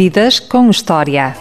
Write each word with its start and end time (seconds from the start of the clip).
Vidas 0.00 0.38
com 0.38 0.70
História. 0.70 1.36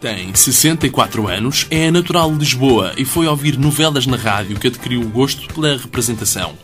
Tem 0.00 0.32
64 0.32 1.26
anos, 1.26 1.66
é 1.72 1.90
natural 1.90 2.30
de 2.30 2.38
Lisboa 2.38 2.92
e 2.96 3.04
foi 3.04 3.26
ouvir 3.26 3.58
novelas 3.58 4.06
na 4.06 4.16
rádio 4.16 4.56
que 4.60 4.68
adquiriu 4.68 5.00
o 5.00 5.08
gosto 5.08 5.52
pela 5.52 5.76
representação. 5.76 6.54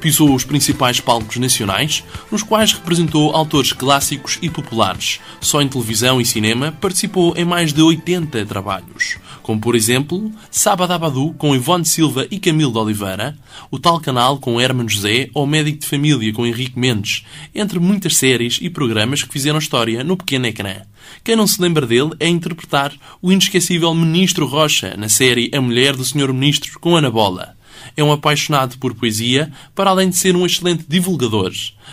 Pisou 0.00 0.34
os 0.34 0.44
principais 0.44 1.00
palcos 1.00 1.36
nacionais, 1.36 2.04
nos 2.30 2.42
quais 2.42 2.72
representou 2.72 3.34
autores 3.34 3.72
clássicos 3.72 4.38
e 4.42 4.48
populares. 4.48 5.20
Só 5.40 5.60
em 5.60 5.68
televisão 5.68 6.20
e 6.20 6.24
cinema 6.24 6.72
participou 6.72 7.34
em 7.36 7.44
mais 7.44 7.72
de 7.72 7.82
80 7.82 8.44
trabalhos, 8.46 9.18
como 9.42 9.60
por 9.60 9.74
exemplo 9.74 10.30
Sabadabadu 10.50 11.34
com 11.38 11.54
Ivone 11.54 11.84
Silva 11.84 12.26
e 12.30 12.38
Camilo 12.38 12.72
de 12.72 12.78
Oliveira, 12.78 13.36
O 13.70 13.78
Tal 13.78 14.00
Canal 14.00 14.38
com 14.38 14.60
Herman 14.60 14.88
José 14.88 15.28
ou 15.34 15.46
Médico 15.46 15.78
de 15.78 15.86
Família 15.86 16.32
com 16.32 16.46
Henrique 16.46 16.78
Mendes, 16.78 17.24
entre 17.54 17.78
muitas 17.78 18.16
séries 18.16 18.58
e 18.60 18.68
programas 18.68 19.22
que 19.22 19.32
fizeram 19.32 19.58
história 19.58 20.04
no 20.04 20.16
pequeno 20.16 20.46
ecrã. 20.46 20.82
Quem 21.24 21.36
não 21.36 21.46
se 21.46 21.60
lembra 21.60 21.86
dele 21.86 22.10
é 22.20 22.28
interpretar 22.28 22.92
o 23.22 23.32
inesquecível 23.32 23.94
Ministro 23.94 24.46
Rocha 24.46 24.96
na 24.96 25.08
série 25.08 25.50
A 25.54 25.60
Mulher 25.60 25.96
do 25.96 26.04
Senhor 26.04 26.32
Ministro 26.32 26.78
com 26.80 26.96
Ana 26.96 27.10
Bola. 27.10 27.56
É 27.96 28.04
um 28.04 28.12
apaixonado 28.12 28.76
por 28.78 28.94
poesia, 28.94 29.50
para 29.74 29.90
além 29.90 30.10
de 30.10 30.16
ser 30.16 30.36
um 30.36 30.44
excelente 30.44 30.84
divulgador. 30.86 31.52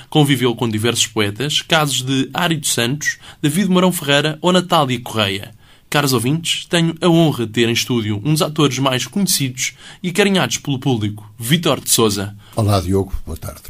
Conviveu 0.10 0.54
com 0.56 0.68
diversos 0.68 1.08
poetas, 1.08 1.62
casos 1.62 2.02
de 2.02 2.30
Ari 2.34 2.58
dos 2.58 2.74
Santos, 2.74 3.18
David 3.42 3.70
Marão 3.70 3.92
Ferreira 3.92 4.38
ou 4.42 4.52
Natália 4.52 5.00
Correia. 5.00 5.54
Caros 5.90 6.12
ouvintes, 6.12 6.66
tenho 6.66 6.96
a 7.00 7.08
honra 7.08 7.46
de 7.46 7.54
ter 7.54 7.70
em 7.70 7.74
estúdio 7.74 8.20
um 8.26 8.34
dos 8.34 8.42
atores 8.42 8.80
mais 8.80 9.06
conhecidos 9.06 9.74
e 10.02 10.12
carinhados 10.12 10.58
pelo 10.58 10.80
público, 10.80 11.32
Vítor 11.38 11.80
de 11.80 11.90
Souza. 11.92 12.36
Olá, 12.56 12.82
Diogo. 12.82 13.14
Boa 13.26 13.38
tarde. 13.38 13.62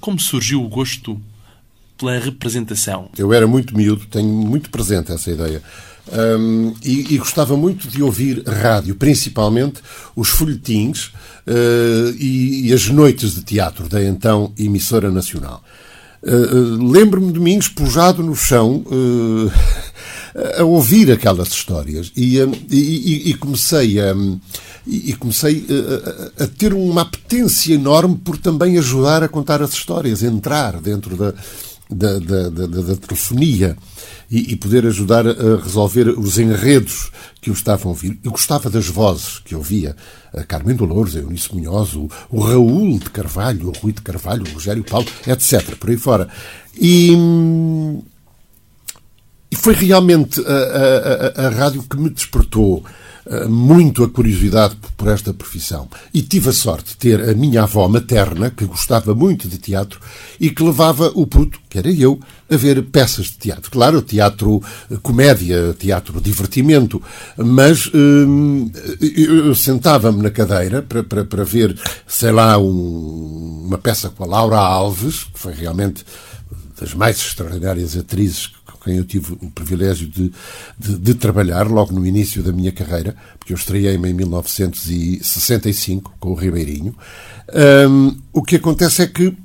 Como 0.00 0.18
surgiu 0.18 0.64
o 0.64 0.68
gosto 0.68 1.20
pela 1.96 2.18
representação? 2.18 3.08
Eu 3.16 3.32
era 3.32 3.46
muito 3.46 3.76
miúdo, 3.76 4.04
tenho 4.06 4.28
muito 4.28 4.68
presente 4.68 5.12
essa 5.12 5.30
ideia. 5.30 5.62
Um, 6.10 6.74
e, 6.82 7.14
e, 7.14 7.18
gostava 7.18 7.56
muito 7.56 7.86
de 7.86 8.02
ouvir 8.02 8.42
rádio, 8.46 8.94
principalmente 8.94 9.80
os 10.16 10.30
folhetins 10.30 11.12
e, 12.18 12.68
e, 12.68 12.72
as 12.72 12.88
noites 12.88 13.34
de 13.34 13.42
teatro 13.42 13.88
da 13.88 14.02
então 14.02 14.52
emissora 14.58 15.10
nacional. 15.10 15.62
Uh, 16.22 16.90
Lembro-me 16.90 17.32
de 17.32 17.38
mim 17.38 17.58
espojado 17.58 18.22
no 18.22 18.34
chão 18.34 18.84
a 20.58 20.64
ouvir 20.64 21.12
aquelas 21.12 21.48
histórias 21.48 22.12
e, 22.16 22.38
e 22.38 23.34
comecei 23.34 24.00
a 24.00 24.14
e, 24.88 25.12
comecei 25.14 25.66
a, 26.38 26.44
a, 26.44 26.46
ter 26.46 26.72
uma 26.72 27.02
apetência 27.02 27.74
enorme 27.74 28.16
por 28.16 28.38
também 28.38 28.78
ajudar 28.78 29.22
a 29.22 29.28
contar 29.28 29.62
as 29.62 29.72
histórias, 29.72 30.22
entrar 30.22 30.80
dentro 30.80 31.14
da, 31.14 31.34
da, 31.90 32.18
da, 32.18 32.48
da, 32.48 32.66
da 32.66 32.96
telefonia 32.96 33.76
e, 34.30 34.52
e, 34.52 34.56
poder 34.56 34.86
ajudar 34.86 35.26
a 35.26 35.56
resolver 35.62 36.08
os 36.10 36.38
enredos 36.38 37.10
que 37.40 37.48
eu 37.48 37.54
estava 37.54 37.84
a 37.84 37.88
ouvir. 37.88 38.18
Eu 38.22 38.30
gostava 38.30 38.68
das 38.68 38.86
vozes 38.86 39.40
que 39.44 39.54
eu 39.54 39.62
via. 39.62 39.96
A 40.34 40.44
Carmen 40.44 40.76
Dolores, 40.76 41.16
a 41.16 41.20
Eunice 41.20 41.54
Munhoz, 41.54 41.94
o, 41.94 42.10
o 42.28 42.40
Raul 42.40 42.98
de 42.98 43.08
Carvalho, 43.10 43.68
o 43.68 43.72
Rui 43.72 43.92
de 43.92 44.02
Carvalho, 44.02 44.44
o 44.46 44.52
Rogério 44.52 44.84
Paulo, 44.84 45.06
etc. 45.26 45.74
Por 45.76 45.88
aí 45.88 45.96
fora. 45.96 46.28
E, 46.78 47.16
e 49.50 49.56
foi 49.56 49.74
realmente 49.74 50.40
a, 50.40 51.42
a, 51.42 51.46
a, 51.46 51.48
rádio 51.50 51.82
que 51.82 51.96
me 51.96 52.10
despertou 52.10 52.84
eh, 53.30 53.46
muito 53.46 54.04
a 54.04 54.08
curiosidade 54.08 54.76
por 54.96 55.08
esta 55.08 55.34
profissão. 55.34 55.88
E 56.14 56.22
tive 56.22 56.48
a 56.48 56.52
sorte 56.52 56.90
de 56.90 56.96
ter 56.96 57.30
a 57.30 57.34
minha 57.34 57.62
avó 57.62 57.86
materna, 57.88 58.50
que 58.50 58.64
gostava 58.64 59.14
muito 59.14 59.48
de 59.48 59.58
teatro, 59.58 60.00
e 60.40 60.50
que 60.50 60.62
levava 60.62 61.12
o 61.14 61.26
puto, 61.26 61.60
que 61.68 61.78
era 61.78 61.90
eu, 61.90 62.18
a 62.50 62.56
ver 62.56 62.82
peças 62.84 63.26
de 63.26 63.38
teatro. 63.38 63.70
Claro, 63.70 64.02
teatro 64.02 64.62
eh, 64.90 64.96
comédia, 65.02 65.74
teatro 65.78 66.20
divertimento, 66.20 67.02
mas 67.36 67.90
hum, 67.94 68.70
eu 69.00 69.54
sentava-me 69.54 70.22
na 70.22 70.30
cadeira 70.30 70.82
para, 70.82 71.02
para, 71.02 71.24
para 71.24 71.44
ver, 71.44 71.78
sei 72.06 72.32
lá, 72.32 72.58
um, 72.58 73.64
uma 73.66 73.78
peça 73.78 74.10
com 74.10 74.24
a 74.24 74.26
Laura 74.26 74.58
Alves, 74.58 75.24
que 75.24 75.38
foi 75.38 75.52
realmente 75.52 76.04
das 76.80 76.94
mais 76.94 77.16
extraordinárias 77.16 77.96
atrizes 77.96 78.57
quem 78.88 78.96
eu 78.96 79.04
tive 79.04 79.34
o 79.34 79.50
privilégio 79.50 80.08
de, 80.08 80.32
de, 80.78 80.98
de, 80.98 81.14
trabalhar 81.14 81.68
logo 81.68 81.92
no 81.92 82.06
início 82.06 82.42
da 82.42 82.52
minha 82.52 82.72
carreira, 82.72 83.14
porque 83.38 83.52
eu 83.52 83.56
estreiei-me 83.56 84.08
em 84.08 84.14
1965 84.14 86.14
com 86.18 86.30
o 86.30 86.34
Ribeirinho. 86.34 86.96
Um, 87.86 88.16
o 88.32 88.42
que 88.42 88.56
acontece 88.56 89.02
é 89.02 89.06
que 89.06 89.36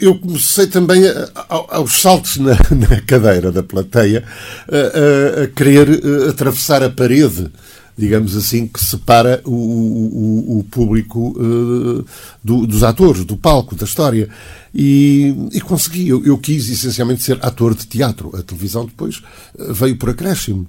eu 0.00 0.18
comecei 0.18 0.68
também 0.68 1.02
aos 1.50 2.00
saltos 2.00 2.38
na, 2.38 2.52
na, 2.72 3.02
cadeira 3.02 3.52
da 3.52 3.62
plateia 3.62 4.24
a, 4.66 5.42
a 5.42 5.46
querer 5.48 5.90
eh, 5.90 6.30
atravessar 6.30 6.82
a 6.82 6.88
parede 6.88 7.52
digamos 7.98 8.36
assim, 8.36 8.68
que 8.68 8.82
separa 8.82 9.42
o, 9.44 9.50
o, 9.50 10.58
o 10.60 10.64
público 10.64 11.30
uh, 11.36 12.06
do, 12.42 12.64
dos 12.64 12.84
atores, 12.84 13.24
do 13.24 13.36
palco, 13.36 13.74
da 13.74 13.84
história. 13.84 14.28
E, 14.72 15.34
e 15.52 15.60
consegui. 15.60 16.08
Eu, 16.08 16.24
eu, 16.24 16.38
quis 16.38 16.68
essencialmente 16.70 17.22
ser 17.22 17.38
ator 17.42 17.74
de 17.74 17.86
teatro. 17.86 18.30
A 18.36 18.42
televisão 18.42 18.86
depois 18.86 19.16
uh, 19.58 19.74
veio 19.74 19.96
por 19.96 20.10
acréscimo. 20.10 20.66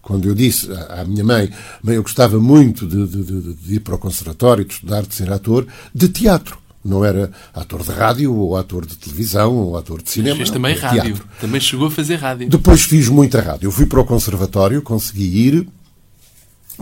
Quando 0.00 0.28
eu 0.28 0.34
disse 0.34 0.68
à, 0.88 1.04
minha 1.04 1.22
mãe, 1.22 1.48
mãe, 1.80 1.94
eu 1.94 2.02
gostava 2.02 2.40
muito 2.40 2.84
de, 2.84 3.06
de, 3.06 3.22
de, 3.22 3.54
de 3.54 3.74
ir 3.76 3.80
para 3.80 3.94
o 3.94 3.98
conservatório, 3.98 4.64
de 4.64 4.74
estudar, 4.74 5.02
de 5.02 5.14
ser 5.14 5.30
ator 5.30 5.64
de 5.94 6.08
teatro. 6.08 6.58
Não 6.84 7.04
era 7.04 7.30
ator 7.54 7.84
de 7.84 7.92
rádio, 7.92 8.34
ou 8.34 8.56
ator 8.56 8.84
de 8.84 8.96
televisão, 8.96 9.54
ou 9.54 9.76
ator 9.76 10.02
de 10.02 10.10
cinema. 10.10 10.34
Fez 10.34 10.48
não, 10.48 10.54
também 10.56 10.74
rádio. 10.76 11.02
Teatro. 11.14 11.28
Também 11.40 11.60
chegou 11.60 11.86
a 11.86 11.90
fazer 11.92 12.16
rádio. 12.16 12.48
Depois 12.48 12.82
fiz 12.82 13.08
muita 13.08 13.40
rádio. 13.40 13.68
Eu 13.68 13.70
fui 13.70 13.86
para 13.86 14.00
o 14.00 14.04
conservatório, 14.04 14.82
consegui 14.82 15.46
ir, 15.46 15.68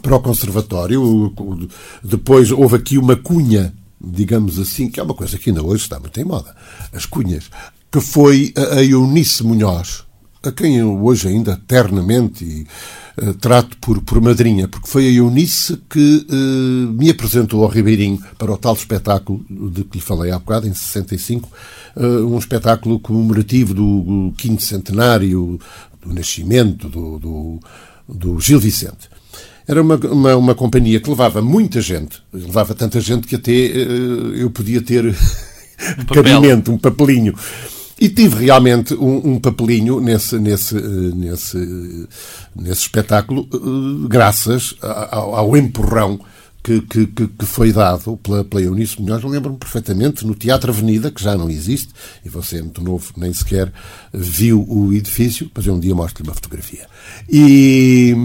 para 0.02 0.16
o 0.16 0.20
Conservatório. 0.20 1.32
Depois 2.02 2.50
houve 2.50 2.76
aqui 2.76 2.98
uma 2.98 3.16
cunha, 3.16 3.72
digamos 4.00 4.58
assim, 4.58 4.88
que 4.88 5.00
é 5.00 5.02
uma 5.02 5.14
coisa 5.14 5.38
que 5.38 5.50
ainda 5.50 5.62
hoje 5.62 5.84
está 5.84 5.98
muito 5.98 6.18
em 6.20 6.24
moda, 6.24 6.54
as 6.92 7.06
cunhas, 7.06 7.50
que 7.90 8.00
foi 8.00 8.54
a 8.56 8.82
Eunice 8.82 9.42
Munhoz, 9.42 10.04
a 10.42 10.50
quem 10.50 10.76
eu 10.76 11.04
hoje 11.04 11.28
ainda 11.28 11.52
eternamente 11.52 12.44
e, 12.44 12.66
uh, 13.22 13.34
trato 13.34 13.76
por, 13.78 14.00
por 14.02 14.20
madrinha, 14.20 14.68
porque 14.68 14.88
foi 14.88 15.06
a 15.06 15.10
Eunice 15.10 15.78
que 15.88 16.26
uh, 16.30 16.92
me 16.92 17.10
apresentou 17.10 17.62
ao 17.62 17.68
Ribeirinho 17.68 18.22
para 18.38 18.52
o 18.52 18.56
tal 18.56 18.74
espetáculo 18.74 19.44
de 19.48 19.84
que 19.84 19.98
lhe 19.98 20.04
falei 20.04 20.30
há 20.30 20.38
bocado, 20.38 20.66
em 20.66 20.72
65, 20.72 21.48
uh, 21.96 22.02
um 22.26 22.38
espetáculo 22.38 22.98
comemorativo 23.00 23.74
do, 23.74 24.00
do 24.00 24.34
quinto 24.36 24.62
centenário 24.62 25.58
do 26.02 26.14
nascimento 26.14 26.88
do, 26.88 27.18
do, 27.18 27.60
do 28.08 28.40
Gil 28.40 28.58
Vicente. 28.58 29.10
Era 29.70 29.80
uma, 29.80 29.94
uma, 29.94 30.36
uma, 30.36 30.54
companhia 30.56 30.98
que 30.98 31.08
levava 31.08 31.40
muita 31.40 31.80
gente, 31.80 32.20
levava 32.32 32.74
tanta 32.74 33.00
gente 33.00 33.28
que 33.28 33.36
até 33.36 33.52
uh, 33.52 34.34
eu 34.34 34.50
podia 34.50 34.82
ter 34.82 35.04
um 35.96 36.04
cabimento, 36.12 36.72
um 36.72 36.76
papelinho. 36.76 37.32
E 38.00 38.08
tive 38.08 38.46
realmente 38.46 38.94
um, 38.94 39.34
um 39.34 39.38
papelinho 39.38 40.00
nesse, 40.00 40.40
nesse, 40.40 40.76
uh, 40.76 41.14
nesse, 41.14 42.08
nesse 42.56 42.80
espetáculo, 42.80 43.46
graças 44.08 44.74
ao, 44.82 45.36
ao 45.36 45.56
empurrão 45.56 46.18
que, 46.64 46.80
que, 46.80 47.06
que, 47.06 47.46
foi 47.46 47.72
dado 47.72 48.16
pela, 48.16 48.42
pela 48.42 48.62
Eunice 48.62 49.00
Munhoz, 49.00 49.22
lembro-me 49.22 49.56
perfeitamente, 49.56 50.26
no 50.26 50.34
Teatro 50.34 50.72
Avenida, 50.72 51.12
que 51.12 51.22
já 51.22 51.36
não 51.36 51.48
existe, 51.48 51.90
e 52.24 52.28
você 52.28 52.58
é 52.58 52.62
muito 52.62 52.82
novo, 52.82 53.12
nem 53.16 53.32
sequer 53.32 53.72
viu 54.12 54.66
o 54.68 54.92
edifício, 54.92 55.48
mas 55.54 55.64
eu 55.64 55.74
um 55.74 55.80
dia 55.80 55.94
mostro-lhe 55.94 56.28
uma 56.28 56.34
fotografia. 56.34 56.88
E. 57.30 58.16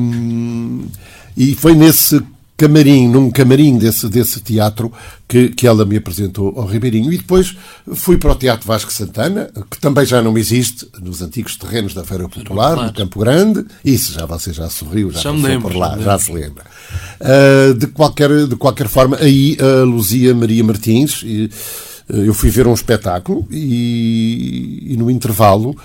E 1.35 1.55
foi 1.55 1.73
nesse 1.75 2.21
camarim, 2.57 3.09
num 3.09 3.29
camarim 3.29 3.77
desse, 3.77 4.07
desse 4.07 4.39
teatro, 4.39 4.91
que, 5.27 5.49
que 5.49 5.67
ela 5.67 5.85
me 5.85 5.97
apresentou 5.97 6.53
ao 6.57 6.65
Ribeirinho. 6.65 7.11
E 7.11 7.17
depois 7.17 7.55
fui 7.93 8.17
para 8.17 8.31
o 8.31 8.35
Teatro 8.35 8.65
Vasco 8.65 8.91
Santana, 8.91 9.49
que 9.69 9.77
também 9.77 10.05
já 10.05 10.21
não 10.21 10.37
existe, 10.37 10.87
nos 11.01 11.21
antigos 11.21 11.57
terrenos 11.57 11.93
da 11.93 12.03
Feira 12.03 12.29
Popular, 12.29 12.75
no 12.77 12.93
Campo 12.93 13.19
Grande. 13.19 13.65
Isso, 13.83 14.13
já 14.13 14.25
você 14.25 14.53
já 14.53 14.69
sorriu, 14.69 15.11
já, 15.11 15.19
já 15.19 15.33
passou 15.33 15.61
por 15.61 15.75
lá, 15.75 15.97
já 15.99 16.17
se 16.17 16.31
lembra. 16.31 16.63
Uh, 17.19 17.73
de, 17.73 17.87
qualquer, 17.87 18.47
de 18.47 18.55
qualquer 18.55 18.87
forma, 18.87 19.17
aí 19.17 19.57
a 19.59 19.83
Luzia 19.83 20.33
Maria 20.33 20.63
Martins, 20.63 21.23
e, 21.23 21.49
uh, 22.09 22.15
eu 22.15 22.33
fui 22.33 22.49
ver 22.49 22.67
um 22.67 22.73
espetáculo 22.73 23.45
e, 23.51 24.93
e 24.93 24.97
no 24.97 25.11
intervalo 25.11 25.75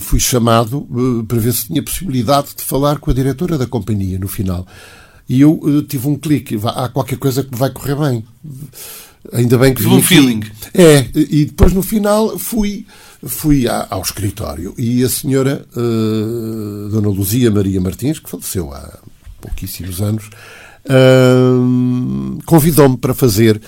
fui 0.00 0.20
chamado 0.20 0.86
eh, 0.90 1.24
para 1.26 1.38
ver 1.38 1.52
se 1.52 1.66
tinha 1.66 1.82
possibilidade 1.82 2.48
de 2.56 2.62
falar 2.62 2.98
com 2.98 3.10
a 3.10 3.14
diretora 3.14 3.56
da 3.58 3.66
companhia 3.66 4.18
no 4.18 4.28
final. 4.28 4.66
E 5.28 5.40
eu 5.40 5.60
eh, 5.64 5.84
tive 5.86 6.08
um 6.08 6.16
clique, 6.16 6.58
há 6.64 6.88
qualquer 6.88 7.18
coisa 7.18 7.42
que 7.42 7.56
vai 7.56 7.70
correr 7.70 7.96
bem. 7.96 8.24
Ainda 9.32 9.58
bem 9.58 9.74
que 9.74 9.82
vi. 9.82 9.88
um 9.88 10.02
feeling. 10.02 10.42
É, 10.72 11.06
e 11.14 11.44
depois 11.44 11.72
no 11.72 11.82
final 11.82 12.38
fui 12.38 12.86
fui 13.24 13.66
ao 13.68 14.00
escritório 14.00 14.74
e 14.78 15.02
a 15.02 15.08
senhora 15.08 15.66
uh, 15.76 16.88
Dona 16.88 17.08
Luzia 17.08 17.50
Maria 17.50 17.80
Martins, 17.80 18.18
que 18.18 18.30
faleceu 18.30 18.72
há 18.72 18.98
pouquíssimos 19.40 20.00
anos, 20.00 20.30
uh, 20.86 22.38
convidou-me 22.46 22.96
para 22.96 23.14
fazer 23.14 23.60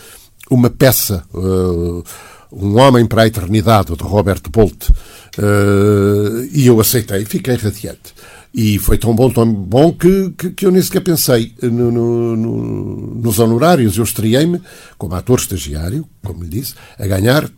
uma 0.49 0.71
peça, 0.71 1.25
uh, 1.35 2.05
Um 2.53 2.79
Homem 2.79 3.07
para 3.07 3.23
a 3.23 3.27
Eternidade, 3.27 3.97
de 3.97 4.03
Robert 4.03 4.43
Bolt, 4.51 4.91
uh, 4.91 6.49
e 6.53 6.67
eu 6.67 6.81
aceitei, 6.81 7.25
fiquei 7.25 7.55
radiante. 7.55 8.15
E 8.53 8.79
foi 8.79 8.99
tão 8.99 9.15
bom, 9.15 9.31
tão 9.31 9.53
bom 9.53 9.93
que, 9.93 10.31
que, 10.37 10.51
que 10.51 10.67
eu 10.67 10.73
nem 10.73 10.83
sequer 10.83 11.01
pensei 11.01 11.55
no, 11.63 11.93
no, 11.93 12.37
no, 12.37 13.15
nos 13.23 13.39
honorários. 13.39 13.97
Eu 13.97 14.03
estreiei-me 14.03 14.61
como 14.99 15.15
ator 15.15 15.39
estagiário, 15.39 16.05
como 16.25 16.43
lhe 16.43 16.49
disse, 16.49 16.75
a 16.99 17.07
ganhar 17.07 17.49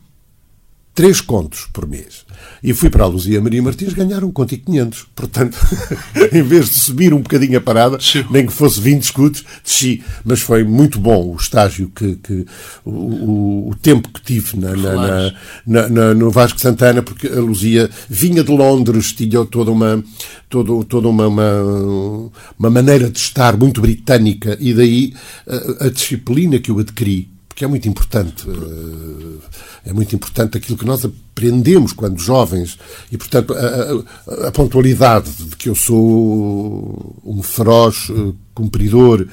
três 0.95 1.21
contos 1.21 1.67
por 1.73 1.87
mês. 1.87 2.25
E 2.63 2.73
fui 2.73 2.91
para 2.91 3.05
a 3.05 3.07
Luzia 3.07 3.41
Maria 3.41 3.63
Martins 3.63 3.93
ganhar 3.93 4.23
um 4.23 4.31
conto 4.31 4.55
e 4.55 4.59
500. 4.59 5.07
Portanto, 5.15 5.59
em 6.33 6.43
vez 6.43 6.71
de 6.71 6.79
subir 6.79 7.15
um 7.15 7.21
bocadinho 7.21 7.59
a 7.59 7.61
parada, 7.61 7.99
nem 8.31 8.47
que 8.47 8.53
fosse 8.53 8.81
20 8.81 9.03
escudos, 9.03 9.45
desci. 9.65 10.03
Mas 10.25 10.41
foi 10.41 10.65
muito 10.65 10.99
bom 10.99 11.33
o 11.33 11.37
estágio 11.37 11.91
que, 11.95 12.17
que 12.17 12.47
o, 12.85 13.71
o, 13.71 13.75
tempo 13.81 14.09
que 14.11 14.23
tive 14.23 14.59
na, 14.59 14.77
na, 14.77 15.35
na, 15.67 15.89
na, 15.89 16.15
no 16.15 16.31
Vasco 16.31 16.61
Santana, 16.61 17.03
porque 17.03 17.27
a 17.27 17.41
Luzia 17.41 17.91
vinha 18.09 18.45
de 18.45 18.51
Londres, 18.51 19.13
tinha 19.13 19.45
toda 19.45 19.71
uma, 19.71 20.03
toda, 20.49 20.85
toda 20.85 21.09
uma, 21.09 21.27
uma, 21.27 22.31
uma 22.59 22.71
maneira 22.71 23.11
de 23.11 23.19
estar 23.19 23.57
muito 23.57 23.81
britânica, 23.81 24.57
e 24.61 24.75
daí 24.75 25.15
a, 25.47 25.87
a 25.87 25.91
disciplina 25.91 26.59
que 26.59 26.71
eu 26.71 26.79
adquiri 26.79 27.33
porque 27.53 27.67
é 27.67 27.69
muito 27.69 27.87
importante. 27.87 28.47
Eh, 28.49 29.91
é 29.91 29.93
muito 29.93 30.15
importante 30.17 30.57
aquilo 30.57 30.79
que 30.79 30.87
nós 30.87 31.05
aprendemos 31.05 31.93
quando 31.93 32.19
jovens 32.19 32.79
e, 33.11 33.19
portanto, 33.19 33.53
a, 33.53 34.45
a, 34.45 34.49
a 34.49 34.53
pontualidade 34.53 35.31
de 35.31 35.57
que 35.57 35.69
eu 35.69 35.75
sou 35.75 37.21
um 37.23 37.43
feroz 37.43 38.09
eh, 38.11 38.33
cumpridor. 38.55 39.27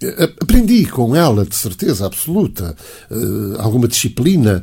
Eh, 0.00 0.32
aprendi 0.40 0.86
com 0.86 1.16
ela, 1.16 1.44
de 1.44 1.56
certeza 1.56 2.06
absoluta, 2.06 2.76
alguma 3.58 3.88
disciplina, 3.88 4.62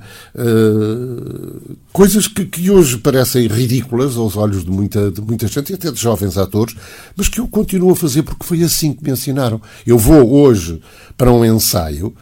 coisas 1.92 2.28
que, 2.28 2.46
que, 2.46 2.70
hoje 2.70 2.98
parecem 2.98 3.48
ridículas 3.48 4.16
aos 4.16 4.38
olhos 4.38 4.64
de 4.64 4.72
muita, 4.72 5.12
de 5.12 5.22
muita 5.22 5.48
gente 5.48 5.72
e 5.72 5.76
até 5.76 5.92
de 5.92 6.00
jovens 6.00 6.38
atores, 6.38 6.76
mas 7.16 7.28
que 7.28 7.40
eu 7.40 7.48
continuo 7.48 7.92
a 7.92 7.96
fazer 7.96 8.24
porque 8.24 8.46
foi 8.46 8.64
assim 8.64 8.94
que 8.94 9.04
me 9.04 9.12
ensinaram. 9.12 9.62
Eu 9.86 9.98
vou 9.98 10.34
hoje 10.34 10.82
para 11.18 11.32
um 11.32 11.44
ensaio 11.44 12.14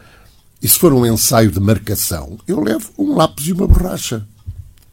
e 0.62 0.68
se 0.68 0.78
for 0.78 0.92
um 0.92 1.06
ensaio 1.06 1.50
de 1.50 1.60
marcação, 1.60 2.38
eu 2.46 2.60
levo 2.60 2.90
um 2.98 3.14
lápis 3.14 3.46
e 3.46 3.52
uma 3.52 3.66
borracha. 3.66 4.26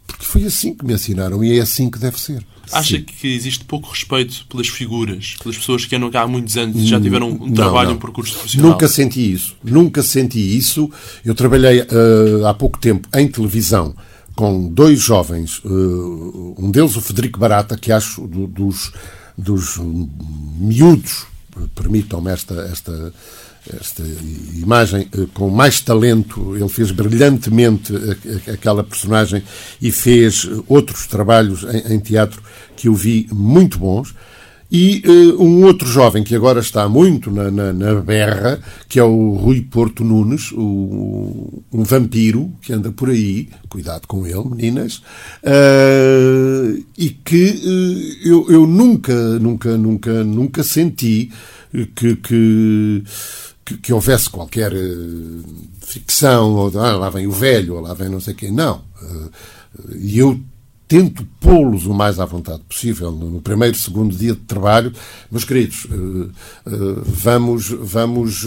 Porque 0.06 0.26
foi 0.26 0.46
assim 0.46 0.74
que 0.74 0.86
me 0.86 0.94
ensinaram 0.94 1.44
e 1.44 1.58
é 1.58 1.62
assim 1.62 1.90
que 1.90 2.00
deve 2.00 2.20
ser. 2.20 2.46
Acha 2.72 2.98
Sim. 2.98 3.04
que 3.04 3.34
existe 3.34 3.64
pouco 3.64 3.90
respeito 3.90 4.46
pelas 4.50 4.68
figuras, 4.68 5.36
pelas 5.42 5.58
pessoas 5.58 5.86
que 5.86 5.96
andam 5.96 6.12
cá 6.12 6.24
há 6.24 6.28
muitos 6.28 6.58
anos 6.58 6.76
e 6.78 6.86
já 6.86 7.00
tiveram 7.00 7.30
um 7.30 7.54
trabalho, 7.54 7.90
não. 7.90 7.96
um 7.96 8.00
percurso 8.00 8.34
profissional? 8.34 8.72
Nunca 8.72 8.88
senti 8.88 9.32
isso. 9.32 9.56
Nunca 9.64 10.04
senti 10.04 10.58
isso. 10.58 10.90
Eu 11.24 11.34
trabalhei 11.34 11.82
uh, 11.82 12.46
há 12.46 12.54
pouco 12.54 12.78
tempo 12.78 13.08
em 13.14 13.28
televisão 13.28 13.96
com 14.36 14.70
dois 14.70 15.02
jovens, 15.02 15.60
uh, 15.66 16.56
um 16.60 16.70
deles 16.70 16.96
o 16.96 17.02
Federico 17.02 17.40
Barata, 17.40 17.76
que 17.76 17.92
acho 17.92 18.28
do, 18.28 18.46
dos, 18.46 18.92
dos 19.36 19.80
miúdos, 20.60 21.26
permitam-me 21.74 22.32
esta, 22.32 22.54
esta 22.72 23.14
esta 23.80 24.04
imagem 24.56 25.08
eh, 25.12 25.26
com 25.34 25.50
mais 25.50 25.82
talento. 25.82 26.56
Ele 26.56 26.70
fez 26.70 26.92
brilhantemente 26.92 27.94
aquela 28.52 28.84
personagem 28.84 29.44
e 29.82 29.92
fez 29.92 30.50
outros 30.68 31.08
trabalhos 31.08 31.64
em, 31.64 31.96
em 31.96 32.00
teatro 32.00 32.42
que 32.76 32.88
eu 32.88 32.94
vi 32.94 33.28
muito 33.32 33.80
bons. 33.80 34.14
E 34.70 35.02
uh, 35.08 35.42
um 35.42 35.64
outro 35.64 35.88
jovem 35.88 36.24
que 36.24 36.36
agora 36.36 36.60
está 36.60 36.90
muito 36.90 37.32
na, 37.32 37.50
na, 37.50 37.72
na, 37.72 37.96
berra, 38.02 38.60
que 38.90 39.00
é 39.00 39.04
o 39.04 39.32
Rui 39.36 39.62
Porto 39.62 40.04
Nunes, 40.04 40.52
o, 40.52 41.64
um 41.72 41.84
vampiro 41.84 42.52
que 42.62 42.74
anda 42.74 42.92
por 42.92 43.10
aí, 43.10 43.48
cuidado 43.70 44.06
com 44.08 44.28
ele, 44.28 44.44
meninas, 44.44 44.98
uh, 45.42 46.84
e 46.98 47.10
que 47.10 47.52
uh, 47.64 48.28
eu, 48.28 48.52
eu 48.52 48.68
nunca, 48.68 49.16
nunca, 49.40 49.78
nunca, 49.78 50.24
nunca 50.26 50.64
senti 50.64 51.32
que, 51.96 52.16
que 52.18 53.04
que, 53.68 53.78
que 53.78 53.94
houvesse 53.94 54.30
qualquer 54.30 54.72
uh, 54.72 55.44
ficção, 55.82 56.54
ou 56.54 56.80
ah, 56.80 56.96
lá 56.96 57.10
vem 57.10 57.28
o 57.28 57.32
velho, 57.32 57.76
ou 57.76 57.82
lá 57.82 57.94
vem 57.94 58.08
não 58.08 58.22
sei 58.22 58.34
quem. 58.34 58.50
Não. 58.50 58.82
Uh, 59.02 59.30
e 60.00 60.18
eu 60.18 60.40
tento 60.88 61.28
pô-los 61.42 61.86
o 61.86 61.94
mais 61.94 62.18
à 62.18 62.24
vontade 62.24 62.62
possível 62.64 63.12
no 63.12 63.42
primeiro, 63.42 63.76
segundo 63.76 64.16
dia 64.16 64.34
de 64.34 64.40
trabalho. 64.40 64.94
Meus 65.30 65.44
queridos, 65.44 65.84
uh, 65.84 66.32
vamos, 67.04 67.68
vamos 67.68 68.46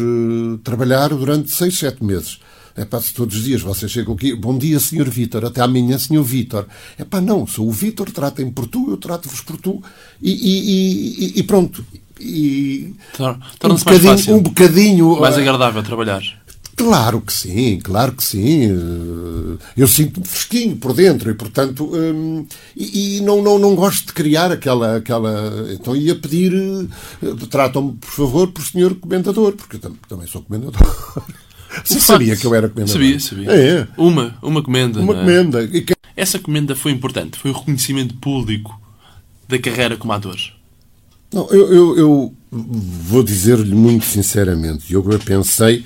trabalhar 0.65 1.11
durante 1.11 1.51
seis, 1.51 1.79
sete 1.79 2.03
meses. 2.03 2.41
É 2.75 2.87
pá, 2.87 2.99
se 2.99 3.13
todos 3.13 3.37
os 3.37 3.45
dias 3.45 3.61
vocês 3.61 3.91
chegam 3.93 4.15
aqui, 4.15 4.35
bom 4.35 4.57
dia, 4.57 4.81
senhor 4.81 5.07
Vítor, 5.11 5.45
até 5.45 5.61
amanhã, 5.61 5.99
senhor 5.99 6.23
Vítor. 6.23 6.67
É 6.97 7.05
pá, 7.05 7.21
não, 7.21 7.47
sou 7.47 7.69
o 7.69 7.73
Vítor, 7.73 8.11
tratem 8.11 8.51
por 8.51 8.67
tu, 8.67 8.91
eu 8.91 8.97
trato-vos 8.97 9.43
por 9.43 9.59
tu, 9.59 9.83
e, 10.23 10.31
e, 10.31 11.27
e, 11.27 11.41
e 11.41 11.43
pronto 11.43 11.85
e 12.21 12.95
um 13.65 13.75
bocadinho, 13.75 14.37
um 14.37 14.43
bocadinho 14.43 15.21
mais 15.21 15.39
agradável 15.39 15.83
trabalhar. 15.83 16.23
Claro 16.81 17.21
que 17.21 17.33
sim, 17.33 17.79
claro 17.79 18.13
que 18.13 18.25
sim. 18.25 18.71
Eu 19.77 19.87
sinto-me 19.87 20.27
fresquinho 20.27 20.77
por 20.77 20.95
dentro 20.95 21.31
e, 21.31 21.35
portanto, 21.35 21.91
hum, 21.93 22.47
e, 22.75 23.19
e, 23.19 23.21
não, 23.21 23.43
não, 23.43 23.59
não 23.59 23.75
gosto 23.75 24.07
de 24.07 24.13
criar 24.15 24.51
aquela. 24.51 24.97
aquela 24.97 25.67
então 25.75 25.95
ia 25.95 26.15
pedir. 26.15 26.55
Eh, 27.23 27.35
tratam-me, 27.51 27.93
por 27.93 28.09
favor, 28.09 28.49
por 28.49 28.65
senhor 28.65 28.95
comentador, 28.95 29.53
porque 29.53 29.77
eu 29.77 29.95
também 30.09 30.27
sou 30.27 30.41
comentador. 30.41 30.81
Você 31.85 32.01
sabia 32.01 32.35
que 32.35 32.47
eu 32.47 32.55
era 32.55 32.67
comendador? 32.67 32.95
Sabia, 32.95 33.21
sabia. 33.21 33.51
É. 33.53 33.89
Uma, 33.99 34.35
uma 34.41 34.63
comenda. 34.63 35.01
Uma 35.01 35.13
é? 35.13 35.21
comenda. 35.21 35.59
Essa 36.17 36.39
comenda 36.39 36.75
foi 36.75 36.93
importante, 36.93 37.39
foi 37.39 37.51
o 37.51 37.55
reconhecimento 37.55 38.15
público 38.15 38.81
da 39.47 39.59
carreira 39.59 39.99
como 39.99 40.15
ator. 40.15 40.39
Não, 41.33 41.49
eu, 41.51 41.73
eu, 41.73 41.99
eu 41.99 42.35
vou 42.51 43.23
dizer-lhe 43.23 43.75
muito 43.75 44.05
sinceramente, 44.05 44.93
eu 44.93 45.03
pensei 45.25 45.85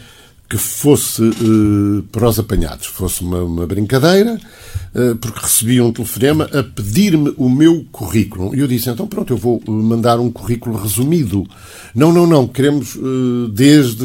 que 0.49 0.59
fosse 0.59 1.23
uh, 1.23 2.03
para 2.13 2.29
os 2.29 2.39
apanhados, 2.39 2.87
fosse 2.87 3.23
uma, 3.23 3.43
uma 3.43 3.67
brincadeira, 3.67 4.39
uh, 4.95 5.17
porque 5.17 5.41
recebi 5.41 5.81
um 5.81 5.93
telefonema 5.93 6.45
a 6.45 6.63
pedir-me 6.63 7.35
o 7.37 7.49
meu 7.49 7.85
currículo. 7.91 8.55
E 8.55 8.61
eu 8.61 8.69
disse, 8.69 8.91
então 8.91 9.07
pronto, 9.07 9.33
eu 9.33 9.37
vou 9.37 9.61
mandar 9.67 10.21
um 10.21 10.31
currículo 10.31 10.77
resumido. 10.77 11.47
Não, 11.95 12.13
não, 12.13 12.27
não, 12.27 12.47
queremos 12.47 12.95
uh, 12.95 13.49
desde 13.49 14.05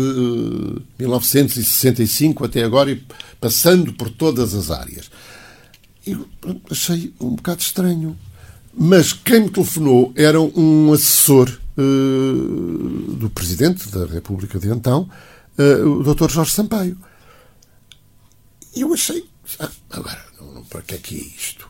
1965 0.97 2.45
até 2.45 2.63
agora, 2.63 2.91
e 2.91 3.01
passando 3.39 3.93
por 3.93 4.09
todas 4.09 4.53
as 4.55 4.71
áreas. 4.71 5.11
E 6.07 6.17
achei 6.71 7.13
um 7.19 7.35
bocado 7.35 7.61
estranho. 7.61 8.17
Mas 8.73 9.13
quem 9.13 9.41
me 9.41 9.49
telefonou 9.49 10.13
era 10.15 10.39
um 10.39 10.93
assessor 10.93 11.49
uh, 11.77 13.15
do 13.15 13.29
Presidente 13.29 13.89
da 13.89 14.05
República 14.05 14.59
de 14.59 14.69
então, 14.69 15.09
uh, 15.57 15.87
o 15.87 16.03
Dr. 16.03 16.29
Jorge 16.29 16.51
Sampaio. 16.51 16.97
E 18.75 18.81
eu 18.81 18.93
achei, 18.93 19.27
ah, 19.59 19.69
agora, 19.89 20.23
não, 20.39 20.53
não, 20.53 20.63
para 20.63 20.81
que 20.81 20.95
é 20.95 20.97
que 20.97 21.15
é 21.15 21.19
isto? 21.19 21.67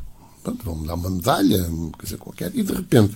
Vão-me 0.63 0.87
dar 0.87 0.95
uma 0.95 1.09
medalha, 1.09 1.67
uma 1.67 1.91
coisa 1.91 2.17
qualquer, 2.17 2.51
e 2.55 2.63
de 2.63 2.73
repente 2.73 3.15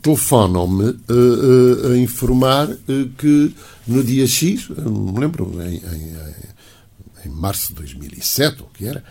telefonam-me 0.00 0.90
uh, 0.90 1.92
a 1.92 1.98
informar 1.98 2.68
que 3.18 3.54
no 3.86 4.02
dia 4.02 4.26
X, 4.26 4.68
me 4.68 5.20
lembro, 5.20 5.50
em, 5.62 5.76
em, 5.76 6.16
em, 7.26 7.28
março 7.28 7.68
de 7.68 7.74
2007, 7.74 8.62
ou 8.62 8.68
o 8.68 8.70
que 8.70 8.86
era, 8.86 9.04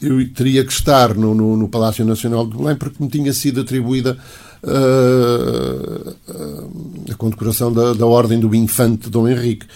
eu 0.00 0.28
teria 0.32 0.64
que 0.64 0.72
estar 0.72 1.14
no, 1.14 1.34
no, 1.34 1.56
no, 1.56 1.68
Palácio 1.68 2.04
Nacional 2.04 2.46
de 2.46 2.56
Belém 2.56 2.76
porque 2.76 3.02
me 3.02 3.08
tinha 3.08 3.32
sido 3.32 3.60
atribuída 3.62 4.18
uh, 4.62 6.10
uh, 6.10 6.70
a 7.10 7.14
condecoração 7.14 7.72
da, 7.72 7.94
da 7.94 8.06
Ordem 8.06 8.38
do 8.38 8.54
Infante 8.54 9.08
Dom 9.08 9.28
Henrique. 9.28 9.66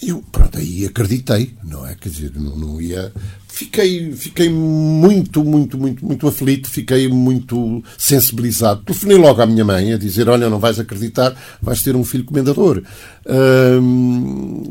Eu, 0.00 0.22
pronto, 0.30 0.58
aí 0.58 0.86
acreditei, 0.86 1.54
não 1.64 1.86
é? 1.86 1.94
Quer 1.94 2.08
dizer, 2.08 2.32
não, 2.36 2.56
não 2.56 2.80
ia. 2.80 3.12
Fiquei, 3.48 4.12
fiquei 4.12 4.48
muito, 4.48 5.42
muito, 5.42 5.76
muito, 5.76 6.04
muito 6.06 6.28
aflito, 6.28 6.68
fiquei 6.68 7.08
muito 7.08 7.82
sensibilizado. 7.96 8.82
Telefonei 8.84 9.18
logo 9.18 9.42
à 9.42 9.46
minha 9.46 9.64
mãe 9.64 9.92
a 9.92 9.98
dizer: 9.98 10.28
Olha, 10.28 10.48
não 10.48 10.60
vais 10.60 10.78
acreditar, 10.78 11.34
vais 11.60 11.82
ter 11.82 11.96
um 11.96 12.04
filho 12.04 12.22
comendador. 12.22 12.80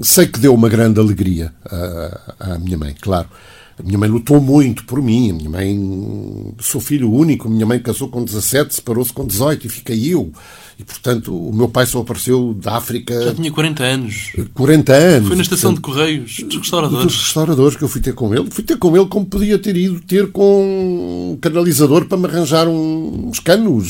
Sei 0.02 0.28
que 0.28 0.40
deu 0.40 0.54
uma 0.54 0.70
grande 0.70 1.02
alegria 1.02 1.54
à, 1.66 2.54
à 2.54 2.60
minha 2.60 2.78
mãe, 2.78 2.96
claro. 3.02 3.28
A 3.80 3.84
minha 3.84 3.98
mãe 3.98 4.10
lutou 4.10 4.42
muito 4.42 4.84
por 4.86 5.02
mim. 5.02 5.32
A 5.32 5.34
minha 5.34 5.50
mãe, 5.50 6.54
sou 6.60 6.82
filho 6.82 7.12
único. 7.12 7.48
A 7.48 7.52
minha 7.52 7.66
mãe 7.66 7.80
casou 7.80 8.10
com 8.10 8.24
17, 8.24 8.76
separou-se 8.76 9.14
com 9.14 9.26
18 9.26 9.68
e 9.68 9.70
fiquei 9.70 10.14
eu. 10.14 10.32
E, 10.80 10.84
portanto, 10.84 11.36
o 11.36 11.54
meu 11.54 11.68
pai 11.68 11.86
só 11.86 12.00
apareceu 12.00 12.54
da 12.54 12.78
África. 12.78 13.20
Já 13.24 13.34
tinha 13.36 13.52
40 13.52 13.84
anos. 13.84 14.32
40 14.54 14.94
anos. 14.94 15.28
Foi 15.28 15.36
na 15.36 15.42
estação 15.42 15.74
portanto, 15.74 15.94
de 15.94 16.00
Correios 16.00 16.38
dos 16.40 16.58
restauradores. 16.58 17.06
Dos 17.06 17.18
restauradores 17.18 17.78
que 17.78 17.84
eu 17.84 17.88
fui 17.88 18.02
ter 18.02 18.14
com 18.14 18.34
ele. 18.34 18.50
Fui 18.50 18.64
ter 18.64 18.78
com 18.78 18.96
ele 18.96 19.06
como 19.08 19.26
podia 19.26 19.60
ter 19.60 19.76
ido 19.76 20.00
ter 20.02 20.32
com 20.32 21.32
um 21.34 21.38
canalizador 21.38 22.06
para 22.06 22.18
me 22.18 22.26
arranjar 22.26 22.68
uns 22.68 23.40
canos. 23.40 23.88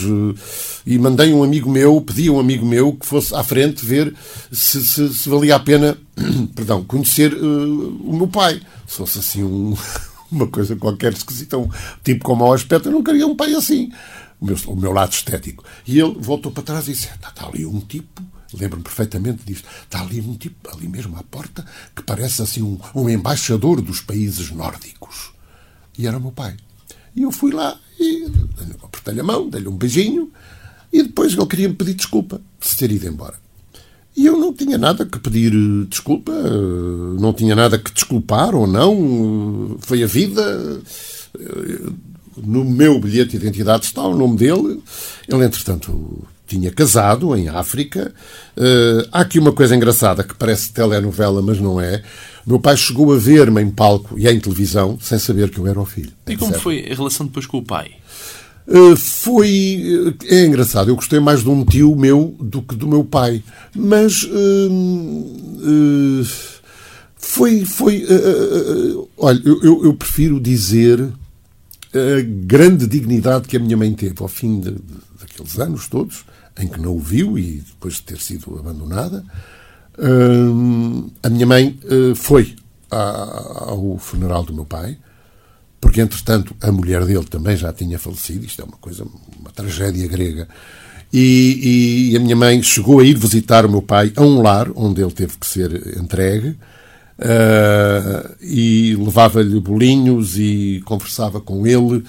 E 0.87 0.97
mandei 0.97 1.33
um 1.33 1.43
amigo 1.43 1.69
meu, 1.69 1.99
pedi 1.99 2.29
a 2.29 2.31
um 2.31 2.39
amigo 2.39 2.65
meu 2.65 2.93
que 2.93 3.05
fosse 3.05 3.35
à 3.35 3.43
frente 3.43 3.85
ver 3.85 4.15
se, 4.49 4.81
se, 4.85 5.13
se 5.13 5.27
valia 5.27 5.57
a 5.57 5.59
pena 5.59 5.97
perdão, 6.55 6.81
conhecer 6.85 7.33
uh, 7.33 8.09
o 8.09 8.15
meu 8.15 8.29
pai. 8.29 8.61
Se 8.87 8.95
fosse 8.95 9.19
assim 9.19 9.43
um, 9.43 9.75
uma 10.31 10.47
coisa 10.47 10.77
qualquer 10.77 11.11
esquisita, 11.11 11.57
um 11.57 11.69
tipo 12.05 12.23
com 12.23 12.35
mau 12.35 12.53
aspecto, 12.53 12.87
eu 12.87 12.93
não 12.93 13.03
queria 13.03 13.27
um 13.27 13.35
pai 13.35 13.53
assim 13.53 13.91
o 14.39 14.45
meu, 14.45 14.55
o 14.67 14.75
meu 14.77 14.93
lado 14.93 15.11
estético. 15.11 15.61
E 15.85 15.99
ele 15.99 16.15
voltou 16.19 16.53
para 16.53 16.63
trás 16.63 16.87
e 16.87 16.93
disse: 16.93 17.07
está, 17.07 17.27
está 17.29 17.47
ali 17.47 17.65
um 17.65 17.81
tipo, 17.81 18.23
lembro-me 18.53 18.83
perfeitamente 18.83 19.43
disto, 19.45 19.67
está 19.83 19.99
ali 19.99 20.21
um 20.21 20.35
tipo, 20.35 20.69
ali 20.73 20.87
mesmo 20.87 21.17
à 21.17 21.23
porta, 21.23 21.65
que 21.93 22.01
parece 22.01 22.41
assim 22.41 22.61
um, 22.61 22.79
um 22.95 23.09
embaixador 23.09 23.81
dos 23.81 23.99
países 23.99 24.51
nórdicos. 24.51 25.31
E 25.97 26.07
era 26.07 26.17
o 26.17 26.21
meu 26.21 26.31
pai. 26.31 26.55
E 27.13 27.23
eu 27.23 27.31
fui 27.31 27.51
lá 27.51 27.77
e 27.99 28.25
apertei-lhe 28.83 29.19
a 29.19 29.23
mão, 29.23 29.49
dei-lhe 29.49 29.67
um 29.67 29.75
beijinho 29.75 30.31
e 30.97 31.03
depois 31.03 31.33
ele 31.33 31.45
queria 31.45 31.69
me 31.69 31.75
pedir 31.75 31.93
desculpa 31.93 32.41
de 32.59 32.67
se 32.67 32.75
ter 32.75 32.91
ido 32.91 33.07
embora. 33.07 33.35
E 34.15 34.25
eu 34.25 34.35
não 34.35 34.51
tinha 34.51 34.79
nada 34.79 35.05
que 35.05 35.19
pedir 35.19 35.53
eh, 35.53 35.85
desculpa, 35.87 36.31
eh, 36.31 37.19
não 37.19 37.31
tinha 37.33 37.55
nada 37.55 37.77
que 37.77 37.93
desculpar 37.93 38.55
ou 38.55 38.65
não. 38.65 39.77
Foi 39.79 40.01
a 40.01 40.07
vida 40.07 40.81
eh, 41.39 41.91
no 42.35 42.65
meu 42.65 42.99
bilhete 42.99 43.37
de 43.37 43.37
identidade 43.37 43.85
está 43.85 44.01
o 44.01 44.17
nome 44.17 44.37
dele. 44.37 44.81
Ele, 45.27 45.45
entretanto, 45.45 46.27
tinha 46.47 46.71
casado 46.71 47.35
em 47.35 47.47
África. 47.47 48.11
Uh, 48.55 49.07
há 49.11 49.21
aqui 49.21 49.37
uma 49.37 49.51
coisa 49.51 49.75
engraçada 49.75 50.23
que 50.23 50.33
parece 50.33 50.71
telenovela, 50.71 51.41
mas 51.41 51.59
não 51.59 51.79
é. 51.79 52.01
Meu 52.45 52.59
pai 52.59 52.77
chegou 52.77 53.13
a 53.13 53.17
ver-me 53.17 53.61
em 53.61 53.69
palco 53.69 54.17
e 54.17 54.27
em 54.27 54.39
televisão 54.39 54.97
sem 55.01 55.19
saber 55.19 55.49
que 55.49 55.59
eu 55.59 55.67
era 55.67 55.79
o 55.79 55.85
filho. 55.85 56.11
E 56.25 56.37
como 56.37 56.53
foi 56.53 56.89
a 56.89 56.95
relação 56.95 57.25
depois 57.25 57.45
com 57.45 57.57
o 57.57 57.63
pai? 57.63 57.91
Uh, 58.67 58.97
foi. 58.97 60.13
É 60.25 60.45
engraçado, 60.45 60.89
eu 60.89 60.95
gostei 60.95 61.21
mais 61.21 61.41
de 61.41 61.49
um 61.49 61.63
tio 61.63 61.95
meu 61.95 62.35
do 62.37 62.61
que 62.61 62.75
do 62.75 62.85
meu 62.85 63.03
pai. 63.03 63.41
Mas. 63.73 64.23
Uh, 64.23 66.25
foi. 67.15 67.63
foi 67.63 68.05
olha, 69.17 69.41
eu, 69.45 69.85
eu, 69.85 69.93
prefiro 69.93 70.39
dizer 70.39 71.01
a 71.93 72.21
grande 72.45 72.85
dignidade 72.87 73.47
que 73.47 73.55
a 73.55 73.59
minha 73.59 73.77
mãe 73.77 73.93
teve 73.93 74.15
ao 74.19 74.27
fim 74.27 74.59
de, 74.59 74.75
daqueles 75.17 75.57
anos 75.57 75.87
todos, 75.87 76.25
em 76.59 76.67
que 76.67 76.81
não 76.81 76.93
o 76.93 76.99
viu 76.99 77.39
e 77.39 77.63
depois 77.65 77.95
de 77.95 78.03
ter 78.03 78.19
sido 78.19 78.59
abandonada. 78.59 79.23
Uh, 79.97 81.09
a 81.23 81.29
minha 81.29 81.45
mãe 81.45 81.79
foi 82.15 82.53
ao 82.91 83.97
funeral 83.97 84.43
do 84.43 84.53
meu 84.53 84.65
pai, 84.65 84.97
porque 85.79 86.01
entretanto 86.01 86.55
a 86.61 86.71
mulher 86.71 87.05
dele 87.05 87.25
também 87.25 87.55
já 87.55 87.71
tinha 87.71 87.99
falecido, 87.99 88.45
isto 88.45 88.61
é 88.61 88.65
uma 88.65 88.77
coisa, 88.77 89.05
uma 89.39 89.51
tragédia 89.51 90.07
grega. 90.07 90.47
E, 91.13 92.11
e 92.11 92.17
a 92.17 92.19
minha 92.19 92.35
mãe 92.35 92.61
chegou 92.61 92.99
a 92.99 93.03
ir 93.03 93.17
visitar 93.17 93.65
o 93.65 93.69
meu 93.69 93.81
pai 93.81 94.11
a 94.15 94.21
um 94.21 94.41
lar 94.41 94.69
onde 94.75 95.01
ele 95.01 95.11
teve 95.11 95.37
que 95.37 95.47
ser 95.47 95.97
entregue 95.97 96.57
uh, 97.19 98.35
e 98.41 98.95
levava-lhe 98.95 99.59
bolinhos 99.59 100.37
e 100.37 100.81
conversava 100.85 101.39
com 101.39 101.65
ele. 101.65 102.03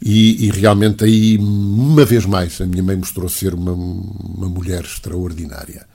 E, 0.00 0.46
e, 0.46 0.50
realmente 0.50 1.04
aí, 1.04 1.36
uma 1.38 2.04
vez 2.04 2.24
mais, 2.24 2.60
a 2.60 2.66
minha 2.66 2.82
mãe 2.84 2.96
mostrou 2.96 3.28
ser 3.28 3.52
uma, 3.52 3.72
uma 3.72 4.48
mulher 4.48 4.84
extraordinária, 4.84 5.86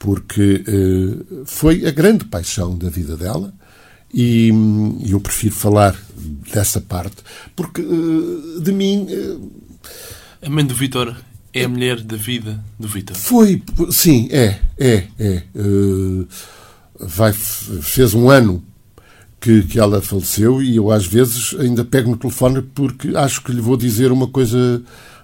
porque 0.00 0.64
uh, 0.66 1.44
foi 1.46 1.86
a 1.86 1.92
grande 1.92 2.24
paixão 2.24 2.76
da 2.76 2.90
vida 2.90 3.16
dela. 3.16 3.54
E 4.18 4.50
eu 5.06 5.20
prefiro 5.20 5.54
falar 5.54 5.94
dessa 6.50 6.80
parte, 6.80 7.16
porque 7.54 7.82
uh, 7.82 8.60
de 8.62 8.72
mim. 8.72 9.06
Uh, 9.10 9.50
a 10.40 10.48
mãe 10.48 10.64
do 10.64 10.74
Vitor 10.74 11.14
é 11.52 11.64
a 11.64 11.68
mulher 11.68 12.00
da 12.00 12.16
vida 12.16 12.62
do 12.78 12.88
Vitor. 12.88 13.16
Foi, 13.16 13.62
sim, 13.90 14.28
é, 14.30 14.58
é, 14.78 15.04
é. 15.18 15.42
Uh, 15.54 16.26
vai, 16.98 17.32
fez 17.32 18.14
um 18.14 18.30
ano 18.30 18.62
que, 19.40 19.62
que 19.62 19.78
ela 19.78 20.00
faleceu 20.00 20.62
e 20.62 20.76
eu 20.76 20.90
às 20.90 21.06
vezes 21.06 21.54
ainda 21.58 21.84
pego 21.84 22.10
no 22.10 22.16
telefone 22.16 22.62
porque 22.62 23.08
acho 23.16 23.42
que 23.42 23.52
lhe 23.52 23.60
vou 23.60 23.76
dizer 23.76 24.12
uma 24.12 24.28
coisa 24.28 24.82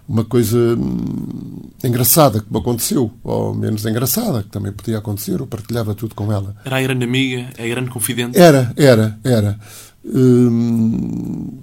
uma 0.08 0.24
coisa 0.24 0.58
hum, 0.58 1.70
engraçada 1.82 2.40
que 2.40 2.52
me 2.52 2.58
aconteceu, 2.58 3.10
ou 3.22 3.54
menos 3.54 3.86
engraçada, 3.86 4.42
que 4.42 4.48
também 4.50 4.72
podia 4.72 4.98
acontecer, 4.98 5.40
eu 5.40 5.46
partilhava 5.46 5.94
tudo 5.94 6.14
com 6.14 6.32
ela. 6.32 6.56
Era 6.64 6.78
a 6.78 6.82
grande 6.82 7.04
amiga, 7.04 7.48
a 7.58 7.66
grande 7.66 7.90
confidente? 7.90 8.38
Era, 8.38 8.72
era, 8.76 9.18
era. 9.24 9.58
Hum, 10.04 11.62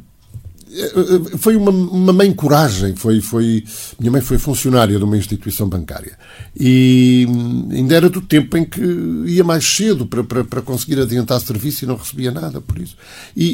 foi 1.37 1.55
uma, 1.55 1.71
uma 1.71 2.13
mãe 2.13 2.31
coragem. 2.31 2.95
Foi, 2.95 3.19
foi, 3.21 3.63
minha 3.99 4.11
mãe 4.11 4.21
foi 4.21 4.37
funcionária 4.37 4.97
de 4.97 5.03
uma 5.03 5.17
instituição 5.17 5.67
bancária. 5.67 6.17
E 6.57 7.27
ainda 7.71 7.95
era 7.95 8.09
do 8.09 8.21
tempo 8.21 8.55
em 8.57 8.63
que 8.63 8.81
ia 9.25 9.43
mais 9.43 9.65
cedo 9.65 10.05
para, 10.05 10.23
para, 10.23 10.43
para 10.43 10.61
conseguir 10.61 10.99
adiantar 10.99 11.39
serviço 11.41 11.83
e 11.83 11.87
não 11.87 11.95
recebia 11.95 12.31
nada 12.31 12.61
por 12.61 12.77
isso. 12.79 12.95
E, 13.35 13.45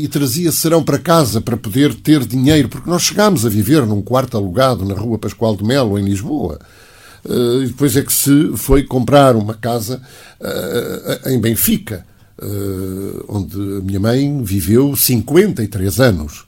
e, 0.00 0.04
e 0.04 0.08
trazia 0.08 0.50
serão 0.50 0.82
para 0.82 0.98
casa 0.98 1.40
para 1.40 1.56
poder 1.56 1.94
ter 1.94 2.24
dinheiro, 2.24 2.68
porque 2.68 2.90
nós 2.90 3.02
chegámos 3.02 3.46
a 3.46 3.48
viver 3.48 3.86
num 3.86 4.02
quarto 4.02 4.36
alugado 4.36 4.84
na 4.84 4.94
rua 4.94 5.18
Pascoal 5.18 5.56
de 5.56 5.64
Melo, 5.64 5.98
em 5.98 6.04
Lisboa. 6.04 6.58
Uh, 7.24 7.62
e 7.62 7.66
depois 7.66 7.96
é 7.96 8.02
que 8.02 8.12
se 8.12 8.52
foi 8.56 8.84
comprar 8.84 9.34
uma 9.34 9.54
casa 9.54 10.00
uh, 10.40 11.28
em 11.28 11.40
Benfica, 11.40 12.06
uh, 12.40 13.24
onde 13.28 13.56
a 13.56 13.80
minha 13.80 13.98
mãe 13.98 14.42
viveu 14.44 14.94
53 14.94 16.00
anos 16.00 16.45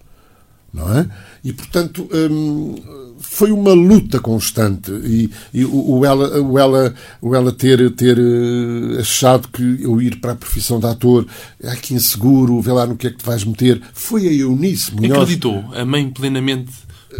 não 0.73 0.99
é? 0.99 1.09
E, 1.43 1.53
portanto, 1.53 2.09
hum, 2.13 2.77
foi 3.19 3.51
uma 3.51 3.73
luta 3.73 4.21
constante. 4.21 4.91
E, 4.91 5.31
e 5.53 5.65
o, 5.65 5.99
o, 5.99 6.05
ela, 6.05 6.41
o, 6.41 6.59
ela, 6.59 6.95
o 7.21 7.35
ela 7.35 7.53
ter, 7.53 7.91
ter 7.93 8.19
eh, 8.19 9.01
achado 9.01 9.49
que 9.49 9.83
eu 9.83 10.01
ir 10.01 10.21
para 10.21 10.33
a 10.33 10.37
profissão 10.37 10.79
de 10.79 10.87
ator 10.87 11.27
é 11.63 11.71
aqui 11.71 11.95
inseguro, 11.95 12.61
vê 12.61 12.73
lá 12.73 12.87
no 12.87 12.97
que 12.97 13.07
é 13.07 13.11
que 13.11 13.19
te 13.19 13.25
vais 13.25 13.45
meter. 13.45 13.81
Foi 13.93 14.29
a 14.29 14.33
Eunice 14.33 14.95
Munhoz. 14.95 15.13
Acreditou 15.13 15.65
a 15.75 15.85
mãe 15.85 16.11
plenamente 16.11 16.71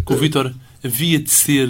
que 0.05 0.13
o 0.13 0.17
Vitor 0.17 0.53
havia 0.83 1.19
de 1.19 1.29
ser 1.29 1.69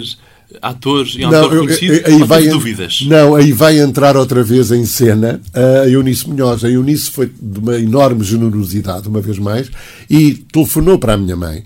ator 0.60 1.06
e 1.14 1.20
não, 1.20 1.48
conhecido? 1.48 1.94
Eu, 1.94 2.16
aí 2.16 2.22
vai, 2.24 2.48
dúvidas? 2.48 3.04
Não, 3.06 3.34
aí 3.34 3.52
vai 3.52 3.78
entrar 3.78 4.16
outra 4.16 4.42
vez 4.42 4.70
em 4.70 4.84
cena 4.84 5.40
a 5.54 5.88
Eunice 5.88 6.28
Munhoz. 6.28 6.64
A 6.64 6.70
Eunice 6.70 7.10
foi 7.10 7.30
de 7.40 7.58
uma 7.58 7.78
enorme 7.78 8.24
generosidade, 8.24 9.08
uma 9.08 9.20
vez 9.20 9.38
mais, 9.38 9.70
e 10.08 10.34
telefonou 10.52 10.98
para 10.98 11.14
a 11.14 11.16
minha 11.16 11.36
mãe 11.36 11.64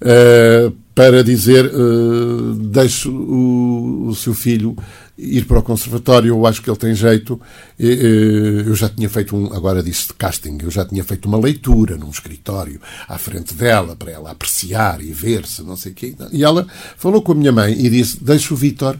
uh, 0.00 0.72
para 1.00 1.24
dizer 1.24 1.64
uh, 1.64 2.52
deixe 2.56 3.08
o, 3.08 4.08
o, 4.08 4.14
seu 4.14 4.34
filho 4.34 4.76
ir 5.16 5.46
para 5.46 5.58
o 5.58 5.62
conservatório, 5.62 6.28
eu 6.28 6.46
acho 6.46 6.60
que 6.60 6.68
ele 6.68 6.76
tem 6.76 6.94
jeito. 6.94 7.40
Eu 7.78 8.74
já 8.74 8.86
tinha 8.86 9.08
feito 9.08 9.34
um, 9.34 9.50
agora 9.54 9.82
disse 9.82 10.08
de 10.08 10.12
casting, 10.12 10.58
eu 10.62 10.70
já 10.70 10.84
tinha 10.84 11.02
feito 11.02 11.26
uma 11.26 11.38
leitura 11.38 11.96
num 11.96 12.10
escritório 12.10 12.78
à 13.08 13.16
frente 13.16 13.54
dela, 13.54 13.96
para 13.96 14.12
ela 14.12 14.30
apreciar 14.30 15.00
e 15.00 15.10
ver 15.10 15.46
se 15.46 15.62
não 15.62 15.74
sei 15.74 15.92
o 15.92 15.94
quê. 15.94 16.14
E 16.32 16.44
ela 16.44 16.66
falou 16.98 17.22
com 17.22 17.32
a 17.32 17.34
minha 17.34 17.52
mãe 17.52 17.72
e 17.72 17.88
disse, 17.88 18.22
deixe 18.22 18.52
o 18.52 18.56
Vítor 18.56 18.98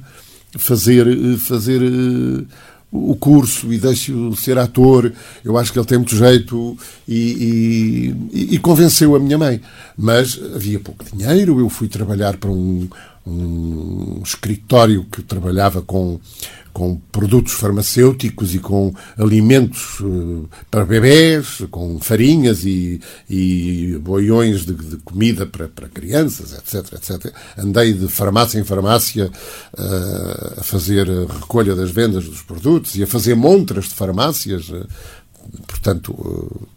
fazer, 0.57 1.07
fazer 1.37 1.83
o 2.93 3.15
curso 3.15 3.73
e 3.73 3.79
deixe-o 3.79 4.35
ser 4.35 4.59
ator, 4.59 5.13
eu 5.45 5.57
acho 5.57 5.73
que 5.73 5.79
ele 5.79 5.87
tem 5.87 5.99
muito 5.99 6.17
jeito 6.17 6.77
e, 7.07 8.15
e, 8.33 8.55
e, 8.55 8.59
convenceu 8.59 9.15
a 9.15 9.21
minha 9.21 9.39
mãe. 9.39 9.61
Mas 9.97 10.41
havia 10.55 10.81
pouco 10.81 11.05
dinheiro, 11.05 11.61
eu 11.61 11.69
fui 11.69 11.89
trabalhar 11.89 12.37
para 12.37 12.51
um, 12.51 12.89
um 13.25 14.21
escritório 14.25 15.07
que 15.11 15.23
trabalhava 15.23 15.83
com 15.83 16.19
com 16.73 16.97
produtos 17.13 17.53
farmacêuticos 17.53 18.55
e 18.55 18.59
com 18.59 18.95
alimentos 19.19 20.01
uh, 20.01 20.49
para 20.71 20.85
bebés, 20.85 21.63
com 21.71 21.99
farinhas 22.01 22.65
e, 22.65 23.01
e 23.29 23.99
boiões 24.01 24.65
de, 24.65 24.75
de 24.75 24.97
comida 24.99 25.47
para, 25.47 25.69
para, 25.69 25.89
crianças, 25.89 26.53
etc, 26.53 26.95
etc. 26.95 27.35
Andei 27.57 27.93
de 27.93 28.09
farmácia 28.09 28.59
em 28.59 28.65
farmácia 28.65 29.27
uh, 29.27 30.61
a 30.61 30.63
fazer 30.63 31.09
a 31.11 31.33
recolha 31.33 31.75
das 31.75 31.91
vendas 31.91 32.25
dos 32.25 32.43
produtos 32.43 32.95
e 32.95 33.03
a 33.03 33.07
fazer 33.07 33.35
montras 33.35 33.87
de 33.87 33.95
farmácias. 33.95 34.69
Uh, 34.69 34.87
portanto, 35.67 36.69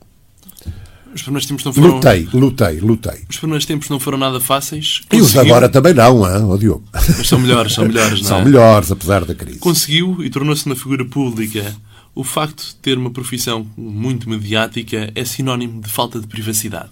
os 1.16 1.22
primeiros 1.22 1.48
tempos 1.48 1.64
não 1.66 1.74
foram. 1.74 1.96
Lutei, 1.96 2.28
lutei, 2.34 2.80
lutei. 2.80 3.22
Os 3.30 3.38
primeiros 3.38 3.66
tempos 3.66 3.90
não 3.90 4.00
foram 4.00 4.18
nada 4.18 4.40
fáceis. 4.40 5.02
Conseguiu... 5.10 5.20
E 5.20 5.22
os 5.22 5.38
agora 5.38 5.70
também 5.70 5.94
não, 5.94 6.26
hein, 6.26 6.44
oh, 6.46 6.58
Diogo. 6.58 6.84
Mas 6.92 7.28
são 7.28 7.40
melhores, 7.40 7.74
são 7.74 7.86
melhores, 7.86 8.22
não 8.24 8.26
é? 8.26 8.30
São 8.30 8.46
melhores, 8.46 8.92
apesar 8.92 9.26
da 9.26 9.36
crise. 9.36 9.60
Conseguiu 9.60 10.24
e 10.24 10.30
tornou-se 10.30 10.66
uma 10.66 10.76
figura 10.76 11.06
pública. 11.06 11.76
O 12.16 12.24
facto 12.24 12.64
de 12.64 12.76
ter 12.76 12.98
uma 12.98 13.10
profissão 13.10 13.66
muito 13.76 14.30
mediática 14.30 15.12
é 15.16 15.26
sinónimo 15.26 15.82
de 15.82 15.90
falta 15.90 16.20
de 16.20 16.28
privacidade. 16.28 16.92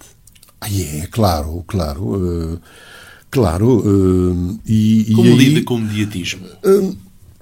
Ah, 0.60 0.68
é, 0.68 1.06
claro, 1.10 1.64
claro. 1.66 2.02
Uh, 2.02 2.60
Claro. 3.32 3.78
Uh, 3.78 4.60
e, 4.66 5.10
Como 5.14 5.30
e 5.30 5.34
lida 5.34 5.62
com 5.62 5.76
o 5.76 5.78
mediatismo? 5.80 6.46
Uh, 6.62 6.94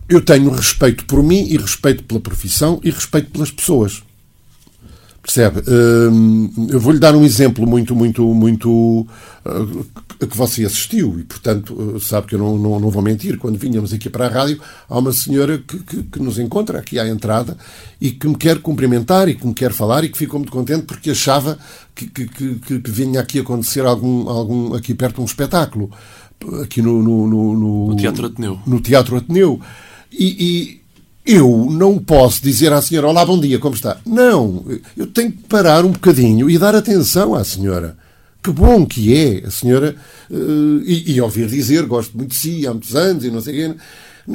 eu 0.09 0.21
tenho 0.21 0.49
respeito 0.51 1.05
por 1.05 1.21
mim 1.21 1.49
e 1.51 1.57
respeito 1.57 2.05
pela 2.05 2.21
profissão 2.21 2.81
e 2.83 2.91
respeito 2.91 3.31
pelas 3.33 3.51
pessoas. 3.51 4.03
Percebe? 5.23 5.61
Uh, 5.61 6.71
eu 6.71 6.81
vou-lhe 6.81 6.99
dar 6.99 7.15
um 7.15 7.25
exemplo 7.25 7.67
muito, 7.67 7.95
muito, 7.95 8.23
muito 8.35 9.07
a 9.45 10.27
que 10.27 10.37
você 10.37 10.65
assistiu 10.65 11.19
e, 11.19 11.25
portanto, 11.25 11.99
sabe 12.01 12.27
que 12.27 12.35
eu 12.35 12.39
não, 12.39 12.59
não, 12.59 12.81
não 12.81 12.91
vou 12.91 13.03
mentir. 13.03 13.39
Quando 13.39 13.59
vinhamos 13.59 13.93
aqui 13.93 14.11
para 14.11 14.27
a 14.27 14.29
rádio, 14.29 14.61
há 14.89 14.99
uma 14.99 15.13
senhora 15.13 15.59
que, 15.59 15.79
que, 15.79 16.03
que, 16.05 16.23
nos 16.23 16.39
encontra 16.39 16.79
aqui 16.79 16.99
à 16.99 17.09
entrada 17.09 17.57
e 18.01 18.11
que 18.11 18.29
me 18.29 18.37
quer 18.37 18.59
cumprimentar 18.59 19.29
e 19.29 19.35
que 19.35 19.47
me 19.47 19.55
quer 19.55 19.73
falar 19.73 20.05
e 20.05 20.09
que 20.09 20.19
ficou 20.19 20.39
muito 20.39 20.53
contente 20.53 20.83
porque 20.83 21.11
achava 21.11 21.59
que, 21.95 22.07
que, 22.07 22.27
que, 22.27 22.81
que 22.81 22.91
vinha 22.91 23.21
aqui 23.21 23.41
acontecer 23.41 23.85
algum, 23.87 24.29
algum 24.29 24.75
aqui 24.75 24.95
perto 24.95 25.23
um 25.23 25.25
espetáculo 25.25 25.91
aqui 26.63 26.81
no, 26.83 27.03
no, 27.03 27.27
no, 27.27 27.91
no 27.91 27.97
Teatro 27.97 28.27
Ateneu. 28.27 28.59
No 28.67 28.81
Teatro 28.81 29.17
Ateneu. 29.17 29.61
E, 30.13 30.27
e 30.27 30.80
eu 31.31 31.69
não 31.71 31.97
posso 31.97 32.43
dizer 32.43 32.73
à 32.73 32.83
senhora, 32.83 33.07
olá, 33.07 33.25
bom 33.25 33.39
dia, 33.39 33.59
como 33.61 33.75
está? 33.75 33.99
Não, 34.05 34.65
eu 34.97 35.07
tenho 35.07 35.31
que 35.31 35.45
parar 35.45 35.85
um 35.85 35.93
bocadinho 35.93 36.51
e 36.51 36.59
dar 36.59 36.75
atenção 36.75 37.37
à 37.37 37.45
senhora. 37.45 37.97
Que 38.43 38.51
bom 38.51 38.85
que 38.85 39.15
é 39.15 39.47
a 39.47 39.51
senhora. 39.51 39.95
Uh, 40.29 40.83
e, 40.85 41.13
e, 41.13 41.21
ouvir 41.21 41.47
dizer, 41.47 41.87
gosto 41.87 42.17
muito 42.17 42.31
de 42.31 42.37
si 42.37 42.67
há 42.67 42.73
muitos 42.73 42.97
anos 42.97 43.25
e 43.25 43.31
não 43.31 43.41
sei 43.41 43.53
o 43.53 43.75
quê. 43.75 43.81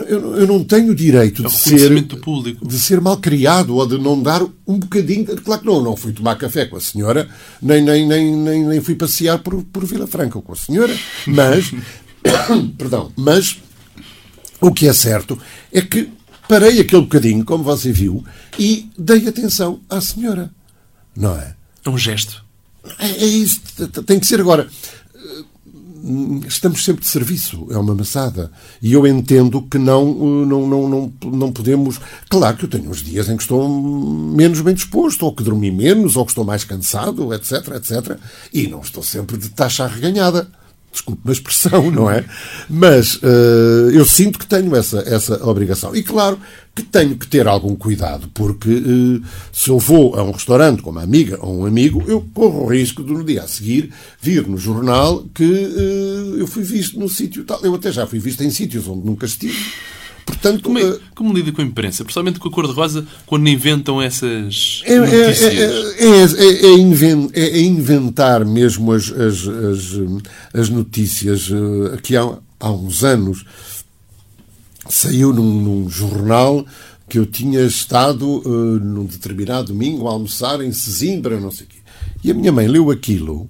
Eu, 0.07 0.35
eu 0.37 0.47
não 0.47 0.63
tenho 0.63 0.91
o 0.91 0.95
direito 0.95 1.45
é 1.45 1.47
de 1.47 1.53
ser, 1.53 2.07
público. 2.19 2.65
de 2.65 2.79
ser 2.79 3.01
mal 3.01 3.17
criado 3.17 3.75
ou 3.75 3.85
de 3.85 3.97
não 3.97 4.21
dar 4.21 4.41
um 4.65 4.79
bocadinho. 4.79 5.25
Claro 5.25 5.61
que 5.61 5.67
não, 5.67 5.81
não 5.81 5.97
fui 5.97 6.13
tomar 6.13 6.35
café 6.37 6.65
com 6.65 6.77
a 6.77 6.81
senhora, 6.81 7.27
nem, 7.61 7.83
nem, 7.83 8.07
nem, 8.07 8.35
nem, 8.35 8.65
nem 8.65 8.81
fui 8.81 8.95
passear 8.95 9.39
por, 9.39 9.63
por 9.63 9.85
Vila 9.85 10.07
Franca 10.07 10.39
com 10.39 10.53
a 10.53 10.55
senhora, 10.55 10.95
mas. 11.27 11.73
perdão, 12.77 13.11
mas 13.15 13.57
o 14.61 14.71
que 14.71 14.87
é 14.87 14.93
certo 14.93 15.37
é 15.71 15.81
que 15.81 16.09
parei 16.47 16.79
aquele 16.79 17.03
bocadinho, 17.03 17.43
como 17.43 17.63
você 17.63 17.91
viu, 17.91 18.23
e 18.57 18.89
dei 18.97 19.27
atenção 19.27 19.79
à 19.89 20.01
senhora. 20.01 20.51
Não 21.15 21.35
é? 21.35 21.55
É 21.83 21.89
um 21.89 21.97
gesto. 21.97 22.43
É, 22.99 23.07
é 23.07 23.25
isso, 23.25 23.61
tem 24.05 24.19
que 24.19 24.27
ser 24.27 24.39
agora. 24.39 24.67
Estamos 26.47 26.83
sempre 26.83 27.01
de 27.01 27.09
serviço, 27.09 27.67
é 27.71 27.77
uma 27.77 27.95
maçada. 27.95 28.51
E 28.79 28.93
eu 28.93 29.07
entendo 29.07 29.63
que 29.63 29.79
não, 29.79 30.05
não, 30.45 30.67
não, 30.67 30.89
não, 30.89 31.13
não 31.31 31.51
podemos. 31.51 31.99
Claro 32.29 32.57
que 32.57 32.65
eu 32.65 32.69
tenho 32.69 32.91
uns 32.91 33.01
dias 33.01 33.27
em 33.27 33.35
que 33.35 33.41
estou 33.41 33.67
menos 33.67 34.61
bem 34.61 34.75
disposto, 34.75 35.23
ou 35.23 35.33
que 35.33 35.43
dormi 35.43 35.71
menos, 35.71 36.15
ou 36.15 36.23
que 36.23 36.31
estou 36.31 36.45
mais 36.45 36.63
cansado, 36.63 37.33
etc, 37.33 37.69
etc. 37.75 38.19
E 38.53 38.67
não 38.67 38.81
estou 38.81 39.01
sempre 39.01 39.35
de 39.35 39.49
taxa 39.49 39.85
arreganhada 39.85 40.47
desculpe 40.95 41.21
uma 41.23 41.33
expressão, 41.33 41.89
não 41.91 42.09
é? 42.09 42.25
Mas 42.69 43.15
uh, 43.17 43.91
eu 43.93 44.05
sinto 44.05 44.39
que 44.39 44.47
tenho 44.47 44.75
essa, 44.75 44.99
essa 45.05 45.45
obrigação. 45.45 45.95
E 45.95 46.01
claro 46.01 46.39
que 46.73 46.83
tenho 46.83 47.15
que 47.15 47.27
ter 47.27 47.47
algum 47.47 47.75
cuidado, 47.75 48.29
porque 48.33 48.69
uh, 48.69 49.23
se 49.51 49.69
eu 49.69 49.79
vou 49.79 50.15
a 50.15 50.23
um 50.23 50.31
restaurante 50.31 50.81
com 50.81 50.89
uma 50.89 51.03
amiga 51.03 51.37
ou 51.41 51.61
um 51.61 51.65
amigo, 51.65 52.03
eu 52.07 52.25
corro 52.33 52.65
o 52.65 52.67
risco 52.67 53.03
de 53.03 53.13
no 53.13 53.23
dia 53.23 53.43
a 53.43 53.47
seguir 53.47 53.91
vir 54.21 54.47
no 54.47 54.57
jornal 54.57 55.23
que 55.33 55.43
uh, 55.43 56.37
eu 56.37 56.47
fui 56.47 56.63
visto 56.63 56.99
no 56.99 57.07
sítio 57.07 57.45
tal. 57.45 57.59
Eu 57.63 57.75
até 57.75 57.91
já 57.91 58.05
fui 58.07 58.19
visto 58.19 58.43
em 58.43 58.49
sítios 58.49 58.87
onde 58.87 59.05
nunca 59.05 59.25
estive 59.25 59.55
Portanto, 60.25 60.63
como, 60.63 60.79
é, 60.79 60.81
eh, 60.81 60.99
como 61.13 61.33
lida 61.33 61.51
com 61.51 61.61
a 61.61 61.65
imprensa? 61.65 62.03
Principalmente 62.03 62.39
com 62.39 62.47
a 62.47 62.51
cor-de-rosa, 62.51 63.05
quando 63.25 63.47
inventam 63.47 64.01
essas 64.01 64.81
é, 64.85 64.93
é 64.93 64.99
notícias? 64.99 65.51
É, 65.99 67.41
é, 67.41 67.59
é, 67.59 67.61
inventar 67.61 68.43
mesmo 68.43 68.91
as, 68.91 69.11
as, 69.11 69.47
as, 69.47 70.61
as 70.61 70.69
notícias. 70.69 71.49
Eh, 71.51 71.97
que 72.01 72.17
há, 72.17 72.37
há 72.59 72.71
uns 72.71 73.03
anos 73.03 73.45
saiu 74.89 75.31
num, 75.31 75.61
num 75.61 75.89
jornal 75.89 76.65
que 77.07 77.19
eu 77.19 77.25
tinha 77.25 77.61
estado 77.61 78.41
uh, 78.45 78.79
num 78.79 79.05
determinado 79.05 79.67
domingo 79.67 80.07
a 80.07 80.11
almoçar 80.11 80.61
em 80.61 80.71
Sesimbra, 80.71 81.39
não 81.39 81.51
sei 81.51 81.65
o 81.65 81.69
quê. 81.69 81.77
E 82.23 82.31
a 82.31 82.33
minha 82.33 82.51
mãe 82.51 82.67
leu 82.67 82.89
aquilo 82.89 83.47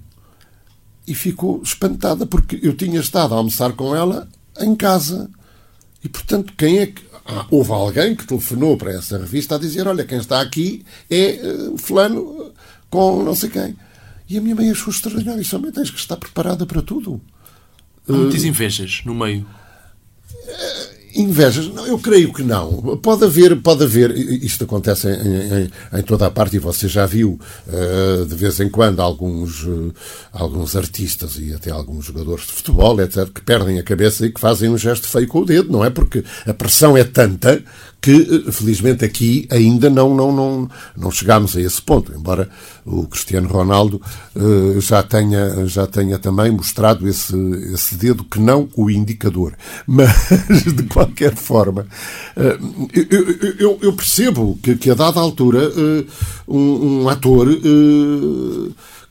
e 1.06 1.14
ficou 1.14 1.62
espantada 1.62 2.26
porque 2.26 2.58
eu 2.62 2.76
tinha 2.76 3.00
estado 3.00 3.32
a 3.32 3.38
almoçar 3.38 3.72
com 3.72 3.94
ela 3.94 4.28
em 4.60 4.74
casa. 4.74 5.30
E, 6.06 6.08
portanto, 6.08 6.52
quem 6.56 6.78
é 6.78 6.86
que. 6.86 7.04
Ah, 7.28 7.44
houve 7.50 7.72
alguém 7.72 8.14
que 8.14 8.24
telefonou 8.24 8.76
para 8.76 8.92
essa 8.92 9.18
revista 9.18 9.56
a 9.56 9.58
dizer: 9.58 9.88
Olha, 9.88 10.04
quem 10.04 10.18
está 10.18 10.40
aqui 10.40 10.84
é 11.10 11.40
uh, 11.42 11.76
Fulano 11.76 12.52
com 12.88 13.24
não 13.24 13.34
sei 13.34 13.50
quem. 13.50 13.76
E 14.28 14.38
a 14.38 14.40
minha 14.40 14.54
mãe 14.54 14.70
achou 14.70 14.92
extraordinário. 14.92 15.42
Isso 15.42 15.50
também 15.50 15.72
tens 15.72 15.90
que 15.90 15.98
estar 15.98 16.16
preparada 16.16 16.64
para 16.64 16.80
tudo. 16.80 17.20
Há 18.08 18.12
muitas 18.12 18.44
invejas 18.44 19.02
no 19.04 19.16
meio. 19.16 19.44
Uh, 20.32 20.95
Invejas? 21.16 21.68
Não, 21.68 21.86
eu 21.86 21.98
creio 21.98 22.32
que 22.32 22.42
não. 22.42 22.98
Pode 22.98 23.24
haver, 23.24 23.56
pode 23.60 23.84
haver, 23.84 24.10
isto 24.16 24.64
acontece 24.64 25.08
em, 25.08 25.64
em, 25.64 25.98
em 25.98 26.02
toda 26.02 26.26
a 26.26 26.30
parte 26.30 26.56
e 26.56 26.58
você 26.58 26.88
já 26.88 27.06
viu 27.06 27.38
uh, 27.66 28.26
de 28.26 28.34
vez 28.34 28.60
em 28.60 28.68
quando 28.68 29.00
alguns, 29.00 29.64
uh, 29.64 29.94
alguns 30.32 30.76
artistas 30.76 31.38
e 31.38 31.54
até 31.54 31.70
alguns 31.70 32.04
jogadores 32.04 32.46
de 32.46 32.52
futebol, 32.52 33.00
etc., 33.00 33.28
que 33.32 33.40
perdem 33.40 33.78
a 33.78 33.82
cabeça 33.82 34.26
e 34.26 34.30
que 34.30 34.40
fazem 34.40 34.68
um 34.68 34.78
gesto 34.78 35.06
feio 35.06 35.26
com 35.26 35.40
o 35.40 35.44
dedo, 35.44 35.72
não 35.72 35.84
é? 35.84 35.90
Porque 35.90 36.22
a 36.46 36.52
pressão 36.52 36.96
é 36.96 37.04
tanta 37.04 37.62
que, 38.00 38.44
eh, 38.46 38.52
felizmente, 38.52 39.04
aqui 39.04 39.48
ainda 39.50 39.90
não, 39.90 40.14
não, 40.14 40.30
não, 40.32 40.70
não 40.96 41.10
chegámos 41.10 41.56
a 41.56 41.60
esse 41.60 41.82
ponto, 41.82 42.12
embora 42.14 42.48
o 42.84 43.06
Cristiano 43.08 43.48
Ronaldo 43.48 44.00
uh, 44.36 44.80
já, 44.80 45.02
tenha, 45.02 45.66
já 45.66 45.86
tenha 45.86 46.18
também 46.18 46.52
mostrado 46.52 47.08
esse, 47.08 47.34
esse 47.74 47.96
dedo 47.96 48.22
que 48.22 48.38
não 48.38 48.68
o 48.76 48.88
indicador. 48.88 49.54
Mas, 49.86 50.12
de 50.72 50.84
qualquer 50.84 51.34
forma, 51.34 51.86
uh, 52.36 52.88
eu, 52.94 53.56
eu, 53.58 53.78
eu, 53.82 53.92
percebo 53.92 54.56
que, 54.62 54.76
que 54.76 54.90
a 54.90 54.94
dada 54.94 55.18
altura 55.18 55.68
uh, 55.68 56.06
um, 56.46 57.02
um, 57.02 57.08
ator 57.08 57.48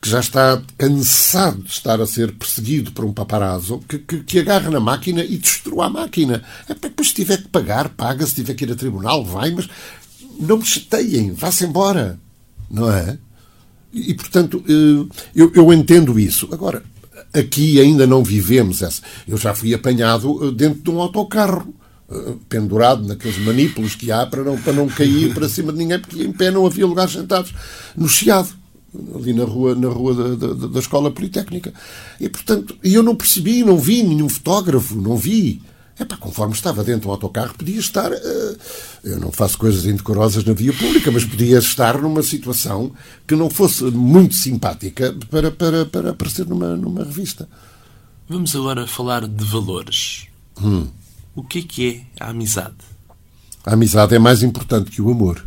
que 0.00 0.08
já 0.08 0.20
está 0.20 0.62
cansado 0.76 1.62
de 1.62 1.70
estar 1.70 2.00
a 2.00 2.06
ser 2.06 2.32
perseguido 2.32 2.92
por 2.92 3.04
um 3.04 3.12
paparazzo, 3.12 3.80
que, 3.88 3.98
que, 3.98 4.20
que 4.20 4.38
agarra 4.38 4.70
na 4.70 4.80
máquina 4.80 5.24
e 5.24 5.36
destrua 5.36 5.86
a 5.86 5.90
máquina. 5.90 6.42
É, 6.68 6.74
depois, 6.74 7.08
se 7.08 7.14
tiver 7.14 7.38
que 7.38 7.48
pagar, 7.48 7.88
paga. 7.88 8.26
Se 8.26 8.34
tiver 8.34 8.54
que 8.54 8.64
ir 8.64 8.72
a 8.72 8.76
tribunal, 8.76 9.24
vai, 9.24 9.50
mas 9.50 9.68
não 10.38 10.58
me 10.58 10.64
chateiem, 10.64 11.32
vá-se 11.32 11.64
embora. 11.64 12.18
Não 12.70 12.90
é? 12.90 13.18
E, 13.92 14.14
portanto, 14.14 14.62
eh, 14.68 15.24
eu, 15.34 15.50
eu 15.54 15.72
entendo 15.72 16.18
isso. 16.20 16.48
Agora, 16.52 16.82
aqui 17.32 17.80
ainda 17.80 18.06
não 18.06 18.22
vivemos 18.22 18.82
essa. 18.82 19.00
Eu 19.26 19.38
já 19.38 19.54
fui 19.54 19.72
apanhado 19.72 20.48
eh, 20.48 20.50
dentro 20.52 20.82
de 20.82 20.90
um 20.90 21.00
autocarro 21.00 21.74
eh, 22.10 22.34
pendurado 22.48 23.06
naqueles 23.06 23.38
manípulos 23.38 23.94
que 23.94 24.12
há 24.12 24.26
para 24.26 24.42
não, 24.44 24.58
para 24.58 24.72
não 24.72 24.86
cair 24.88 25.32
para 25.32 25.48
cima 25.48 25.72
de 25.72 25.78
ninguém, 25.78 25.98
porque 25.98 26.22
em 26.22 26.32
pé 26.32 26.50
não 26.50 26.66
havia 26.66 26.86
lugares 26.86 27.12
sentados 27.12 27.54
no 27.96 28.08
chiado 28.08 28.50
ali 29.14 29.32
na 29.32 29.44
rua, 29.44 29.74
na 29.74 29.88
rua 29.88 30.14
da, 30.14 30.46
da, 30.46 30.66
da 30.66 30.78
Escola 30.78 31.10
Politécnica. 31.10 31.72
E, 32.20 32.28
portanto, 32.28 32.76
eu 32.82 33.02
não 33.02 33.14
percebi, 33.14 33.64
não 33.64 33.78
vi 33.78 34.02
nenhum 34.02 34.28
fotógrafo, 34.28 34.94
não 34.96 35.16
vi. 35.16 35.62
É 35.98 36.04
pá, 36.04 36.16
conforme 36.16 36.52
estava 36.52 36.84
dentro 36.84 37.02
do 37.02 37.10
autocarro, 37.10 37.54
podia 37.54 37.78
estar. 37.78 38.12
Uh, 38.12 38.58
eu 39.02 39.18
não 39.18 39.32
faço 39.32 39.56
coisas 39.56 39.86
indecorosas 39.86 40.44
na 40.44 40.52
via 40.52 40.72
pública, 40.72 41.10
mas 41.10 41.24
podia 41.24 41.58
estar 41.58 42.00
numa 42.00 42.22
situação 42.22 42.92
que 43.26 43.34
não 43.34 43.48
fosse 43.48 43.84
muito 43.84 44.34
simpática 44.34 45.14
para, 45.30 45.50
para, 45.50 45.86
para 45.86 46.10
aparecer 46.10 46.46
numa, 46.46 46.76
numa 46.76 47.02
revista. 47.02 47.48
Vamos 48.28 48.54
agora 48.54 48.86
falar 48.86 49.26
de 49.26 49.44
valores. 49.44 50.26
Hum. 50.62 50.86
O 51.34 51.42
que 51.42 51.60
é 51.60 51.62
que 51.62 51.88
é 51.88 52.24
a 52.24 52.30
amizade? 52.30 52.76
A 53.64 53.72
amizade 53.72 54.14
é 54.14 54.18
mais 54.18 54.42
importante 54.42 54.90
que 54.90 55.00
o 55.00 55.10
amor. 55.10 55.42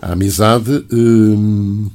A 0.00 0.12
amizade. 0.12 0.84
Hum 0.92 1.90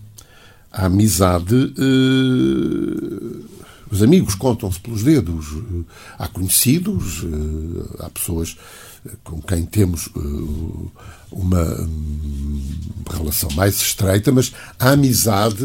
a 0.77 0.85
amizade. 0.85 1.55
Uh, 1.55 3.45
os 3.89 4.03
amigos 4.03 4.35
contam-se 4.35 4.79
pelos 4.79 5.01
dedos. 5.03 5.47
Há 6.19 6.27
conhecidos, 6.27 7.23
uh, 7.23 7.95
há 7.99 8.09
pessoas 8.09 8.55
com 9.23 9.41
quem 9.41 9.65
temos 9.65 10.09
uma 11.31 11.63
um, 11.63 12.61
relação 13.09 13.49
mais 13.55 13.79
estreita, 13.79 14.31
mas 14.33 14.51
a 14.77 14.91
amizade, 14.91 15.63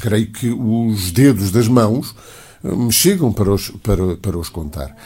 creio 0.00 0.32
que 0.32 0.48
os 0.48 1.12
dedos 1.12 1.52
das 1.52 1.68
mãos 1.68 2.12
me 2.64 2.90
chegam 2.90 3.32
para 3.32 3.52
os, 3.52 3.70
para, 3.70 4.16
para 4.16 4.36
os 4.36 4.48
contar. 4.48 4.96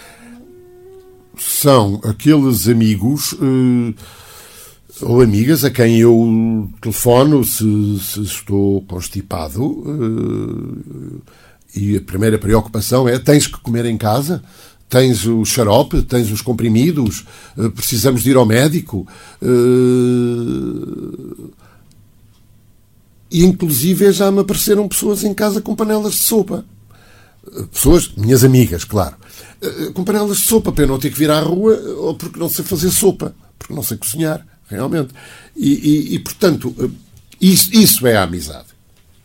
São 1.36 2.00
aqueles 2.02 2.66
amigos 2.66 3.34
ou 5.02 5.20
amigas 5.20 5.64
a 5.64 5.70
quem 5.70 5.98
eu 5.98 6.68
telefono 6.80 7.44
se, 7.44 7.98
se 8.00 8.22
estou 8.22 8.82
constipado 8.82 9.64
uh, 9.64 11.22
e 11.74 11.96
a 11.96 12.00
primeira 12.00 12.38
preocupação 12.38 13.08
é 13.08 13.18
tens 13.18 13.46
que 13.46 13.60
comer 13.60 13.86
em 13.86 13.96
casa? 13.96 14.42
Tens 14.88 15.24
o 15.24 15.44
xarope? 15.44 16.02
Tens 16.02 16.30
os 16.30 16.42
comprimidos? 16.42 17.24
Uh, 17.56 17.70
precisamos 17.70 18.22
de 18.22 18.30
ir 18.30 18.36
ao 18.36 18.44
médico? 18.44 19.06
Uh, 19.40 21.50
e 23.30 23.44
inclusive 23.44 24.12
já 24.12 24.30
me 24.30 24.40
apareceram 24.40 24.88
pessoas 24.88 25.22
em 25.22 25.32
casa 25.32 25.60
com 25.60 25.76
panelas 25.76 26.14
de 26.14 26.18
sopa. 26.18 26.64
Pessoas, 27.72 28.12
minhas 28.16 28.44
amigas, 28.44 28.84
claro. 28.84 29.16
Com 29.94 30.04
panelas 30.04 30.38
de 30.38 30.46
sopa, 30.46 30.72
para 30.72 30.84
eu 30.84 30.88
não 30.88 30.98
ter 30.98 31.10
que 31.10 31.18
vir 31.18 31.30
à 31.30 31.40
rua, 31.40 31.74
ou 31.98 32.14
porque 32.14 32.38
não 32.38 32.48
sei 32.48 32.64
fazer 32.64 32.90
sopa, 32.90 33.34
porque 33.58 33.72
não 33.72 33.82
sei 33.82 33.96
cozinhar, 33.96 34.44
realmente. 34.70 35.12
E, 35.56 35.68
e, 35.68 36.14
e 36.14 36.18
portanto, 36.20 36.74
isso, 37.40 37.74
isso 37.74 38.06
é 38.06 38.16
a 38.16 38.22
amizade. 38.22 38.70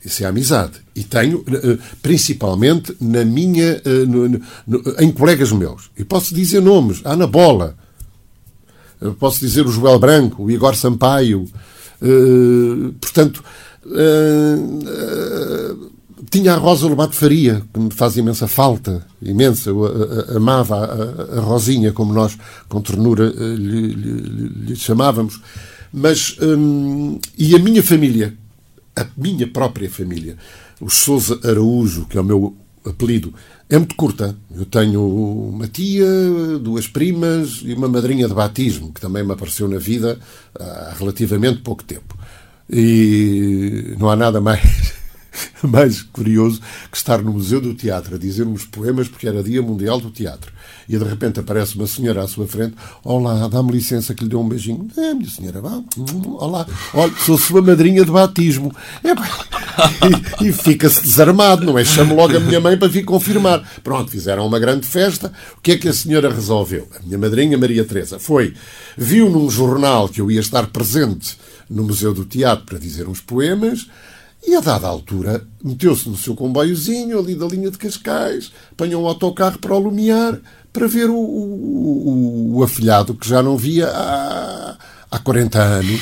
Isso 0.04 0.24
é 0.24 0.26
a 0.26 0.30
amizade. 0.30 0.82
E 0.96 1.04
tenho, 1.04 1.44
principalmente, 2.02 2.96
na 3.02 3.26
minha, 3.26 3.82
no, 4.08 4.30
no, 4.68 4.84
em 5.00 5.12
colegas 5.12 5.52
meus. 5.52 5.90
E 5.98 6.04
posso 6.04 6.34
dizer 6.36 6.62
nomes. 6.62 7.02
Ana 7.04 7.26
Bola. 7.26 7.76
Posso 9.20 9.40
dizer 9.40 9.66
o 9.66 9.72
Joel 9.72 9.98
Branco, 9.98 10.44
o 10.44 10.52
Igor 10.52 10.76
Sampaio. 10.76 11.48
Portanto, 13.02 13.44
tinha 16.30 16.54
a 16.54 16.58
Rosa 16.58 16.88
Lobato 16.88 17.16
Faria, 17.16 17.62
que 17.74 17.80
me 17.80 17.92
faz 17.92 18.18
imensa 18.18 18.48
falta, 18.48 19.06
imensa. 19.22 19.70
Eu 19.70 20.38
amava 20.38 20.76
a, 20.78 21.38
a, 21.38 21.42
Rosinha, 21.42 21.92
como 21.92 22.14
nós, 22.14 22.38
com 22.70 22.82
ternura, 22.82 23.30
lhe, 23.30 23.88
lhe, 23.94 24.50
lhe 24.68 24.76
chamávamos. 24.76 25.40
Mas, 25.92 26.38
hum, 26.42 27.20
e 27.38 27.56
a 27.56 27.60
minha 27.60 27.82
família, 27.82 28.34
a 28.96 29.06
minha 29.18 29.48
própria 29.48 29.90
família, 29.90 30.38
o 30.80 30.90
Souza 30.90 31.40
Araújo, 31.44 32.06
que 32.06 32.18
é 32.18 32.22
o 32.22 32.24
meu 32.24 32.56
apelido, 32.86 33.34
é 33.70 33.78
muito 33.78 33.96
curta. 33.96 34.36
Eu 34.56 34.66
tenho 34.66 35.02
uma 35.50 35.68
tia, 35.68 36.06
duas 36.62 36.88
primas 36.88 37.62
e 37.64 37.74
uma 37.74 37.88
madrinha 37.88 38.28
de 38.28 38.34
batismo, 38.34 38.92
que 38.94 39.02
também 39.02 39.24
me 39.24 39.34
apareceu 39.34 39.68
na 39.68 39.78
vida 39.78 40.20
há 40.58 40.94
relativamente 40.98 41.62
pouco 41.62 41.84
tempo. 41.84 42.18
E 42.70 43.96
não 43.98 44.10
há 44.10 44.16
nada 44.16 44.42
mais 44.42 44.62
mais 45.64 46.02
curioso 46.02 46.62
que 46.92 46.98
estar 46.98 47.22
no 47.22 47.34
Museu 47.34 47.62
do 47.62 47.74
Teatro 47.74 48.16
a 48.16 48.18
dizer 48.18 48.46
uns 48.46 48.66
poemas 48.66 49.08
porque 49.08 49.28
era 49.28 49.44
Dia 49.44 49.62
Mundial 49.62 50.00
do 50.00 50.10
Teatro. 50.10 50.52
E 50.88 50.98
de 50.98 51.04
repente 51.04 51.40
aparece 51.40 51.76
uma 51.76 51.88
senhora 51.88 52.24
à 52.24 52.28
sua 52.28 52.48
frente: 52.48 52.76
Olá, 53.04 53.48
dá-me 53.48 53.72
licença 53.72 54.14
que 54.14 54.24
lhe 54.24 54.30
dê 54.30 54.36
um 54.36 54.48
beijinho. 54.48 54.88
É, 54.98 55.14
minha 55.14 55.30
senhora, 55.30 55.62
vá. 55.62 55.82
Olá, 56.38 56.66
olha, 56.94 57.14
sou 57.18 57.38
sua 57.38 57.62
madrinha 57.62 58.06
de 58.06 58.12
batismo. 58.12 58.74
É, 59.04 59.12
e, 60.44 60.48
e 60.48 60.54
fica-se 60.54 61.02
desarmado, 61.02 61.66
não 61.66 61.78
é? 61.78 61.84
Chamo 61.84 62.16
logo 62.16 62.36
a 62.36 62.40
minha 62.40 62.60
mãe 62.60 62.78
para 62.78 62.88
vir 62.88 63.04
confirmar. 63.04 63.64
Pronto, 63.84 64.12
fizeram 64.12 64.46
uma 64.46 64.60
grande 64.60 64.88
festa. 64.88 65.32
O 65.58 65.62
que 65.62 65.74
é 65.74 65.78
que 65.78 65.88
a 65.88 65.94
senhora 65.94 66.34
resolveu? 66.34 66.88
A 66.98 67.04
minha 67.04 67.18
madrinha, 67.18 67.58
Maria 67.58 67.84
Teresa, 67.84 68.20
foi, 68.20 68.54
viu 68.98 69.30
num 69.30 69.50
jornal 69.50 70.08
que 70.08 70.22
eu 70.22 70.30
ia 70.30 70.40
estar 70.40 70.68
presente 70.68 71.38
no 71.70 71.84
Museu 71.84 72.14
do 72.14 72.26
Teatro 72.26 72.66
para 72.66 72.78
dizer 72.78 73.08
uns 73.08 73.20
poemas 73.20 73.88
e 74.48 74.56
a 74.56 74.60
dada 74.60 74.88
altura 74.88 75.46
meteu-se 75.64 76.08
no 76.08 76.16
seu 76.16 76.36
comboiozinho 76.36 77.18
ali 77.18 77.36
da 77.36 77.48
linha 77.48 77.72
de 77.72 77.78
Cascais, 77.78 78.52
apanhou 78.72 79.04
um 79.04 79.08
autocarro 79.08 79.58
para 79.60 79.76
o 79.76 79.80
Lumiar 79.80 80.40
para 80.72 80.88
ver 80.88 81.10
o, 81.10 81.16
o, 81.16 82.58
o, 82.58 82.64
afilhado 82.64 83.16
que 83.16 83.28
já 83.28 83.42
não 83.42 83.58
via 83.58 83.88
há, 83.88 84.78
há 85.10 85.20
40 85.20 85.58
anos. 85.58 86.02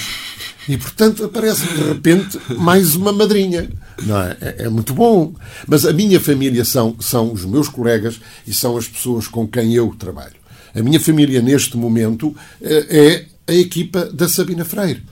E, 0.68 0.78
portanto, 0.78 1.26
aparece 1.26 1.66
de 1.68 1.84
repente 1.84 2.40
mais 2.58 2.96
uma 2.96 3.12
madrinha. 3.12 3.70
Não 4.02 4.20
é? 4.20 4.38
é? 4.42 4.56
é? 4.64 4.70
muito 4.70 4.94
bom. 4.94 5.34
Mas 5.68 5.86
a 5.86 5.94
minha 5.94 6.20
família 6.20 6.66
são, 6.66 6.96
são 7.00 7.32
os 7.32 7.46
meus 7.46 7.68
colegas 7.70 8.20
e 8.48 8.54
são 8.54 8.76
as 8.78 8.88
pessoas 8.88 9.28
com 9.28 9.48
quem 9.48 9.74
eu 9.74 9.94
trabalho. 9.98 10.36
A 10.74 10.82
minha 10.82 11.00
família, 11.00 11.42
neste 11.42 11.78
momento, 11.78 12.36
eh, 12.62 13.26
é 13.48 13.52
a 13.54 13.56
equipa 13.56 14.06
da 14.06 14.28
Sabina 14.28 14.66
Freire. 14.66 15.04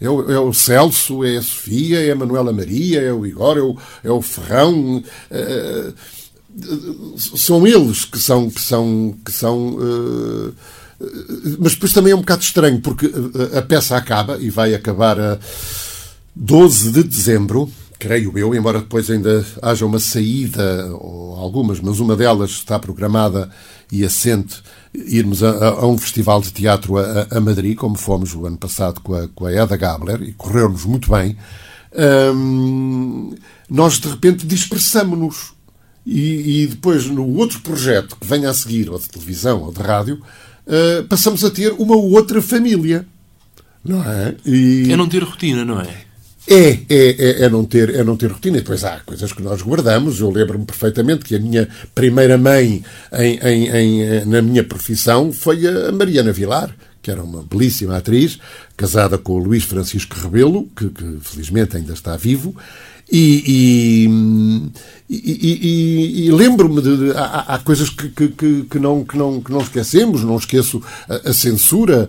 É 0.00 0.08
o, 0.08 0.30
é 0.30 0.38
o, 0.38 0.52
Celso, 0.52 1.24
é 1.24 1.36
a 1.36 1.42
Sofia, 1.42 2.04
é 2.04 2.10
a 2.10 2.16
Manuela 2.16 2.52
Maria, 2.52 3.00
é 3.00 3.12
o 3.12 3.24
Igor, 3.24 3.56
é 3.56 3.62
o, 3.62 3.76
é 4.04 4.10
o 4.10 4.20
Ferrão. 4.20 5.02
Uh, 5.30 5.94
são 7.16 7.66
eles 7.66 8.04
que 8.04 8.18
são. 8.18 8.50
Que 8.50 8.60
são, 8.60 9.14
que 9.24 9.32
são 9.32 9.76
uh, 9.76 10.54
mas 11.58 11.74
depois 11.74 11.92
também 11.92 12.12
é 12.12 12.16
um 12.16 12.20
bocado 12.20 12.42
estranho, 12.42 12.80
porque 12.80 13.10
a 13.54 13.60
peça 13.60 13.96
acaba 13.96 14.38
e 14.38 14.48
vai 14.48 14.74
acabar 14.74 15.20
a 15.20 15.38
12 16.34 16.90
de 16.90 17.02
dezembro, 17.02 17.70
creio 17.98 18.36
eu, 18.38 18.54
embora 18.54 18.80
depois 18.80 19.10
ainda 19.10 19.44
haja 19.62 19.86
uma 19.86 19.98
saída, 19.98 20.86
ou 20.94 21.36
algumas, 21.36 21.80
mas 21.80 21.98
uma 22.00 22.16
delas 22.16 22.50
está 22.50 22.78
programada 22.78 23.50
e 23.90 24.04
assente 24.04 24.62
irmos 24.94 25.42
a, 25.42 25.68
a, 25.68 25.86
um 25.86 25.98
festival 25.98 26.40
de 26.40 26.52
teatro 26.52 26.96
a, 26.98 27.26
a, 27.30 27.40
Madrid, 27.40 27.76
como 27.76 27.96
fomos 27.96 28.34
o 28.34 28.46
ano 28.46 28.56
passado 28.56 29.00
com 29.00 29.14
a, 29.14 29.28
com 29.28 29.46
a 29.46 29.52
Eda 29.52 29.76
Gabler, 29.76 30.22
e 30.22 30.32
correu-nos 30.32 30.84
muito 30.84 31.10
bem, 31.10 31.36
hum, 32.34 33.34
nós 33.68 33.98
de 33.98 34.08
repente 34.08 34.46
dispersamos-nos. 34.46 35.54
E, 36.04 36.62
e, 36.62 36.66
depois, 36.68 37.06
no 37.06 37.26
outro 37.34 37.60
projeto 37.60 38.16
que 38.16 38.24
venha 38.24 38.48
a 38.48 38.54
seguir, 38.54 38.88
ou 38.88 38.96
de 38.96 39.08
televisão 39.08 39.62
ou 39.62 39.72
de 39.72 39.82
rádio, 39.82 40.22
uh, 40.64 41.04
passamos 41.08 41.44
a 41.44 41.50
ter 41.50 41.72
uma 41.72 41.96
outra 41.96 42.40
família. 42.40 43.04
Não 43.84 44.04
é? 44.04 44.36
E... 44.46 44.86
É 44.88 44.96
não 44.96 45.08
ter 45.08 45.24
rotina, 45.24 45.64
não 45.64 45.80
é? 45.80 46.05
É, 46.48 46.68
é, 46.68 46.78
é, 46.88 47.42
é, 47.42 47.48
não 47.48 47.64
ter, 47.64 47.94
é 47.94 48.04
não 48.04 48.16
ter 48.16 48.30
rotina. 48.30 48.58
E 48.58 48.60
depois 48.60 48.84
há 48.84 49.00
coisas 49.00 49.32
que 49.32 49.42
nós 49.42 49.62
guardamos. 49.62 50.20
Eu 50.20 50.30
lembro-me 50.30 50.64
perfeitamente 50.64 51.24
que 51.24 51.34
a 51.34 51.40
minha 51.40 51.68
primeira 51.94 52.38
mãe 52.38 52.84
em, 53.12 53.38
em, 53.38 53.68
em, 53.68 54.24
na 54.26 54.40
minha 54.40 54.62
profissão 54.62 55.32
foi 55.32 55.66
a 55.66 55.90
Mariana 55.90 56.32
Vilar, 56.32 56.74
que 57.02 57.10
era 57.10 57.22
uma 57.22 57.42
belíssima 57.42 57.96
atriz, 57.96 58.38
casada 58.76 59.18
com 59.18 59.32
o 59.32 59.38
Luís 59.38 59.64
Francisco 59.64 60.16
Rebelo, 60.18 60.68
que, 60.76 60.88
que 60.88 61.18
felizmente 61.20 61.76
ainda 61.76 61.92
está 61.92 62.16
vivo, 62.16 62.54
e, 63.10 64.10
e, 65.08 65.16
e, 65.16 66.26
e 66.26 66.32
lembro-me 66.32 66.82
de. 66.82 67.12
Há, 67.12 67.54
há 67.54 67.58
coisas 67.60 67.88
que, 67.88 68.08
que, 68.08 68.64
que, 68.64 68.78
não, 68.80 69.04
que, 69.04 69.16
não, 69.16 69.40
que 69.40 69.52
não 69.52 69.60
esquecemos, 69.60 70.24
não 70.24 70.36
esqueço 70.36 70.82
a, 71.08 71.30
a, 71.30 71.32
censura, 71.32 72.08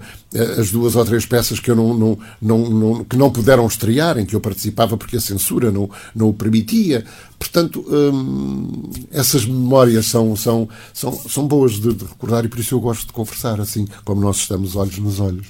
as 0.57 0.71
duas 0.71 0.95
ou 0.95 1.05
três 1.05 1.23
peças 1.23 1.59
que, 1.59 1.69
eu 1.69 1.75
não, 1.75 1.93
não, 1.93 2.19
não, 2.41 2.69
não, 2.69 3.03
que 3.03 3.15
não 3.15 3.29
puderam 3.29 3.67
estrear, 3.67 4.17
em 4.17 4.25
que 4.25 4.35
eu 4.35 4.41
participava 4.41 4.97
porque 4.97 5.17
a 5.17 5.21
censura 5.21 5.71
não, 5.71 5.87
não 6.15 6.29
o 6.29 6.33
permitia. 6.33 7.05
Portanto, 7.37 7.85
hum, 7.87 8.89
essas 9.11 9.45
memórias 9.45 10.07
são, 10.07 10.35
são, 10.35 10.67
são, 10.91 11.13
são 11.13 11.47
boas 11.47 11.73
de, 11.73 11.93
de 11.93 12.05
recordar 12.05 12.43
e 12.43 12.47
por 12.47 12.57
isso 12.57 12.73
eu 12.73 12.79
gosto 12.79 13.05
de 13.05 13.13
conversar 13.13 13.61
assim, 13.61 13.87
como 14.03 14.21
nós 14.21 14.37
estamos 14.37 14.75
olhos 14.75 14.97
nos 14.97 15.19
olhos. 15.19 15.45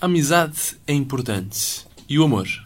A 0.00 0.06
amizade 0.06 0.76
é 0.86 0.94
importante. 0.94 1.84
E 2.08 2.16
o 2.16 2.24
amor? 2.24 2.63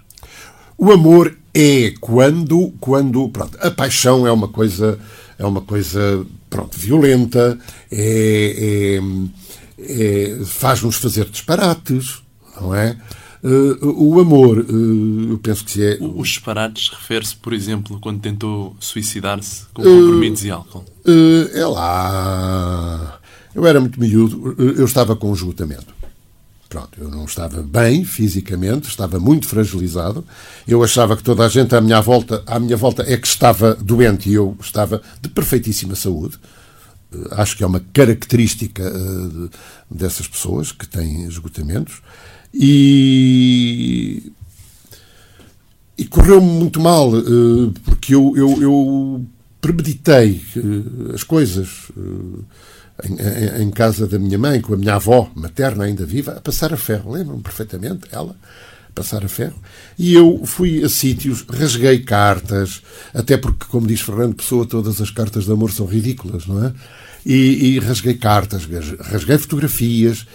O 0.79 0.93
amor 0.93 1.37
é 1.53 1.93
quando, 2.01 2.73
quando 2.79 3.29
pronto, 3.31 3.59
a 3.61 3.69
paixão 3.69 4.25
é 4.25 4.31
uma 4.31 4.47
coisa, 4.47 4.97
é 5.37 5.45
uma 5.45 5.61
coisa 5.61 6.25
pronto, 6.49 6.79
violenta, 6.79 7.59
é, 7.91 9.01
é, 9.77 9.81
é 9.81 10.45
faz-nos 10.45 10.95
fazer 10.95 11.29
disparates, 11.29 12.23
não 12.61 12.73
é? 12.73 12.97
Uh, 13.43 13.87
o 14.03 14.21
amor, 14.21 14.59
uh, 14.59 15.31
eu 15.31 15.39
penso 15.39 15.65
que 15.65 15.83
é. 15.83 15.99
Os 16.01 16.29
disparates 16.29 16.91
refere-se, 16.91 17.37
por 17.37 17.53
exemplo, 17.53 17.99
quando 18.01 18.21
tentou 18.21 18.77
suicidar-se 18.81 19.67
com 19.73 19.83
comprimidos 19.83 20.43
uh, 20.43 20.47
e 20.47 20.51
álcool. 20.51 20.85
é 21.55 21.67
lá. 21.67 23.21
Eu 23.55 23.67
era 23.67 23.81
muito 23.81 23.99
miúdo, 23.99 24.55
eu 24.59 24.85
estava 24.85 25.17
com 25.17 25.33
esgotamento. 25.33 25.98
Pronto, 26.69 27.01
eu 27.01 27.09
não 27.09 27.25
estava 27.25 27.63
bem 27.63 28.05
fisicamente, 28.05 28.89
estava 28.89 29.19
muito 29.19 29.47
fragilizado. 29.47 30.23
Eu 30.67 30.85
achava 30.85 31.17
que 31.17 31.23
toda 31.23 31.45
a 31.45 31.49
gente 31.49 31.75
à 31.75 31.81
minha 31.81 32.01
volta, 32.01 32.43
à 32.47 32.61
minha 32.61 32.77
volta 32.77 33.03
é 33.11 33.17
que 33.17 33.27
estava 33.27 33.75
doente 33.75 34.29
e 34.29 34.35
eu 34.35 34.55
estava 34.61 35.01
de 35.21 35.31
perfeitíssima 35.31 35.95
saúde. 35.95 36.39
Eh, 37.11 37.29
acho 37.31 37.57
que 37.57 37.65
é 37.65 37.67
uma 37.67 37.81
característica 37.93 38.83
uh, 38.83 39.51
dessas 39.91 40.29
pessoas 40.29 40.71
que 40.71 40.87
têm 40.87 41.25
esgotamentos. 41.25 42.03
E, 42.53 44.31
e 45.97 46.05
correu-me 46.05 46.51
muito 46.51 46.81
mal, 46.81 47.11
uh, 47.15 47.73
porque 47.83 48.15
eu, 48.15 48.35
eu, 48.37 48.63
eu 48.63 49.27
premeditei 49.59 50.43
as 51.15 51.23
coisas 51.23 51.91
em, 53.05 53.63
em, 53.63 53.71
casa 53.71 54.07
da 54.07 54.19
minha 54.19 54.39
mãe, 54.39 54.61
com 54.61 54.75
a 54.75 54.77
minha 54.77 54.95
avó 54.95 55.31
materna 55.35 55.85
ainda 55.85 56.05
viva, 56.05 56.33
a 56.33 56.41
passar 56.41 56.73
a 56.73 56.77
ferro. 56.77 57.13
Lembro-me 57.13 57.43
perfeitamente, 57.43 58.09
ela, 58.11 58.37
a 58.89 58.93
passar 58.93 59.25
a 59.25 59.29
ferro. 59.29 59.57
E 59.99 60.15
eu 60.15 60.43
fui 60.45 60.85
a 60.85 60.89
sítios, 60.89 61.45
rasguei 61.49 62.01
cartas, 62.01 62.83
até 63.15 63.37
porque, 63.37 63.67
como 63.69 63.87
diz 63.87 64.01
Fernando 64.01 64.35
Pessoa, 64.35 64.67
todas 64.67 65.01
as 65.01 65.11
cartas 65.11 65.45
de 65.45 65.53
amor 65.53 65.71
são 65.71 65.87
ridículas, 65.87 66.47
não 66.47 66.65
é? 66.65 66.73
E, 67.25 67.75
e 67.75 67.79
rasguei 67.79 68.15
cartas, 68.15 68.67
rasguei 69.01 69.39
fotografias, 69.39 70.27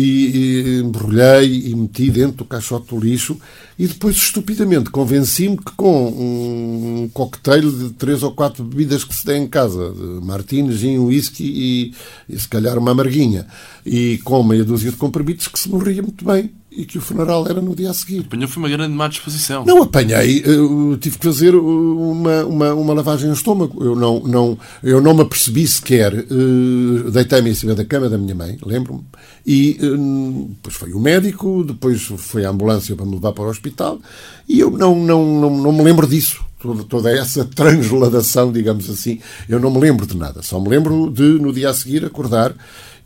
e, 0.00 0.80
embrulhei 0.80 1.68
e 1.68 1.74
meti 1.74 2.10
dentro 2.10 2.38
do 2.38 2.44
caixote 2.44 2.94
do 2.94 3.00
lixo 3.00 3.38
e 3.78 3.86
depois 3.86 4.16
estupidamente 4.16 4.90
convenci-me 4.90 5.56
que 5.56 5.72
com 5.72 6.08
um 6.08 7.10
cocktail 7.12 7.70
de 7.70 7.90
três 7.90 8.22
ou 8.22 8.32
quatro 8.32 8.64
bebidas 8.64 9.04
que 9.04 9.14
se 9.14 9.24
tem 9.24 9.44
em 9.44 9.48
casa, 9.48 9.92
martini, 10.22 10.72
gin, 10.74 10.98
whisky 10.98 11.44
e, 11.44 11.94
e 12.34 12.38
se 12.38 12.48
calhar 12.48 12.78
uma 12.78 12.92
amarguinha, 12.92 13.46
e 13.84 14.18
com 14.24 14.42
meia 14.42 14.64
dúzia 14.64 14.90
de 14.90 14.96
comprimidos 14.96 15.48
que 15.48 15.58
se 15.58 15.68
morria 15.68 16.02
muito 16.02 16.24
bem. 16.24 16.50
E 16.76 16.84
que 16.84 16.98
o 16.98 17.00
funeral 17.00 17.46
era 17.48 17.60
no 17.60 17.74
dia 17.74 17.90
a 17.90 17.94
seguir. 17.94 18.20
Apanhou 18.20 18.46
foi 18.46 18.62
uma 18.62 18.68
grande 18.68 18.94
má 18.94 19.08
disposição. 19.08 19.64
Não 19.64 19.82
apanhei, 19.82 20.42
eu 20.44 20.96
tive 21.00 21.18
que 21.18 21.24
fazer 21.24 21.54
uma, 21.54 22.44
uma, 22.44 22.74
uma 22.74 22.94
lavagem 22.94 23.28
no 23.28 23.34
estômago. 23.34 23.82
Eu 23.82 23.96
não, 23.96 24.20
não, 24.20 24.58
eu 24.82 25.00
não 25.00 25.14
me 25.14 25.22
apercebi 25.22 25.66
sequer. 25.66 26.12
Uh, 26.30 27.10
Deitei-me 27.10 27.50
em 27.50 27.54
cima 27.54 27.74
da 27.74 27.84
cama 27.84 28.10
da 28.10 28.18
minha 28.18 28.34
mãe, 28.34 28.58
lembro-me, 28.62 29.02
e 29.46 29.78
uh, 29.80 30.50
depois 30.50 30.76
foi 30.76 30.92
o 30.92 31.00
médico, 31.00 31.64
depois 31.64 32.02
foi 32.02 32.44
a 32.44 32.50
ambulância 32.50 32.94
para 32.94 33.06
me 33.06 33.14
levar 33.14 33.32
para 33.32 33.44
o 33.44 33.48
hospital, 33.48 33.98
e 34.46 34.60
eu 34.60 34.70
não, 34.70 34.94
não, 34.94 35.40
não, 35.40 35.56
não 35.56 35.72
me 35.72 35.82
lembro 35.82 36.06
disso. 36.06 36.44
Toda, 36.58 36.84
toda 36.84 37.10
essa 37.10 37.44
transladação, 37.44 38.50
digamos 38.50 38.90
assim, 38.90 39.20
eu 39.48 39.60
não 39.60 39.70
me 39.70 39.78
lembro 39.78 40.06
de 40.06 40.16
nada. 40.16 40.42
Só 40.42 40.58
me 40.58 40.68
lembro 40.68 41.10
de, 41.10 41.22
no 41.22 41.52
dia 41.52 41.70
a 41.70 41.74
seguir, 41.74 42.04
acordar 42.04 42.54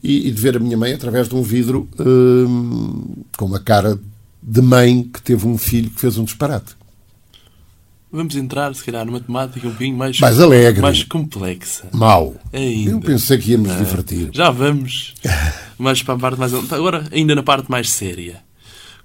e, 0.03 0.29
e 0.29 0.31
de 0.31 0.41
ver 0.41 0.57
a 0.57 0.61
minha 0.61 0.77
mãe 0.77 0.93
através 0.93 1.29
de 1.29 1.35
um 1.35 1.43
vidro 1.43 1.89
hum, 1.99 3.23
com 3.37 3.45
uma 3.45 3.61
cara 3.61 3.99
de 4.43 4.63
mãe 4.63 5.03
que 5.03 5.21
teve 5.21 5.47
um 5.47 5.59
filho 5.59 5.91
que 5.91 6.01
fez 6.01 6.17
um 6.17 6.25
disparate. 6.25 6.75
Vamos 8.13 8.35
entrar, 8.35 8.75
se 8.75 8.83
calhar, 8.83 9.07
numa 9.07 9.21
temática 9.21 9.69
um 9.69 9.71
bocadinho 9.71 9.97
mais, 9.97 10.19
mais 10.19 10.41
alegre, 10.41 10.83
mais 10.83 11.05
complexa. 11.05 11.89
Mau. 11.93 12.35
Ainda. 12.53 12.91
Eu 12.91 13.01
pensei 13.01 13.39
que 13.39 13.53
íamos 13.53 13.69
nos 13.69 13.79
divertir. 13.79 14.31
Já 14.33 14.51
vamos. 14.51 15.15
mais 15.79 16.03
para 16.03 16.15
a 16.15 16.19
parte 16.19 16.39
mais. 16.39 16.53
Agora, 16.73 17.07
ainda 17.13 17.37
na 17.37 17.43
parte 17.43 17.71
mais 17.71 17.89
séria. 17.89 18.43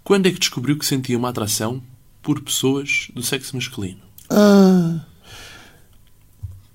Quando 0.03 0.25
é 0.25 0.31
que 0.31 0.39
descobriu 0.39 0.77
que 0.77 0.85
sentia 0.85 1.17
uma 1.17 1.29
atração 1.29 1.83
por 2.23 2.41
pessoas 2.41 3.07
do 3.13 3.21
sexo 3.21 3.55
masculino? 3.55 4.01
Ah. 4.27 4.99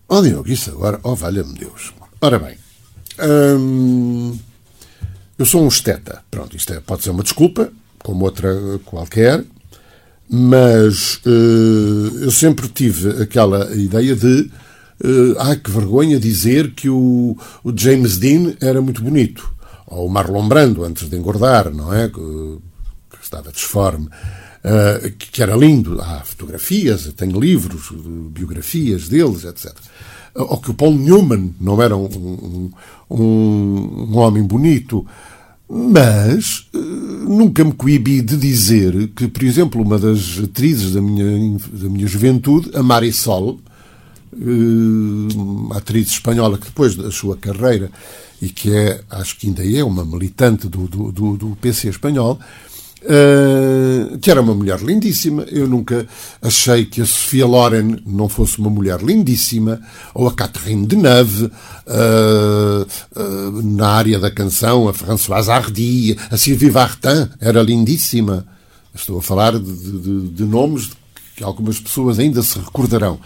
Oh, 0.06 0.22
Diogo, 0.22 0.48
isso 0.48 0.70
agora. 0.70 1.00
Oh, 1.02 1.16
valha-me 1.16 1.54
Deus. 1.54 1.92
Ora 2.20 2.38
bem. 2.38 2.56
Hum, 3.22 4.38
eu 5.38 5.46
sou 5.46 5.62
um 5.62 5.68
esteta. 5.68 6.22
Pronto, 6.30 6.56
isto 6.56 6.72
é, 6.72 6.80
pode 6.80 7.02
ser 7.02 7.10
uma 7.10 7.22
desculpa, 7.22 7.72
como 7.98 8.24
outra 8.24 8.54
qualquer, 8.84 9.44
mas 10.28 11.16
uh, 11.26 12.18
eu 12.22 12.30
sempre 12.30 12.68
tive 12.68 13.22
aquela 13.22 13.74
ideia 13.74 14.14
de. 14.14 14.50
Uh, 15.02 15.34
ai, 15.38 15.56
que 15.56 15.70
vergonha 15.70 16.20
dizer 16.20 16.72
que 16.72 16.90
o, 16.90 17.36
o, 17.64 17.72
James 17.74 18.18
Dean 18.18 18.54
era 18.60 18.82
muito 18.82 19.02
bonito. 19.02 19.50
Ou 19.86 20.06
o 20.06 20.10
Marlon 20.10 20.46
Brando, 20.46 20.84
antes 20.84 21.08
de 21.08 21.16
engordar, 21.16 21.70
não 21.72 21.92
é? 21.92 22.08
Que, 22.08 22.20
que 23.10 23.24
estava 23.24 23.50
disforme. 23.50 24.06
Uh, 24.06 25.10
que 25.16 25.42
era 25.42 25.56
lindo. 25.56 26.00
Há 26.00 26.20
fotografias, 26.20 27.10
tenho 27.16 27.40
livros, 27.40 27.90
biografias 28.30 29.08
deles, 29.08 29.44
etc 29.44 29.74
ou 30.34 30.58
que 30.58 30.70
o 30.70 30.74
Paul 30.74 30.96
Newman 30.96 31.54
não 31.60 31.80
era 31.82 31.96
um, 31.96 32.04
um, 32.04 32.70
um 33.10 34.16
homem 34.16 34.42
bonito, 34.42 35.04
mas 35.68 36.66
uh, 36.74 36.78
nunca 36.78 37.64
me 37.64 37.72
coibi 37.72 38.22
de 38.22 38.36
dizer 38.36 39.08
que, 39.14 39.28
por 39.28 39.42
exemplo, 39.42 39.82
uma 39.82 39.98
das 39.98 40.38
atrizes 40.42 40.92
da 40.92 41.00
minha, 41.00 41.58
da 41.72 41.88
minha 41.88 42.06
juventude, 42.06 42.70
a 42.74 42.82
Marisol, 42.82 43.60
uh, 44.32 45.72
atriz 45.74 46.08
espanhola 46.08 46.58
que 46.58 46.66
depois 46.66 46.94
da 46.94 47.10
sua 47.10 47.36
carreira, 47.36 47.90
e 48.40 48.48
que 48.48 48.74
é, 48.74 49.00
acho 49.10 49.36
que 49.36 49.46
ainda 49.46 49.64
é 49.64 49.84
uma 49.84 50.04
militante 50.04 50.66
do, 50.66 50.88
do, 50.88 51.12
do, 51.12 51.36
do 51.36 51.56
PC 51.60 51.88
espanhol, 51.88 52.38
Uh, 53.02 54.18
que 54.18 54.30
era 54.30 54.42
uma 54.42 54.54
mulher 54.54 54.78
lindíssima. 54.80 55.44
Eu 55.44 55.66
nunca 55.66 56.06
achei 56.42 56.84
que 56.84 57.00
a 57.00 57.06
Sofia 57.06 57.46
Loren 57.46 57.96
não 58.04 58.28
fosse 58.28 58.58
uma 58.58 58.68
mulher 58.68 59.00
lindíssima, 59.02 59.80
ou 60.14 60.28
a 60.28 60.34
Catherine 60.34 60.86
Deneuve, 60.86 61.44
uh, 61.44 62.86
uh, 63.16 63.62
na 63.62 63.88
área 63.88 64.18
da 64.18 64.30
canção, 64.30 64.86
a 64.86 64.92
Françoise 64.92 65.50
Hardy, 65.50 66.16
a 66.30 66.36
Sylvie 66.36 66.68
Vartan 66.68 67.30
era 67.40 67.62
lindíssima. 67.62 68.46
Estou 68.94 69.18
a 69.18 69.22
falar 69.22 69.58
de, 69.58 69.98
de, 69.98 70.28
de 70.28 70.44
nomes 70.44 70.90
que 71.36 71.42
algumas 71.42 71.78
pessoas 71.78 72.18
ainda 72.18 72.42
se 72.42 72.58
recordarão. 72.58 73.18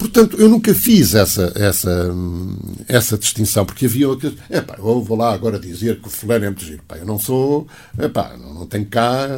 Portanto, 0.00 0.38
eu 0.38 0.48
nunca 0.48 0.74
fiz 0.74 1.14
essa, 1.14 1.52
essa, 1.54 2.10
essa 2.88 3.18
distinção, 3.18 3.66
porque 3.66 3.84
havia. 3.84 4.06
Epá, 4.48 4.76
eu 4.78 5.02
vou 5.02 5.14
lá 5.14 5.34
agora 5.34 5.58
dizer 5.58 6.00
que 6.00 6.08
o 6.08 6.10
fulano 6.10 6.46
é 6.46 6.48
muito 6.48 6.64
giro. 6.64 6.78
Epá, 6.78 6.96
eu 6.96 7.04
não 7.04 7.18
sou. 7.18 7.68
Epá, 7.98 8.34
não, 8.38 8.54
não 8.54 8.66
tenho 8.66 8.86
cá 8.86 9.28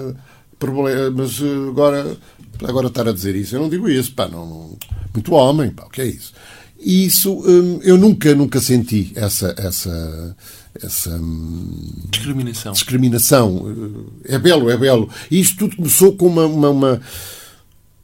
problemas. 0.60 1.40
Agora, 1.68 2.16
agora 2.62 2.86
estar 2.86 3.08
a 3.08 3.12
dizer 3.12 3.34
isso, 3.34 3.56
eu 3.56 3.60
não 3.60 3.68
digo 3.68 3.88
isso. 3.88 4.14
Pá, 4.14 4.28
não, 4.28 4.46
não, 4.46 4.78
muito 5.12 5.34
homem, 5.34 5.68
pá, 5.70 5.82
o 5.82 5.90
que 5.90 6.00
é 6.00 6.06
isso? 6.06 6.32
E 6.78 7.06
isso 7.06 7.32
hum, 7.44 7.80
eu 7.82 7.98
nunca, 7.98 8.32
nunca 8.32 8.60
senti 8.60 9.10
essa. 9.16 9.52
essa 9.58 10.36
essa 10.80 11.10
hum, 11.10 12.06
discriminação. 12.08 12.72
discriminação. 12.72 13.76
É 14.24 14.38
belo, 14.38 14.70
é 14.70 14.76
belo. 14.76 15.10
E 15.28 15.40
isto 15.40 15.58
tudo 15.58 15.76
começou 15.76 16.16
com 16.16 16.26
uma, 16.28 16.46
uma, 16.46 16.70
uma 16.70 17.00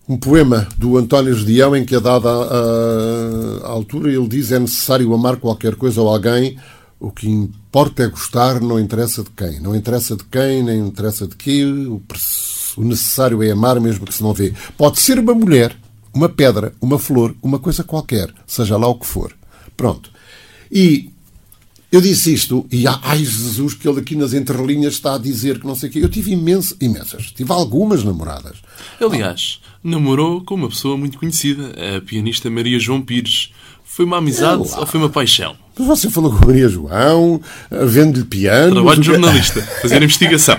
um 0.08 0.16
poema 0.16 0.66
do 0.78 0.96
António 0.96 1.34
Gedeão 1.34 1.76
em 1.76 1.84
que 1.84 1.94
a 1.94 2.00
dada 2.00 2.30
a, 2.30 3.66
a, 3.66 3.68
altura 3.68 4.10
ele 4.10 4.26
diz 4.26 4.50
é 4.50 4.58
necessário 4.58 5.12
amar 5.12 5.36
qualquer 5.36 5.74
coisa 5.74 6.00
ou 6.00 6.08
alguém 6.08 6.56
o 6.98 7.10
que 7.10 7.28
importa 7.28 8.04
é 8.04 8.08
gostar 8.08 8.58
não 8.60 8.80
interessa 8.80 9.22
de 9.22 9.30
quem 9.30 9.60
não 9.60 9.76
interessa 9.76 10.16
de 10.16 10.24
quem 10.24 10.62
nem 10.62 10.78
interessa 10.78 11.26
de 11.26 11.36
quê 11.36 11.62
o, 11.64 12.02
o 12.76 12.84
necessário 12.84 13.42
é 13.42 13.50
amar 13.50 13.78
mesmo 13.80 14.06
que 14.06 14.14
se 14.14 14.22
não 14.22 14.32
vê 14.32 14.54
pode 14.78 14.98
ser 14.98 15.18
uma 15.18 15.34
mulher 15.34 15.76
uma 16.14 16.28
pedra 16.28 16.72
uma 16.80 16.98
flor 16.98 17.34
uma 17.42 17.58
coisa 17.58 17.84
qualquer 17.84 18.32
seja 18.46 18.78
lá 18.78 18.88
o 18.88 18.94
que 18.94 19.06
for 19.06 19.36
pronto 19.76 20.10
e 20.72 21.10
eu 21.92 22.00
disse 22.00 22.32
isto 22.32 22.66
e 22.70 22.86
ai 22.86 23.24
Jesus 23.24 23.74
que 23.74 23.88
ele 23.88 24.00
aqui 24.00 24.14
nas 24.14 24.34
entrelinhas 24.34 24.94
está 24.94 25.14
a 25.14 25.18
dizer 25.18 25.58
que 25.58 25.66
não 25.66 25.74
sei 25.74 25.88
o 25.88 25.92
quê. 25.92 26.00
Eu 26.02 26.08
tive 26.10 26.32
imenso, 26.32 26.76
imensas. 26.82 27.32
Tive 27.32 27.50
algumas 27.50 28.04
namoradas. 28.04 28.58
Aliás, 29.00 29.60
namorou 29.82 30.42
com 30.42 30.54
uma 30.54 30.68
pessoa 30.68 30.96
muito 30.96 31.18
conhecida, 31.18 31.72
a 31.96 32.00
pianista 32.00 32.50
Maria 32.50 32.78
João 32.78 33.00
Pires. 33.00 33.52
Foi 33.84 34.04
uma 34.04 34.18
amizade 34.18 34.62
ou 34.76 34.86
foi 34.86 35.00
uma 35.00 35.08
paixão? 35.08 35.56
Mas 35.76 35.86
você 35.86 36.10
falou 36.10 36.32
com 36.32 36.46
Maria 36.46 36.68
João, 36.68 37.40
vende-lhe 37.70 38.24
piano. 38.24 38.74
Trabalho 38.74 39.00
de 39.00 39.06
jornalista, 39.06 39.62
fazer 39.80 40.02
investigação. 40.02 40.56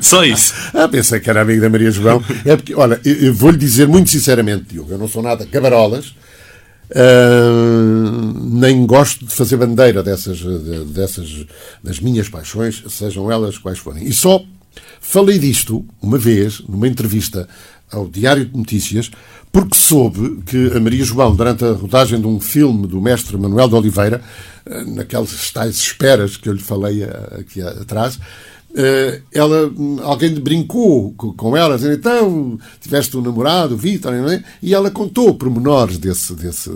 Só 0.00 0.24
isso. 0.24 0.52
Ah, 0.74 0.88
pensei 0.88 1.20
que 1.20 1.30
era 1.30 1.42
amigo 1.42 1.60
da 1.60 1.68
Maria 1.68 1.90
João. 1.90 2.22
É 2.44 2.56
porque, 2.56 2.74
olha, 2.74 3.00
eu 3.04 3.32
vou-lhe 3.34 3.58
dizer 3.58 3.86
muito 3.86 4.10
sinceramente, 4.10 4.64
Diogo, 4.70 4.90
eu 4.90 4.98
não 4.98 5.08
sou 5.08 5.22
nada 5.22 5.46
cabarolas 5.46 6.14
Uh, 6.88 8.32
nem 8.48 8.86
gosto 8.86 9.26
de 9.26 9.34
fazer 9.34 9.56
bandeira 9.56 10.04
dessas, 10.04 10.40
dessas 10.86 11.44
das 11.82 11.98
minhas 11.98 12.28
paixões, 12.28 12.82
sejam 12.88 13.30
elas 13.30 13.58
quais 13.58 13.78
forem. 13.78 14.04
E 14.04 14.12
só 14.12 14.44
falei 15.00 15.38
disto 15.38 15.84
uma 16.00 16.16
vez, 16.16 16.60
numa 16.60 16.86
entrevista 16.86 17.48
ao 17.90 18.08
Diário 18.08 18.44
de 18.44 18.56
Notícias, 18.56 19.10
porque 19.52 19.76
soube 19.76 20.42
que 20.42 20.72
a 20.74 20.80
Maria 20.80 21.04
João, 21.04 21.34
durante 21.34 21.64
a 21.64 21.72
rodagem 21.72 22.20
de 22.20 22.26
um 22.26 22.40
filme 22.40 22.86
do 22.86 23.00
mestre 23.00 23.36
Manuel 23.36 23.68
de 23.68 23.74
Oliveira, 23.74 24.20
ah, 24.66 24.84
naquelas 24.84 25.50
tais 25.50 25.76
esperas 25.76 26.36
que 26.36 26.48
eu 26.48 26.52
lhe 26.52 26.62
falei 26.62 27.04
aqui 27.38 27.62
atrás, 27.62 28.18
ela, 29.32 29.72
alguém 30.02 30.34
brincou 30.34 31.12
com 31.14 31.56
ela, 31.56 31.76
dizendo, 31.76 31.94
então, 31.94 32.58
tiveste 32.80 33.16
um 33.16 33.22
namorado, 33.22 33.76
Vitor, 33.76 34.12
é? 34.12 34.44
e 34.62 34.74
ela 34.74 34.90
contou 34.90 35.34
pormenores 35.34 35.96
desse, 35.96 36.34
desse, 36.34 36.70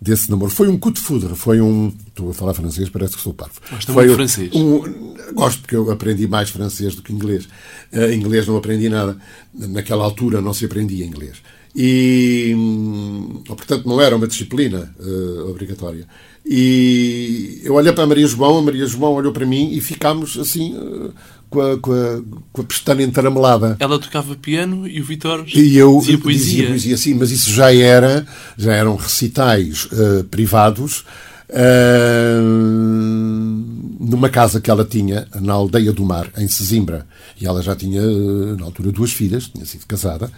desse 0.00 0.30
namoro. 0.30 0.50
Foi 0.50 0.68
um 0.68 0.78
coup 0.78 0.92
de 0.92 1.00
foudre, 1.00 1.34
foi 1.34 1.60
um... 1.60 1.92
Estou 2.06 2.30
a 2.30 2.34
falar 2.34 2.54
francês, 2.54 2.88
parece 2.88 3.16
que 3.16 3.22
sou 3.22 3.34
parvo. 3.34 3.60
Gosto 3.70 3.92
foi 3.92 4.06
muito 4.06 4.16
francês. 4.16 4.54
Um, 4.54 5.14
gosto 5.34 5.60
porque 5.62 5.76
eu 5.76 5.90
aprendi 5.90 6.26
mais 6.28 6.48
francês 6.48 6.94
do 6.94 7.02
que 7.02 7.12
inglês. 7.12 7.48
Uh, 7.92 8.12
inglês 8.12 8.46
não 8.46 8.56
aprendi 8.56 8.88
nada. 8.88 9.16
Naquela 9.52 10.04
altura 10.04 10.40
não 10.40 10.54
se 10.54 10.64
aprendia 10.64 11.04
inglês. 11.04 11.42
E, 11.74 12.54
hum, 12.56 13.42
portanto, 13.46 13.86
não 13.86 14.00
era 14.00 14.16
uma 14.16 14.26
disciplina 14.26 14.94
uh, 14.98 15.50
obrigatória. 15.50 16.06
E 16.48 17.60
eu 17.64 17.74
olhei 17.74 17.92
para 17.92 18.04
a 18.04 18.06
Maria 18.06 18.26
João, 18.26 18.58
a 18.58 18.62
Maria 18.62 18.86
João 18.86 19.14
olhou 19.14 19.32
para 19.32 19.44
mim 19.44 19.70
e 19.72 19.80
ficámos 19.80 20.38
assim 20.38 20.76
eh, 20.76 21.10
com 21.50 21.60
a, 21.60 21.76
com 21.78 21.92
a, 21.92 22.22
com 22.52 22.62
a 22.62 22.64
pestana 22.64 23.02
entaramelada. 23.02 23.76
Ela 23.80 23.98
tocava 23.98 24.36
piano 24.36 24.86
e 24.86 25.00
o 25.00 25.04
Vitor 25.04 25.44
e 25.52 25.76
eu 25.76 25.98
dizia 25.98 26.18
poesia. 26.18 26.52
Dizia 26.52 26.68
poesia, 26.68 26.96
sim, 26.96 27.14
mas 27.14 27.32
isso 27.32 27.50
já 27.50 27.74
era, 27.74 28.24
já 28.56 28.72
eram 28.72 28.94
recitais 28.94 29.86
uh, 29.86 30.22
privados 30.24 31.04
uh, 31.50 32.42
numa 33.98 34.28
casa 34.28 34.60
que 34.60 34.70
ela 34.70 34.84
tinha 34.84 35.26
na 35.40 35.52
aldeia 35.52 35.92
do 35.92 36.04
Mar, 36.04 36.30
em 36.38 36.46
Sesimbra. 36.46 37.06
E 37.40 37.46
ela 37.46 37.60
já 37.60 37.74
tinha, 37.74 38.02
na 38.56 38.64
altura, 38.64 38.92
duas 38.92 39.12
filhas, 39.12 39.48
tinha 39.48 39.66
sido 39.66 39.84
casada, 39.86 40.30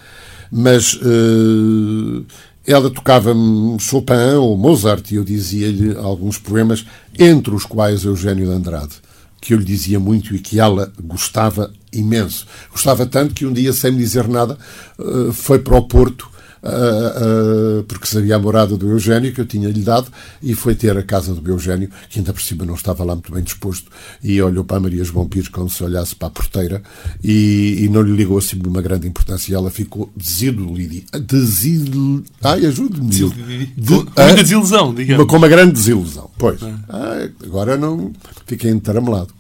mas 0.51 0.95
uh, 0.95 2.25
ela 2.69 2.91
tocava 2.91 3.35
Chopin 3.79 4.35
ou 4.39 4.55
Mozart 4.55 5.11
e 5.11 5.15
eu 5.15 5.25
dizia-lhe 5.25 5.97
alguns 5.97 6.37
poemas, 6.37 6.85
entre 7.19 7.55
os 7.55 7.65
quais 7.65 8.05
Eugênio 8.05 8.45
de 8.45 8.53
Andrade, 8.53 8.93
que 9.41 9.55
eu 9.55 9.59
lhe 9.59 9.65
dizia 9.65 9.99
muito 9.99 10.35
e 10.35 10.39
que 10.39 10.61
ela 10.61 10.93
gostava 11.03 11.73
imenso. 11.91 12.47
Gostava 12.71 13.07
tanto 13.07 13.33
que 13.33 13.47
um 13.47 13.53
dia, 13.55 13.73
sem 13.73 13.93
me 13.93 13.97
dizer 13.97 14.29
nada, 14.29 14.59
eh, 14.99 15.33
foi 15.33 15.59
para 15.61 15.79
o 15.79 15.83
Porto 15.83 16.29
uh, 16.63 17.81
uh, 17.81 17.85
porque 17.85 18.07
sabia 18.07 18.37
a 18.37 18.39
morada 18.39 18.77
do 18.77 18.89
Eugénio 18.91 19.33
que 19.33 19.41
eu 19.41 19.47
tinha-lhe 19.47 19.83
dado 19.83 20.11
e 20.43 20.55
foi 20.55 20.75
ter 20.75 20.97
a 20.97 21.03
casa 21.03 21.35
do 21.35 21.51
Eugénio, 21.51 21.91
que 22.09 22.19
ainda 22.19 22.33
por 22.33 22.43
cima 22.43 22.65
não 22.65 22.75
estava 22.75 23.05
lá 23.05 23.15
muito 23.15 23.33
bem 23.33 23.43
disposto, 23.43 23.91
e 24.23 24.41
olhou 24.41 24.65
para 24.65 24.77
a 24.77 24.81
Maria 24.81 25.05
João 25.05 25.29
Pires 25.29 25.49
como 25.49 25.69
se 25.71 25.83
olhasse 25.83 26.15
para 26.15 26.29
a 26.29 26.31
porteira 26.31 26.83
e, 27.23 27.79
e 27.81 27.89
não 27.89 28.03
lhe 28.03 28.15
ligou 28.15 28.39
assim 28.39 28.59
de 28.59 28.69
uma 28.69 28.83
grande 28.83 29.07
importância 29.07 29.53
e 29.53 29.55
ela 29.55 29.71
ficou 29.71 30.11
desiludida. 30.17 31.19
Desil... 31.19 32.23
Ai, 32.43 32.67
ajude-me. 32.67 33.09
Desil... 33.09 33.31
De... 33.31 33.69
Com 33.87 34.23
muita 34.23 34.43
desilusão, 34.43 34.95
digamos. 34.95 35.27
Com 35.27 35.37
uma 35.37 35.49
grande 35.49 35.73
desilusão, 35.73 36.31
pois. 36.39 36.61
Ah, 36.89 37.29
agora 37.45 37.77
não 37.77 38.13
fiquei 38.47 38.71
entaramelado. 38.71 39.38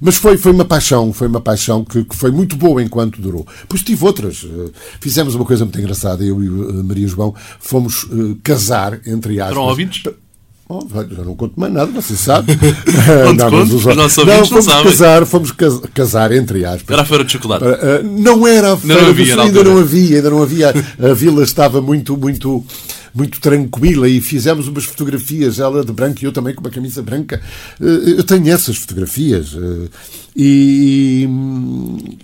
Mas 0.00 0.16
foi, 0.16 0.36
foi 0.36 0.52
uma 0.52 0.64
paixão, 0.64 1.12
foi 1.12 1.28
uma 1.28 1.40
paixão 1.40 1.84
que, 1.84 2.04
que 2.04 2.16
foi 2.16 2.30
muito 2.30 2.56
boa 2.56 2.82
enquanto 2.82 3.20
durou. 3.20 3.46
Pois 3.68 3.82
tive 3.82 4.04
outras. 4.04 4.44
Eh, 4.44 4.70
fizemos 5.00 5.34
uma 5.34 5.44
coisa 5.44 5.64
muito 5.64 5.78
engraçada, 5.78 6.24
eu 6.24 6.42
e 6.42 6.48
uh, 6.48 6.84
Maria 6.84 7.08
João 7.08 7.34
fomos 7.58 8.04
uh, 8.04 8.36
casar, 8.42 9.00
entre 9.06 9.40
aspas. 9.40 9.54
Foram 9.54 9.68
ouvidos? 9.68 10.02
Oh, 10.68 10.84
já 10.90 11.22
não 11.22 11.36
conto 11.36 11.58
mais 11.58 11.72
nada, 11.72 11.92
você 11.92 12.16
sabe. 12.16 12.58
não, 13.24 13.34
não, 13.34 13.50
mas 13.52 13.72
os, 13.72 13.86
os 13.86 13.96
nossos 13.96 14.26
não, 14.26 14.44
fomos 14.44 14.66
não 14.66 14.82
casar, 14.82 15.24
fomos 15.24 15.52
casar, 15.94 16.32
entre 16.32 16.64
aspas. 16.64 16.90
Era 16.90 17.02
a 17.02 17.04
feira 17.04 17.24
de 17.24 17.32
chocolate. 17.32 17.64
Uh, 17.64 18.02
não 18.02 18.44
era 18.46 18.72
a 18.72 18.76
feira 18.76 19.02
não 19.02 19.08
havia, 19.10 19.40
ainda 19.40 19.62
não 19.62 19.78
havia, 19.78 20.16
ainda 20.16 20.30
não 20.30 20.42
havia. 20.42 20.74
A 20.98 21.14
vila 21.14 21.44
estava 21.44 21.80
muito, 21.80 22.16
muito 22.16 22.64
muito 23.16 23.40
tranquila 23.40 24.06
e 24.08 24.20
fizemos 24.20 24.68
umas 24.68 24.84
fotografias, 24.84 25.58
ela 25.58 25.82
de 25.82 25.92
branco 25.92 26.22
e 26.22 26.26
eu 26.26 26.32
também 26.32 26.54
com 26.54 26.60
uma 26.60 26.70
camisa 26.70 27.02
branca. 27.02 27.40
Eh, 27.80 28.18
eu 28.18 28.24
tenho 28.24 28.46
essas 28.52 28.76
fotografias 28.76 29.54
eh, 29.54 29.88
e, 30.36 31.28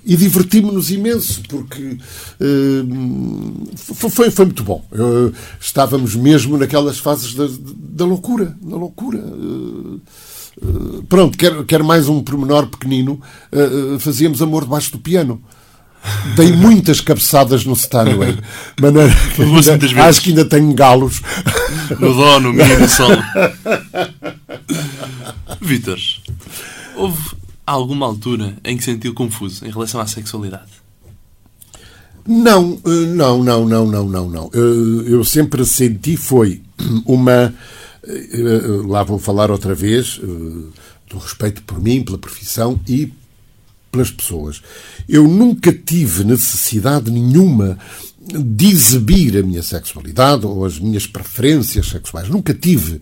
e 0.04 0.16
divertimos-nos 0.16 0.90
imenso 0.90 1.40
porque 1.48 1.96
eh, 2.38 2.84
foi, 3.76 4.30
foi 4.30 4.44
muito 4.44 4.62
bom. 4.62 4.84
Estávamos 5.58 6.14
mesmo 6.14 6.58
naquelas 6.58 6.98
fases 6.98 7.34
da, 7.34 7.48
da 7.74 8.04
loucura, 8.04 8.54
da 8.60 8.76
loucura. 8.76 9.24
Pronto, 11.08 11.38
quero, 11.38 11.64
quero 11.64 11.84
mais 11.84 12.08
um 12.08 12.22
pormenor 12.22 12.66
pequenino. 12.66 13.18
Fazíamos 13.98 14.42
amor 14.42 14.64
debaixo 14.64 14.92
do 14.92 14.98
piano. 14.98 15.42
Dei 16.36 16.52
muitas 16.52 17.00
cabeçadas 17.00 17.64
no 17.64 17.76
Steinway. 17.76 18.36
Maneira 18.80 19.12
que 19.34 19.42
ainda, 19.42 20.04
acho 20.04 20.22
que 20.22 20.30
ainda 20.30 20.44
tenho 20.44 20.72
galos. 20.74 21.20
No 21.98 22.14
dó, 22.14 22.40
no 22.40 22.52
mi, 22.52 22.64
no 22.64 22.88
sol. 22.88 23.10
Vítor, 25.60 25.98
houve 26.96 27.22
alguma 27.66 28.06
altura 28.06 28.56
em 28.64 28.76
que 28.76 28.84
sentiu 28.84 29.14
confuso 29.14 29.64
em 29.64 29.70
relação 29.70 30.00
à 30.00 30.06
sexualidade? 30.06 30.82
Não, 32.26 32.80
eh, 32.84 33.06
não, 33.06 33.42
não, 33.42 33.66
não, 33.66 33.86
não, 33.86 34.08
não, 34.08 34.28
não. 34.28 34.50
Eh, 34.54 35.12
eu 35.12 35.24
sempre 35.24 35.64
senti 35.64 36.16
foi 36.16 36.62
uma. 37.06 37.54
Eh, 38.04 38.82
lá 38.86 39.02
vou 39.02 39.18
falar 39.18 39.50
outra 39.50 39.74
vez 39.74 40.20
do 41.08 41.18
respeito 41.18 41.62
por 41.62 41.80
mim, 41.80 42.02
pela 42.02 42.18
profissão 42.18 42.80
e 42.88 43.12
pelas 43.90 44.10
pessoas. 44.10 44.62
Eu 45.08 45.26
nunca 45.26 45.72
tive 45.72 46.24
necessidade 46.24 47.10
nenhuma 47.10 47.78
de 48.20 48.66
exibir 48.66 49.36
a 49.36 49.42
minha 49.42 49.62
sexualidade 49.62 50.46
ou 50.46 50.64
as 50.64 50.78
minhas 50.78 51.06
preferências 51.06 51.88
sexuais. 51.88 52.28
Nunca 52.28 52.54
tive. 52.54 53.00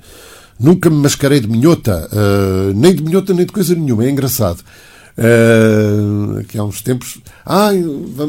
Nunca 0.59 0.91
me 0.91 0.97
mascarei 0.97 1.41
de 1.41 1.49
minhota, 1.49 2.07
uh, 2.13 2.75
nem 2.75 2.95
de 2.95 3.03
minhota 3.03 3.33
nem 3.33 3.47
de 3.47 3.53
coisa 3.53 3.75
nenhuma. 3.75 4.05
É 4.05 4.11
engraçado. 4.11 4.63
Uh, 5.17 6.45
que 6.45 6.57
há 6.57 6.65
uns 6.65 6.83
tempos, 6.83 7.19
ah, 7.45 7.71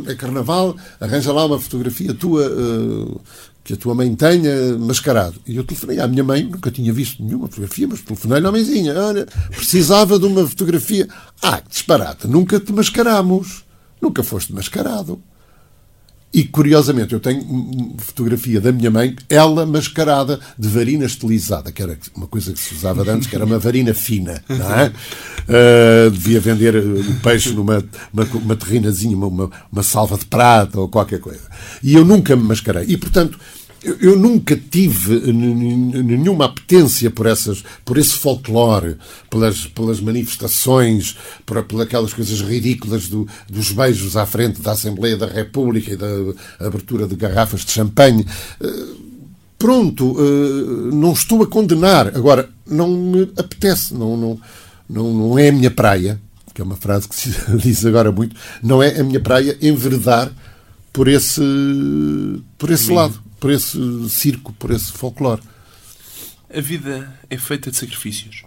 é 0.08 0.16
carnaval, 0.16 0.76
arranja 1.00 1.32
lá 1.32 1.46
uma 1.46 1.60
fotografia 1.60 2.14
tua 2.14 2.48
uh, 2.50 3.22
que 3.64 3.74
a 3.74 3.78
tua 3.78 3.94
mãe 3.94 4.14
tenha 4.16 4.78
mascarado. 4.78 5.40
E 5.48 5.56
eu 5.56 5.64
telefonei 5.64 6.00
à 6.00 6.08
minha 6.08 6.24
mãe, 6.24 6.44
nunca 6.44 6.72
tinha 6.72 6.92
visto 6.92 7.24
nenhuma 7.24 7.48
fotografia, 7.48 7.88
mas 7.88 8.02
telefonei-lhe 8.02 8.48
à 8.48 8.52
mãezinha. 8.52 9.00
Olha, 9.00 9.26
precisava 9.50 10.18
de 10.18 10.26
uma 10.26 10.48
fotografia. 10.48 11.08
Ah, 11.42 11.62
disparate, 11.68 12.28
nunca 12.28 12.60
te 12.60 12.74
mascaramos. 12.74 13.64
Nunca 14.02 14.24
foste 14.24 14.52
mascarado. 14.52 15.22
E, 16.34 16.46
curiosamente, 16.46 17.14
eu 17.14 17.20
tenho 17.20 17.42
uma 17.42 17.98
fotografia 17.98 18.62
da 18.62 18.72
minha 18.72 18.90
mãe, 18.90 19.16
ela 19.30 19.66
mascarada 19.66 20.40
de 20.58 20.68
varina 20.70 21.06
estilizada, 21.06 21.72
que 21.72 21.82
era 21.82 21.98
uma 22.16 22.26
coisa 22.26 22.54
que 22.54 22.60
se 22.60 22.74
usava 22.74 23.10
antes, 23.12 23.28
que 23.28 23.36
era 23.36 23.44
uma 23.44 23.60
varina 23.60 23.94
fina, 23.94 24.42
não 24.48 24.74
é? 24.74 24.88
Uh, 24.88 26.12
devia 26.12 26.40
vender 26.40 26.76
o 26.78 27.20
peixe 27.22 27.52
numa 27.52 27.84
uma, 28.14 28.24
uma 28.34 28.56
terrinazinha, 28.56 29.18
uma, 29.18 29.50
uma 29.70 29.84
salva 29.84 30.18
de 30.18 30.26
prata 30.26 30.80
ou 30.80 30.88
qualquer 30.88 31.20
coisa. 31.20 31.42
E 31.84 31.96
eu 31.96 32.06
nunca 32.06 32.34
me 32.36 32.44
mascarei. 32.44 32.86
E, 32.88 32.96
portanto, 32.96 33.38
eu, 33.84 34.16
nunca 34.16 34.56
tive 34.56 35.32
nenhuma 35.32 36.46
apetência 36.46 37.10
por 37.10 37.26
essas, 37.26 37.64
por 37.84 37.98
esse 37.98 38.14
folclore, 38.14 38.98
pelas, 39.30 39.66
pelas 39.66 40.00
manifestações, 40.00 41.18
por, 41.46 41.64
por 41.64 41.82
aquelas 41.82 42.14
coisas 42.14 42.42
ridículas 42.42 43.08
do, 43.08 43.28
dos 43.50 43.72
beijos 43.72 44.16
à 44.16 44.26
frente 44.26 44.62
da 44.62 44.74
Assembleia 44.74 45.18
da 45.18 45.26
República 45.26 45.94
e 45.94 45.96
da 45.96 46.08
abertura 46.60 47.08
de 47.08 47.16
garrafas 47.16 47.66
de 47.66 47.72
champanhe. 47.72 48.26
Eh, 48.62 48.86
pronto, 49.58 50.16
eh, 50.20 50.94
não 50.94 51.14
estou 51.14 51.42
a 51.42 51.48
condenar. 51.48 52.08
Agora, 52.16 52.50
não 52.68 52.88
me 52.88 53.24
apetece, 53.36 53.96
não, 53.96 54.16
não, 54.16 54.40
não, 54.88 55.14
não 55.14 55.40
é 55.40 55.50
a 55.50 55.54
minha 55.54 55.72
praia, 55.72 56.22
que 56.54 56.62
é 56.62 56.64
uma 56.64 56.76
frase 56.76 57.10
que 57.10 57.16
se 57.16 57.30
diz 57.58 57.84
agora 57.84 58.12
muito, 58.12 58.36
não 58.62 58.84
é 58.84 59.00
a 59.00 59.04
minha 59.04 59.20
praia 59.20 59.58
enveredar 59.60 60.32
por 60.94 61.08
esse, 61.08 61.42
por 62.60 62.70
esse 62.70 62.92
lado 62.92 63.31
por 63.42 63.52
esse 63.52 64.08
circo, 64.08 64.54
por 64.54 64.70
esse 64.70 64.92
folclore. 64.92 65.42
A 66.56 66.62
vida 66.62 67.12
é 67.28 67.38
feita 67.38 67.72
de 67.72 67.76
sacrifícios. 67.76 68.44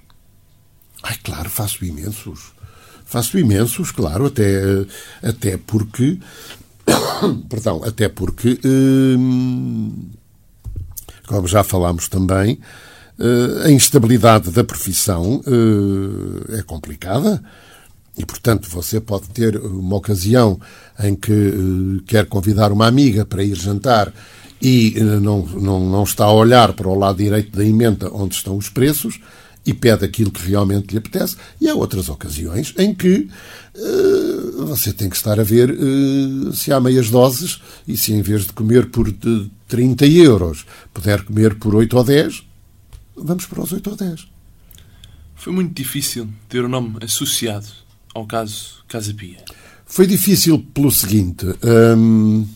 Ai, 1.02 1.18
claro, 1.22 1.50
faço 1.50 1.84
imensos. 1.84 2.52
Faço 3.04 3.36
imensos, 3.36 3.90
claro, 3.90 4.26
até, 4.26 4.62
até 5.20 5.56
porque. 5.58 6.18
perdão, 7.50 7.82
até 7.84 8.08
porque. 8.08 8.58
Hum, 8.64 10.10
como 11.26 11.48
já 11.48 11.64
falámos 11.64 12.06
também, 12.06 12.60
hum, 13.18 13.62
a 13.64 13.70
instabilidade 13.70 14.52
da 14.52 14.62
profissão 14.62 15.42
hum, 15.44 16.40
é 16.50 16.62
complicada. 16.62 17.42
E, 18.16 18.24
portanto, 18.24 18.70
você 18.70 19.00
pode 19.00 19.28
ter 19.30 19.56
uma 19.56 19.96
ocasião 19.96 20.60
em 21.02 21.16
que 21.16 21.32
hum, 21.32 22.00
quer 22.06 22.26
convidar 22.26 22.70
uma 22.70 22.86
amiga 22.86 23.24
para 23.24 23.42
ir 23.42 23.56
jantar 23.56 24.12
e 24.64 24.94
eh, 24.96 25.02
não, 25.20 25.44
não, 25.44 25.90
não 25.90 26.02
está 26.02 26.24
a 26.24 26.32
olhar 26.32 26.72
para 26.72 26.88
o 26.88 26.98
lado 26.98 27.18
direito 27.18 27.54
da 27.54 27.64
emenda 27.64 28.10
onde 28.10 28.34
estão 28.34 28.56
os 28.56 28.70
preços 28.70 29.20
e 29.66 29.74
pede 29.74 30.04
aquilo 30.04 30.30
que 30.30 30.46
realmente 30.46 30.92
lhe 30.92 30.98
apetece. 30.98 31.36
E 31.60 31.68
há 31.68 31.74
outras 31.74 32.08
ocasiões 32.08 32.74
em 32.78 32.94
que 32.94 33.28
uh, 33.74 34.66
você 34.66 34.92
tem 34.92 35.08
que 35.08 35.16
estar 35.16 35.38
a 35.38 35.42
ver 35.42 35.70
uh, 35.70 36.52
se 36.52 36.72
há 36.72 36.80
meias 36.80 37.10
doses 37.10 37.60
e 37.86 37.96
se 37.96 38.12
em 38.12 38.22
vez 38.22 38.46
de 38.46 38.52
comer 38.52 38.90
por 38.90 39.10
de 39.10 39.50
30 39.68 40.06
euros 40.06 40.66
puder 40.92 41.22
comer 41.22 41.54
por 41.56 41.74
8 41.74 41.96
ou 41.96 42.04
10, 42.04 42.42
vamos 43.16 43.46
para 43.46 43.62
os 43.62 43.72
8 43.72 43.90
ou 43.90 43.96
10. 43.96 44.28
Foi 45.34 45.52
muito 45.52 45.74
difícil 45.74 46.28
ter 46.48 46.64
o 46.64 46.68
nome 46.68 46.96
associado 47.02 47.66
ao 48.14 48.26
caso 48.26 48.82
Casa 48.88 49.12
Pia. 49.12 49.44
Foi 49.86 50.06
difícil 50.06 50.58
pelo 50.72 50.90
seguinte. 50.90 51.46
Hum, 51.62 52.46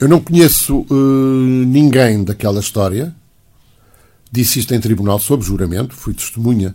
eu 0.00 0.08
não 0.08 0.18
conheço 0.18 0.86
uh, 0.90 1.64
ninguém 1.66 2.24
daquela 2.24 2.58
história. 2.58 3.14
Disse 4.32 4.58
isto 4.58 4.74
em 4.74 4.80
tribunal 4.80 5.18
sob 5.18 5.44
juramento. 5.44 5.94
Fui 5.94 6.14
testemunha 6.14 6.74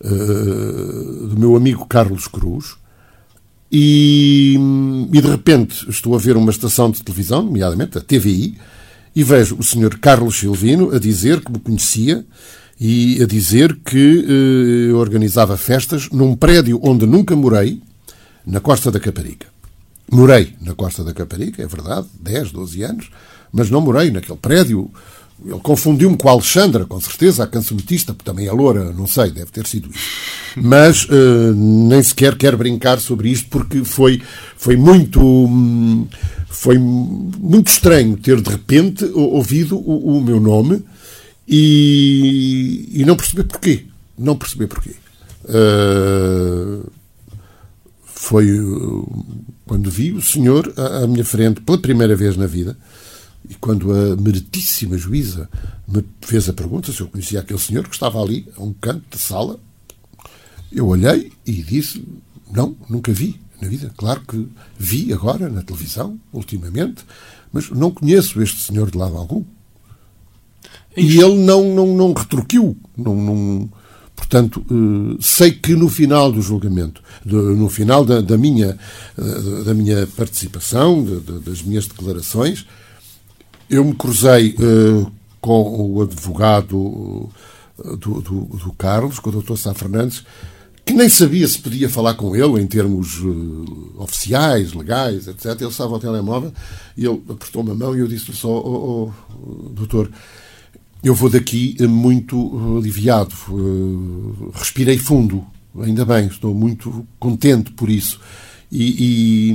uh, 0.00 1.26
do 1.28 1.38
meu 1.38 1.54
amigo 1.54 1.86
Carlos 1.86 2.26
Cruz. 2.26 2.74
E, 3.70 4.56
e, 5.12 5.20
de 5.20 5.28
repente 5.28 5.88
estou 5.88 6.14
a 6.14 6.18
ver 6.18 6.36
uma 6.36 6.50
estação 6.50 6.90
de 6.90 7.02
televisão, 7.02 7.42
nomeadamente 7.42 7.98
a 7.98 8.00
TVI, 8.00 8.56
e 9.14 9.22
vejo 9.22 9.56
o 9.56 9.62
senhor 9.62 9.98
Carlos 9.98 10.38
Silvino 10.38 10.94
a 10.94 10.98
dizer 10.98 11.40
que 11.40 11.50
me 11.50 11.58
conhecia 11.58 12.24
e 12.78 13.22
a 13.22 13.26
dizer 13.26 13.76
que 13.84 14.90
uh, 14.92 14.96
organizava 14.96 15.56
festas 15.56 16.08
num 16.10 16.34
prédio 16.34 16.80
onde 16.82 17.06
nunca 17.06 17.36
morei, 17.36 17.80
na 18.44 18.60
Costa 18.60 18.90
da 18.90 19.00
Caparica. 19.00 19.53
Morei 20.10 20.54
na 20.60 20.74
Costa 20.74 21.02
da 21.02 21.12
Caparica, 21.12 21.62
é 21.62 21.66
verdade, 21.66 22.06
10, 22.20 22.52
12 22.52 22.82
anos, 22.82 23.10
mas 23.52 23.70
não 23.70 23.80
morei 23.80 24.10
naquele 24.10 24.38
prédio. 24.38 24.90
Ele 25.44 25.58
confundiu-me 25.60 26.16
com 26.16 26.28
a 26.28 26.32
Alexandra, 26.32 26.84
com 26.84 27.00
certeza, 27.00 27.42
a 27.42 27.46
cancionetista, 27.46 28.14
porque 28.14 28.30
também 28.30 28.46
é 28.46 28.52
loura, 28.52 28.92
não 28.92 29.06
sei, 29.06 29.30
deve 29.30 29.50
ter 29.50 29.66
sido 29.66 29.90
isso. 29.90 30.34
Mas 30.56 31.04
uh, 31.06 31.52
nem 31.56 32.00
sequer 32.00 32.36
quero 32.36 32.56
brincar 32.56 33.00
sobre 33.00 33.28
isto, 33.28 33.48
porque 33.50 33.82
foi, 33.82 34.22
foi 34.56 34.76
muito. 34.76 36.08
Foi 36.48 36.78
muito 36.78 37.66
estranho 37.66 38.16
ter 38.16 38.40
de 38.40 38.48
repente 38.48 39.04
ouvido 39.12 39.76
o, 39.76 40.18
o 40.18 40.20
meu 40.22 40.38
nome 40.38 40.84
e, 41.48 42.88
e, 42.92 43.04
não 43.04 43.16
perceber 43.16 43.42
porquê. 43.42 43.86
Não 44.16 44.36
perceber 44.36 44.68
porquê. 44.68 44.94
Uh, 45.44 46.88
foi 48.14 48.46
quando 49.66 49.90
vi 49.90 50.12
o 50.12 50.22
senhor 50.22 50.72
à 50.76 51.06
minha 51.06 51.24
frente 51.24 51.60
pela 51.60 51.78
primeira 51.78 52.14
vez 52.16 52.36
na 52.36 52.46
vida, 52.46 52.76
E 53.48 53.54
quando 53.56 53.92
a 53.92 54.16
meritíssima 54.16 54.96
juíza 54.96 55.50
me 55.86 56.02
fez 56.22 56.48
a 56.48 56.52
pergunta 56.52 56.90
se 56.90 57.00
eu 57.00 57.08
conhecia 57.08 57.40
aquele 57.40 57.58
senhor 57.58 57.86
que 57.86 57.94
estava 57.94 58.22
ali, 58.22 58.46
a 58.56 58.62
um 58.62 58.72
canto 58.72 59.04
da 59.10 59.18
sala, 59.18 59.60
eu 60.72 60.86
olhei 60.86 61.30
e 61.44 61.52
disse: 61.62 62.02
Não, 62.50 62.74
nunca 62.88 63.12
vi 63.12 63.38
na 63.60 63.68
vida. 63.68 63.92
Claro 63.96 64.22
que 64.22 64.48
vi 64.78 65.12
agora 65.12 65.50
na 65.50 65.62
televisão, 65.62 66.18
ultimamente, 66.32 67.04
mas 67.52 67.70
não 67.70 67.90
conheço 67.90 68.40
este 68.42 68.60
senhor 68.60 68.90
de 68.90 68.96
lado 68.96 69.16
algum. 69.16 69.44
E 70.96 71.18
ele 71.18 71.36
não, 71.44 71.74
não, 71.74 71.94
não 71.94 72.12
retruquiu. 72.12 72.76
Não, 72.96 73.14
não, 73.14 73.70
portanto, 74.14 74.64
eh, 74.70 75.16
sei 75.20 75.52
que 75.52 75.74
no 75.74 75.88
final 75.88 76.30
do 76.30 76.40
julgamento, 76.40 77.02
no 77.24 77.68
final 77.68 78.04
da, 78.04 78.20
da 78.20 78.36
minha, 78.36 78.78
eh, 79.18 79.64
da 79.64 79.74
minha 79.74 80.06
participação, 80.06 81.04
das 81.44 81.62
minhas 81.62 81.86
declarações, 81.86 82.66
eu 83.68 83.84
me 83.84 83.94
cruzei 83.94 84.54
uh, 84.58 85.10
com 85.40 85.92
o 85.92 86.02
advogado 86.02 87.30
do, 87.78 88.20
do, 88.20 88.20
do, 88.20 88.72
Carlos, 88.78 89.18
com 89.18 89.30
o 89.30 89.42
Dr. 89.42 89.56
Sá 89.56 89.72
Fernandes, 89.74 90.24
que 90.84 90.92
nem 90.92 91.08
sabia 91.08 91.48
se 91.48 91.58
podia 91.58 91.88
falar 91.88 92.14
com 92.14 92.36
ele 92.36 92.60
em 92.60 92.66
termos 92.66 93.20
oficiais, 93.96 94.74
legais, 94.74 95.26
etc. 95.26 95.60
Ele 95.60 95.70
estava 95.70 95.94
ao 95.94 95.98
telemóvel 95.98 96.52
e 96.96 97.06
ele 97.06 97.22
apertou-me 97.28 97.70
a 97.70 97.74
mão 97.74 97.96
e 97.96 98.00
eu 98.00 98.06
disse-lhe 98.06 98.36
só, 98.36 98.48
oh, 98.50 99.10
oh, 99.30 99.68
doutor, 99.70 100.10
eu 101.04 101.14
vou 101.14 101.28
daqui 101.28 101.76
muito 101.86 102.78
aliviado, 102.78 103.34
uh, 103.50 104.50
respirei 104.54 104.96
fundo, 104.96 105.44
ainda 105.78 106.04
bem, 106.04 106.26
estou 106.26 106.54
muito 106.54 107.06
contente 107.18 107.70
por 107.72 107.90
isso. 107.90 108.18
E, 108.72 109.50
e, 109.50 109.54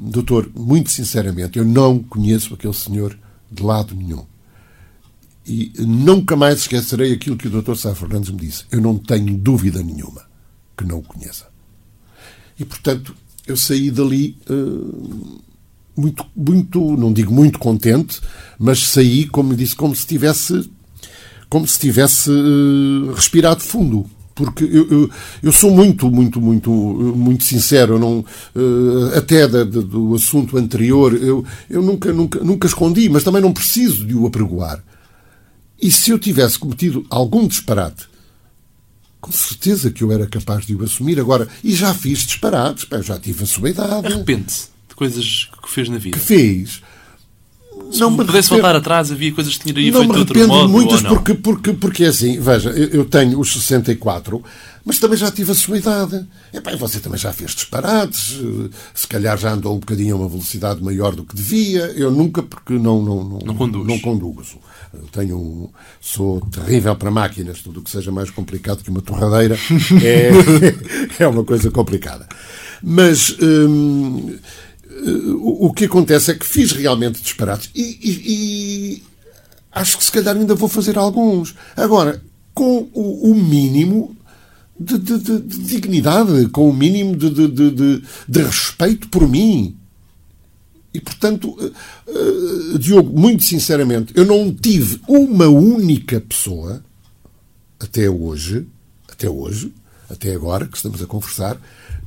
doutor, 0.00 0.50
muito 0.54 0.90
sinceramente, 0.90 1.58
eu 1.58 1.64
não 1.64 1.98
conheço 1.98 2.54
aquele 2.54 2.72
senhor 2.72 3.18
de 3.50 3.62
lado 3.62 3.94
nenhum. 3.94 4.24
E 5.44 5.72
nunca 5.78 6.36
mais 6.36 6.60
esquecerei 6.60 7.12
aquilo 7.12 7.36
que 7.36 7.48
o 7.48 7.62
Dr. 7.62 7.74
Sá 7.74 7.94
Fernandes 7.94 8.30
me 8.30 8.38
disse. 8.38 8.64
Eu 8.70 8.80
não 8.80 8.96
tenho 8.96 9.36
dúvida 9.36 9.82
nenhuma 9.82 10.22
que 10.76 10.84
não 10.84 10.98
o 10.98 11.02
conheça. 11.02 11.46
E, 12.58 12.64
portanto, 12.64 13.14
eu 13.46 13.56
saí 13.56 13.90
dali 13.90 14.36
uh, 14.48 15.40
muito, 15.98 16.24
muito, 16.34 16.96
não 16.96 17.12
digo 17.12 17.32
muito 17.32 17.58
contente, 17.58 18.20
mas 18.58 18.88
saí, 18.88 19.26
como 19.26 19.54
disse, 19.54 19.74
como 19.74 19.94
se 19.94 20.06
tivesse, 20.06 20.70
como 21.48 21.66
se 21.66 21.78
tivesse 21.78 22.30
uh, 22.30 23.12
respirado 23.12 23.60
fundo 23.60 24.08
porque 24.34 24.62
eu, 24.62 24.88
eu, 24.88 25.10
eu, 25.42 25.50
sou 25.50 25.72
muito, 25.72 26.08
muito, 26.08 26.40
muito, 26.40 26.70
muito 26.70 27.42
sincero, 27.42 27.98
não, 27.98 28.20
uh, 28.20 29.16
até 29.16 29.48
da, 29.48 29.64
do 29.64 30.14
assunto 30.14 30.56
anterior, 30.56 31.12
eu, 31.12 31.44
eu 31.68 31.82
nunca, 31.82 32.12
nunca, 32.12 32.38
nunca 32.38 32.68
escondi, 32.68 33.08
mas 33.08 33.24
também 33.24 33.42
não 33.42 33.52
preciso 33.52 34.06
de 34.06 34.14
o 34.14 34.28
apregoar. 34.28 34.80
E 35.82 35.90
se 35.90 36.10
eu 36.10 36.20
tivesse 36.20 36.56
cometido 36.56 37.04
algum 37.10 37.48
disparate, 37.48 38.08
com 39.20 39.32
certeza 39.32 39.90
que 39.90 40.04
eu 40.04 40.12
era 40.12 40.28
capaz 40.28 40.64
de 40.64 40.76
o 40.76 40.84
assumir 40.84 41.18
agora. 41.18 41.48
E 41.64 41.74
já 41.74 41.92
fiz 41.92 42.20
disparates, 42.20 42.86
já 43.02 43.18
tive 43.18 43.42
a 43.42 43.46
sua 43.46 43.70
idade. 43.70 44.06
Arrepende-se 44.06 44.68
de 44.68 44.77
coisas 44.98 45.48
que 45.62 45.70
fez 45.70 45.88
na 45.88 45.96
vida. 45.96 46.18
Que 46.18 46.24
fez 46.24 46.82
se 47.90 48.00
não 48.00 48.10
me 48.10 48.24
pudesse 48.24 48.50
voltar 48.50 48.76
atrás, 48.76 49.10
havia 49.10 49.32
coisas 49.32 49.56
que 49.56 49.72
tinha 49.72 49.74
feito 49.74 50.12
de 50.12 50.18
outro 50.18 50.48
modo. 50.48 50.68
muitas 50.68 51.02
porque, 51.02 51.34
porque, 51.34 51.72
porque 51.72 52.04
é 52.04 52.08
assim, 52.08 52.38
veja, 52.38 52.70
eu, 52.70 53.04
tenho 53.04 53.38
os 53.38 53.52
64, 53.52 54.42
mas 54.84 54.98
também 54.98 55.16
já 55.16 55.30
tive 55.30 55.52
a 55.52 55.54
sua 55.54 55.78
idade. 55.78 56.26
Epá, 56.52 56.76
você 56.76 57.00
também 57.00 57.18
já 57.18 57.32
fez 57.32 57.54
disparates, 57.54 58.40
se 58.94 59.06
calhar 59.06 59.38
já 59.38 59.52
andou 59.52 59.74
um 59.74 59.78
bocadinho 59.78 60.16
a 60.16 60.18
uma 60.18 60.28
velocidade 60.28 60.82
maior 60.82 61.14
do 61.14 61.24
que 61.24 61.34
devia. 61.34 61.92
Eu 61.96 62.10
nunca, 62.10 62.42
porque 62.42 62.74
não, 62.74 63.02
não, 63.02 63.24
não, 63.24 63.38
não, 63.38 63.54
conduz. 63.54 63.86
não 63.86 63.98
conduzo. 64.00 64.58
Eu 64.92 65.06
tenho 65.12 65.70
sou 66.00 66.40
terrível 66.50 66.94
para 66.96 67.10
máquinas, 67.10 67.60
tudo 67.60 67.80
o 67.80 67.82
que 67.82 67.90
seja 67.90 68.10
mais 68.10 68.30
complicado 68.30 68.82
que 68.82 68.90
uma 68.90 69.02
torradeira 69.02 69.56
é, 70.02 71.22
é 71.22 71.28
uma 71.28 71.44
coisa 71.44 71.70
complicada. 71.70 72.26
Mas. 72.82 73.34
Hum, 73.40 74.36
o 75.40 75.72
que 75.72 75.84
acontece 75.84 76.30
é 76.30 76.34
que 76.34 76.46
fiz 76.46 76.72
realmente 76.72 77.22
disparates 77.22 77.70
e, 77.74 77.98
e, 78.02 78.10
e, 78.32 79.02
acho 79.72 79.98
que 79.98 80.04
se 80.04 80.12
calhar 80.12 80.36
ainda 80.36 80.54
vou 80.54 80.68
fazer 80.68 80.98
alguns. 80.98 81.54
Agora, 81.76 82.22
com 82.54 82.88
o, 82.92 83.30
o 83.30 83.34
mínimo 83.34 84.16
de, 84.78 84.98
de, 84.98 85.18
de, 85.18 85.40
de, 85.40 85.58
dignidade, 85.58 86.48
com 86.48 86.68
o 86.68 86.72
mínimo 86.72 87.16
de, 87.16 88.40
respeito 88.42 89.08
por 89.08 89.28
mim. 89.28 89.76
E, 90.94 91.00
portanto, 91.00 91.50
uh, 91.50 92.78
Diogo, 92.78 93.18
muito 93.18 93.42
sinceramente, 93.42 94.12
eu 94.16 94.24
não 94.24 94.52
tive 94.52 95.00
uma 95.06 95.46
única 95.46 96.20
pessoa, 96.20 96.82
até 97.78 98.08
hoje, 98.08 98.66
até 99.08 99.28
hoje, 99.28 99.72
até 100.08 100.34
agora 100.34 100.66
que 100.66 100.76
estamos 100.76 101.02
a 101.02 101.06
conversar, 101.06 101.60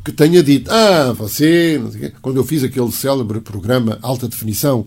que 0.04 0.12
tenha 0.12 0.42
dito, 0.42 0.72
ah, 0.72 1.14
você, 1.14 1.80
quando 2.22 2.38
eu 2.38 2.44
fiz 2.44 2.64
aquele 2.64 2.92
célebre 2.92 3.40
programa 3.40 4.00
Alta 4.02 4.28
Definição, 4.28 4.86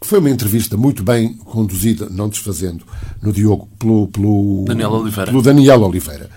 que 0.00 0.06
foi 0.06 0.18
uma 0.18 0.30
entrevista 0.30 0.76
muito 0.76 1.02
bem 1.02 1.34
conduzida, 1.34 2.08
não 2.10 2.28
desfazendo, 2.28 2.84
no 3.22 3.32
Diogo, 3.32 3.68
pelo, 3.78 4.08
pelo, 4.08 4.64
Daniel, 4.66 4.92
Oliveira. 4.92 5.30
Pelo 5.30 5.42
Daniel 5.42 5.82
Oliveira. 5.82 6.30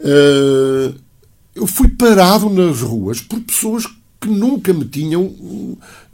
Uh, 0.00 0.94
eu 1.54 1.66
fui 1.66 1.88
parado 1.88 2.48
nas 2.48 2.80
ruas 2.80 3.20
por 3.20 3.40
pessoas 3.40 3.84
que 4.20 4.28
nunca 4.28 4.72
me 4.72 4.84
tinham 4.84 5.34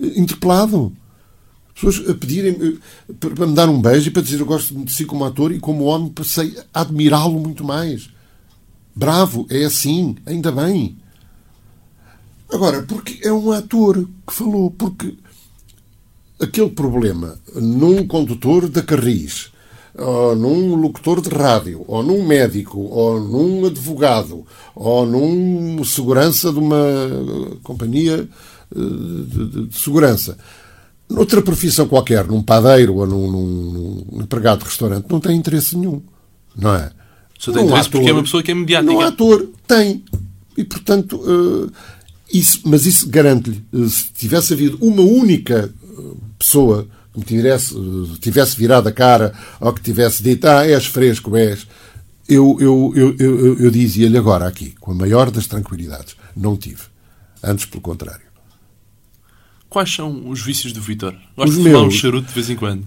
eh, 0.01 0.19
interpelado. 0.19 0.93
Pessoas 1.75 2.09
a 2.09 2.15
pedirem 2.15 2.79
eh, 3.09 3.13
para 3.19 3.47
me 3.47 3.55
dar 3.55 3.69
um 3.69 3.81
beijo 3.81 4.09
e 4.09 4.11
para 4.11 4.23
dizer 4.23 4.41
eu 4.41 4.47
gosto 4.47 4.75
de 4.75 4.91
si 4.91 5.05
como 5.05 5.25
ator 5.25 5.53
e 5.53 5.61
como 5.61 5.85
homem 5.85 6.09
passei 6.09 6.57
a 6.73 6.81
admirá-lo 6.81 7.39
muito 7.39 7.63
mais. 7.63 8.09
Bravo, 8.97 9.47
é 9.51 9.65
assim, 9.65 10.17
ainda 10.25 10.51
bem. 10.51 10.97
Agora, 12.55 12.83
porque 12.83 13.19
é 13.27 13.33
um 13.33 13.51
ator 13.51 14.09
que 14.25 14.33
falou, 14.33 14.71
porque 14.71 15.17
aquele 16.41 16.71
problema 16.71 17.37
num 17.53 18.07
condutor 18.07 18.69
da 18.69 18.81
Carris, 18.81 19.51
ou 19.99 20.37
num 20.37 20.77
locutor 20.77 21.21
de 21.21 21.31
rádio, 21.31 21.85
ou 21.89 22.01
num 22.01 22.25
médico, 22.25 22.79
ou 22.79 23.19
num 23.19 23.67
advogado, 23.67 24.47
ou 24.73 25.05
num 25.05 25.83
segurança 25.83 26.53
de 26.53 26.61
uma 26.61 27.59
companhia 27.65 28.29
eh, 28.71 28.79
de, 28.79 29.49
de, 29.49 29.67
de 29.67 29.77
segurança, 29.77 30.39
noutra 31.11 31.43
profissão 31.43 31.89
qualquer, 31.89 32.25
num 32.25 32.41
padeiro 32.41 32.95
ou 32.95 33.07
num, 33.07 33.33
num, 33.33 34.07
num 34.13 34.23
empregado 34.23 34.61
de 34.61 34.67
restaurante, 34.67 35.07
não 35.11 35.19
tem 35.19 35.37
interesse 35.37 35.77
nenhum. 35.77 36.01
Não 36.57 36.73
é? 36.73 36.93
Só 37.37 37.51
tem 37.51 37.65
interesse 37.65 37.89
ator, 37.89 37.99
porque 37.99 38.11
é 38.11 38.13
uma 38.13 38.23
pessoa 38.23 38.45
que 38.45 38.53
é 38.53 38.55
mediática. 38.55 38.93
Não 38.93 39.01
ator, 39.01 39.49
tem. 39.67 40.05
E, 40.57 40.63
portanto, 40.63 41.17
uh, 41.17 41.69
isso, 42.33 42.61
mas 42.65 42.87
isso 42.87 43.09
garante-lhe, 43.09 43.63
eh, 43.73 43.89
se 43.89 44.13
tivesse 44.13 44.53
havido 44.53 44.79
uma 44.81 45.03
única 45.03 45.73
eh, 45.83 46.03
pessoa 46.39 46.87
que 47.13 47.19
me 47.19 47.25
tivesse, 47.25 47.75
eh, 47.77 48.17
tivesse 48.21 48.57
virado 48.57 48.89
a 48.89 48.93
cara 48.93 49.33
ou 49.61 49.73
que 49.73 49.83
tivesse 49.83 50.23
dito, 50.23 50.47
ah, 50.47 50.67
és 50.67 50.87
fresco, 50.87 51.37
és, 51.37 51.67
eu, 52.29 52.57
eu, 52.61 52.93
eu, 52.97 53.17
eu, 53.19 53.59
eu 53.59 53.71
dizia-lhe 53.71 54.17
agora 54.17 54.47
aqui, 54.49 54.75
com 54.81 54.93
a 54.93 54.95
maior 54.95 55.31
das 55.31 55.47
tranquilidades, 55.47 56.17
não 56.35 56.57
tive. 56.57 56.83
Antes, 57.43 57.67
pelo 57.67 57.83
contrário. 57.83 58.25
Quais 59.69 59.93
são 59.93 60.31
os 60.31 60.41
vícios 60.41 60.73
do 60.73 60.81
Vitor? 60.81 61.15
Gosto 61.37 61.51
os 61.51 61.57
de 61.57 61.63
fumar 61.63 61.83
meus... 61.83 61.95
um 61.95 61.97
charuto 61.97 62.29
de 62.29 62.35
vez 62.35 62.49
em 62.49 62.57
quando. 62.57 62.87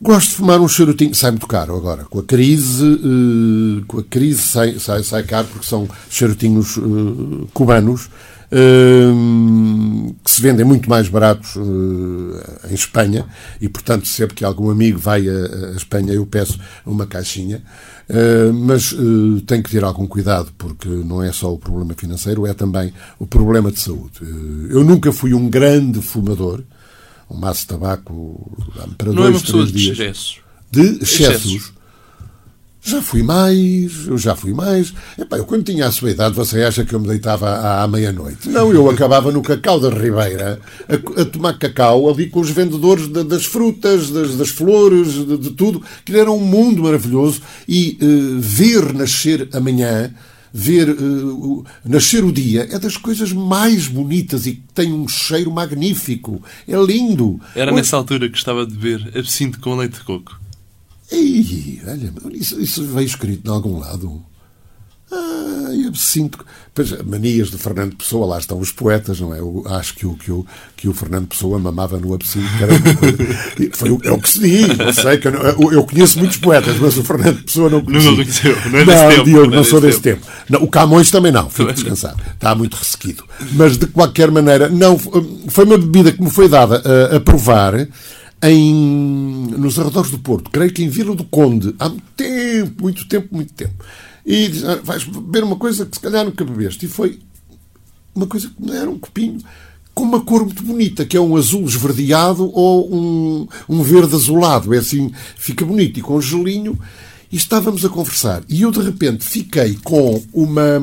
Gosto 0.00 0.30
de 0.30 0.34
fumar 0.36 0.60
um 0.60 0.68
charutinho, 0.68 1.14
sai 1.14 1.30
muito 1.30 1.46
caro 1.46 1.76
agora. 1.76 2.04
Com 2.04 2.20
a 2.20 2.22
crise, 2.22 2.84
uh, 2.84 3.84
com 3.86 3.98
a 3.98 4.02
crise 4.02 4.42
sai, 4.42 4.78
sai, 4.78 5.02
sai 5.02 5.22
caro 5.22 5.46
porque 5.48 5.66
são 5.66 5.88
charutinhos 6.08 6.76
uh, 6.76 7.48
cubanos 7.52 8.08
que 10.22 10.30
se 10.30 10.40
vendem 10.40 10.64
muito 10.64 10.88
mais 10.88 11.08
baratos 11.08 11.56
eh, 11.56 12.70
em 12.70 12.74
Espanha 12.74 13.26
e, 13.60 13.68
portanto, 13.68 14.06
sempre 14.06 14.34
que 14.34 14.44
algum 14.44 14.70
amigo 14.70 14.98
vai 14.98 15.28
a, 15.28 15.72
Espanha 15.76 16.12
eu 16.12 16.26
peço 16.26 16.58
uma 16.84 17.06
caixinha. 17.06 17.62
Eh, 18.08 18.52
mas 18.52 18.92
eh, 18.92 19.42
tem 19.46 19.62
que 19.62 19.70
ter 19.70 19.82
algum 19.82 20.06
cuidado 20.06 20.52
porque 20.58 20.88
não 20.88 21.22
é 21.22 21.32
só 21.32 21.52
o 21.52 21.58
problema 21.58 21.94
financeiro, 21.94 22.46
é 22.46 22.54
também 22.54 22.92
o 23.18 23.26
problema 23.26 23.72
de 23.72 23.80
saúde. 23.80 24.20
eu 24.70 24.84
nunca 24.84 25.12
fui 25.12 25.34
um 25.34 25.48
grande 25.48 26.00
fumador, 26.00 26.62
um 27.30 27.36
maço 27.36 27.62
de 27.62 27.68
tabaco 27.68 28.56
para 28.98 29.08
não 29.08 29.14
dois, 29.14 29.36
é 29.36 29.38
uma 29.38 29.40
três 29.40 29.72
dias. 29.72 29.96
De 29.96 30.02
excessos. 30.02 30.40
De 30.70 30.80
excessos. 31.02 31.46
excessos 31.46 31.73
já 32.84 33.00
fui 33.00 33.22
mais, 33.22 34.06
eu 34.06 34.18
já 34.18 34.36
fui 34.36 34.52
mais. 34.52 34.92
Epá, 35.18 35.38
eu 35.38 35.46
quando 35.46 35.64
tinha 35.64 35.86
a 35.86 35.90
sua 35.90 36.10
idade, 36.10 36.36
você 36.36 36.62
acha 36.62 36.84
que 36.84 36.94
eu 36.94 37.00
me 37.00 37.08
deitava 37.08 37.48
à, 37.48 37.82
à 37.82 37.88
meia-noite? 37.88 38.48
Não, 38.50 38.70
eu 38.72 38.90
acabava 38.90 39.32
no 39.32 39.40
Cacau 39.40 39.80
da 39.80 39.88
Ribeira 39.88 40.60
a, 40.86 41.22
a 41.22 41.24
tomar 41.24 41.58
cacau 41.58 42.10
ali 42.10 42.28
com 42.28 42.40
os 42.40 42.50
vendedores 42.50 43.08
de, 43.08 43.24
das 43.24 43.46
frutas, 43.46 44.10
das, 44.10 44.36
das 44.36 44.50
flores, 44.50 45.14
de, 45.14 45.38
de, 45.38 45.50
tudo, 45.52 45.82
que 46.04 46.14
era 46.14 46.30
um 46.30 46.40
mundo 46.40 46.82
maravilhoso. 46.82 47.40
E 47.66 47.98
uh, 48.02 48.38
ver 48.38 48.92
nascer 48.92 49.48
amanhã 49.54 50.12
ver 50.56 50.88
uh, 50.88 51.64
nascer 51.84 52.22
o 52.22 52.30
dia 52.30 52.68
é 52.70 52.78
das 52.78 52.96
coisas 52.96 53.32
mais 53.32 53.88
bonitas 53.88 54.46
e 54.46 54.62
tem 54.72 54.92
um 54.92 55.08
cheiro 55.08 55.50
magnífico. 55.50 56.40
É 56.68 56.76
lindo. 56.76 57.40
Era 57.56 57.72
nessa 57.72 57.96
altura 57.96 58.28
que 58.28 58.36
estava 58.38 58.64
de 58.64 58.72
beber 58.72 59.18
absinto 59.18 59.58
com 59.58 59.74
leite 59.74 59.98
de 59.98 60.04
coco. 60.04 60.43
Ei, 61.10 61.80
olha, 61.86 62.12
isso, 62.32 62.60
isso 62.60 62.84
veio 62.86 63.06
escrito 63.06 63.42
de 63.42 63.50
algum 63.50 63.78
lado. 63.78 64.22
Ah, 65.12 65.70
eu 65.72 65.94
sinto. 65.94 66.44
Pois, 66.74 66.90
manias 67.02 67.50
de 67.50 67.58
Fernando 67.58 67.94
Pessoa, 67.94 68.26
lá 68.26 68.38
estão 68.38 68.58
os 68.58 68.72
poetas, 68.72 69.20
não 69.20 69.34
é? 69.34 69.38
Eu 69.38 69.64
acho 69.68 69.94
que 69.94 70.06
o, 70.06 70.14
que 70.14 70.32
o, 70.32 70.44
que 70.76 70.88
o 70.88 70.94
Fernando 70.94 71.28
Pessoa 71.28 71.58
mamava 71.58 71.98
no 71.98 72.14
absinto, 72.14 72.48
Foi 73.74 73.90
o, 73.90 74.00
é 74.02 74.10
o 74.10 74.18
que 74.18 74.28
se 74.28 74.40
diz, 74.40 74.76
não 74.76 74.92
sei. 74.92 75.18
Que 75.18 75.28
eu, 75.28 75.72
eu, 75.72 75.84
conheço 75.84 76.18
muitos 76.18 76.38
poetas, 76.38 76.78
mas 76.80 76.96
o 76.96 77.04
Fernando 77.04 77.44
Pessoa 77.44 77.70
não 77.70 77.80
conhecia. 77.82 78.10
Não 78.10 78.16
conheceu, 78.16 78.56
não 78.70 78.78
é 78.78 78.84
desse 78.84 79.02
não, 79.02 79.10
tempo. 79.10 79.24
Diogo, 79.24 79.46
não, 79.46 79.56
não 79.56 79.64
sou 79.64 79.80
desse 79.80 80.00
tempo. 80.00 80.26
tempo. 80.26 80.36
Não, 80.48 80.62
o 80.62 80.68
Camões 80.68 81.10
também 81.10 81.30
não, 81.30 81.48
fico 81.48 81.72
descansado. 81.72 82.20
Está 82.32 82.54
muito 82.54 82.74
ressequido. 82.74 83.24
Mas, 83.52 83.76
de 83.76 83.86
qualquer 83.86 84.30
maneira, 84.30 84.68
não, 84.68 84.98
foi 84.98 85.64
uma 85.64 85.78
bebida 85.78 86.12
que 86.12 86.22
me 86.22 86.30
foi 86.30 86.48
dada 86.48 86.82
a, 86.84 87.16
a 87.16 87.20
provar 87.20 87.86
em, 88.44 89.33
nos 89.56 89.78
arredores 89.78 90.10
do 90.10 90.18
Porto, 90.18 90.50
creio 90.50 90.72
que 90.72 90.82
em 90.82 90.88
Vila 90.88 91.14
do 91.14 91.24
Conde, 91.24 91.74
há 91.78 91.88
muito 91.88 92.06
tempo, 92.16 92.82
muito 92.82 93.08
tempo, 93.08 93.28
muito 93.34 93.52
tempo. 93.52 93.84
E 94.24 94.48
diz, 94.48 94.64
ah, 94.64 94.80
vais 94.82 95.04
beber 95.04 95.44
uma 95.44 95.56
coisa 95.56 95.84
que 95.84 95.96
se 95.96 96.02
calhar 96.02 96.24
nunca 96.24 96.44
bebeste. 96.44 96.86
E 96.86 96.88
foi 96.88 97.18
uma 98.14 98.26
coisa 98.26 98.48
que 98.50 98.70
era 98.70 98.90
um 98.90 98.98
copinho 98.98 99.38
com 99.94 100.04
uma 100.04 100.20
cor 100.20 100.44
muito 100.44 100.62
bonita, 100.62 101.04
que 101.04 101.16
é 101.16 101.20
um 101.20 101.36
azul 101.36 101.64
esverdeado 101.64 102.50
ou 102.52 102.92
um, 102.92 103.48
um 103.68 103.82
verde 103.82 104.14
azulado. 104.14 104.74
É 104.74 104.78
assim, 104.78 105.12
fica 105.36 105.64
bonito. 105.64 105.98
E 105.98 106.02
com 106.02 106.16
um 106.16 106.22
gelinho. 106.22 106.78
E 107.30 107.36
estávamos 107.36 107.84
a 107.84 107.88
conversar. 107.88 108.42
E 108.48 108.62
eu, 108.62 108.70
de 108.70 108.80
repente, 108.80 109.24
fiquei 109.24 109.78
com 109.82 110.22
uma 110.32 110.80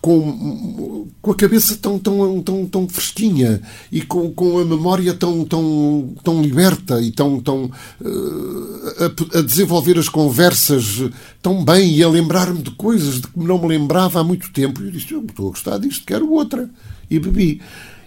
com, 0.00 1.08
com 1.20 1.30
a 1.30 1.34
cabeça 1.34 1.76
tão, 1.76 1.98
tão, 1.98 2.40
tão, 2.40 2.66
tão 2.66 2.88
fresquinha 2.88 3.60
e 3.90 4.00
com, 4.02 4.30
com 4.30 4.58
a 4.58 4.64
memória 4.64 5.12
tão, 5.12 5.44
tão, 5.44 6.14
tão 6.22 6.40
liberta 6.40 7.00
e 7.00 7.10
tão, 7.10 7.40
tão 7.40 7.64
uh, 7.64 9.32
a, 9.34 9.38
a, 9.38 9.42
desenvolver 9.42 9.98
as 9.98 10.08
conversas 10.08 11.10
tão 11.42 11.64
bem 11.64 11.96
e 11.96 12.02
a 12.02 12.08
lembrar-me 12.08 12.62
de 12.62 12.70
coisas 12.72 13.20
de 13.20 13.26
que 13.26 13.38
não 13.38 13.58
me 13.58 13.68
lembrava 13.68 14.20
há 14.20 14.24
muito 14.24 14.52
tempo. 14.52 14.80
E 14.80 14.86
eu 14.86 14.90
disse, 14.92 15.12
eu 15.12 15.24
estou 15.24 15.48
a 15.48 15.50
gostar 15.50 15.78
disto, 15.78 16.06
quero 16.06 16.30
outra. 16.30 16.70
E 17.10 17.18
bebi. 17.18 17.60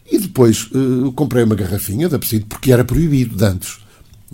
E 0.10 0.18
depois 0.18 0.70
uh, 0.72 1.12
comprei 1.14 1.44
uma 1.44 1.56
garrafinha 1.56 2.08
de 2.08 2.16
absinto, 2.16 2.46
porque 2.46 2.72
era 2.72 2.86
proibido 2.86 3.36
de 3.36 3.44
antes 3.44 3.81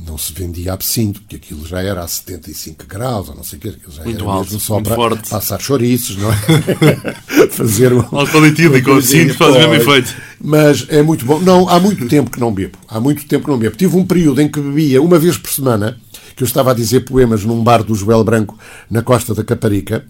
não 0.05 0.17
se 0.17 0.31
vendia 0.31 0.73
absinto, 0.73 1.21
porque 1.21 1.37
aquilo 1.37 1.65
já 1.65 1.81
era 1.81 2.03
a 2.03 2.07
75 2.07 2.85
graus, 2.85 3.29
ou 3.29 3.35
não 3.35 3.43
sei 3.43 3.57
o 3.57 3.61
quê, 3.61 3.69
aquilo 3.69 3.91
já 3.91 4.03
muito 4.03 4.23
era 4.23 4.31
alto, 4.31 4.45
mesmo 4.45 4.59
só 4.59 4.79
para 4.79 4.95
forte. 4.95 5.29
passar 5.29 5.59
chouriços, 5.59 6.17
não 6.17 6.31
é? 6.31 6.35
Fazer 7.49 7.91
um... 7.93 8.45
Etílico 8.45 8.91
com 8.91 8.97
absinto 8.97 9.33
faz 9.33 9.55
o 9.55 9.57
mesmo 9.57 9.73
efeito. 9.73 10.15
Mas 10.39 10.85
é 10.89 11.01
muito 11.01 11.25
bom. 11.25 11.39
Não, 11.39 11.67
há 11.67 11.79
muito 11.79 12.07
tempo 12.07 12.29
que 12.29 12.39
não 12.39 12.53
bebo. 12.53 12.77
Há 12.87 12.99
muito 12.99 13.25
tempo 13.25 13.45
que 13.45 13.49
não 13.49 13.57
bebo. 13.57 13.75
Tive 13.75 13.97
um 13.97 14.05
período 14.05 14.39
em 14.39 14.47
que 14.47 14.61
bebia 14.61 15.01
uma 15.01 15.17
vez 15.17 15.35
por 15.35 15.49
semana, 15.49 15.97
que 16.35 16.43
eu 16.43 16.45
estava 16.45 16.71
a 16.71 16.73
dizer 16.75 17.01
poemas 17.01 17.43
num 17.43 17.63
bar 17.63 17.83
do 17.83 17.95
Joel 17.95 18.23
Branco, 18.23 18.57
na 18.89 19.01
costa 19.01 19.33
da 19.33 19.43
Caparica, 19.43 20.05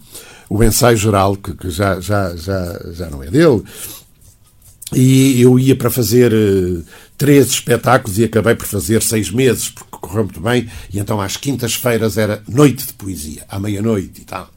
o 0.50 0.62
ensaio 0.62 0.96
geral, 0.96 1.34
que, 1.36 1.54
que 1.54 1.70
já, 1.70 1.98
já, 1.98 2.36
já, 2.36 2.78
já 2.92 3.10
não 3.10 3.22
é 3.22 3.28
dele, 3.28 3.62
e 4.94 5.40
eu 5.40 5.58
ia 5.58 5.76
para 5.76 5.90
fazer 5.90 6.32
uh, 6.32 6.84
três 7.16 7.48
espetáculos 7.48 8.18
e 8.18 8.24
acabei 8.24 8.54
por 8.54 8.66
fazer 8.66 9.02
seis 9.02 9.30
meses, 9.30 9.68
porque 9.68 9.98
correu 10.00 10.24
muito 10.24 10.40
bem. 10.40 10.68
E 10.92 10.98
então 10.98 11.20
às 11.20 11.36
quintas-feiras 11.36 12.16
era 12.16 12.42
noite 12.48 12.86
de 12.86 12.92
poesia, 12.94 13.44
à 13.48 13.58
meia-noite 13.58 14.22
e 14.22 14.24
tal. 14.24 14.50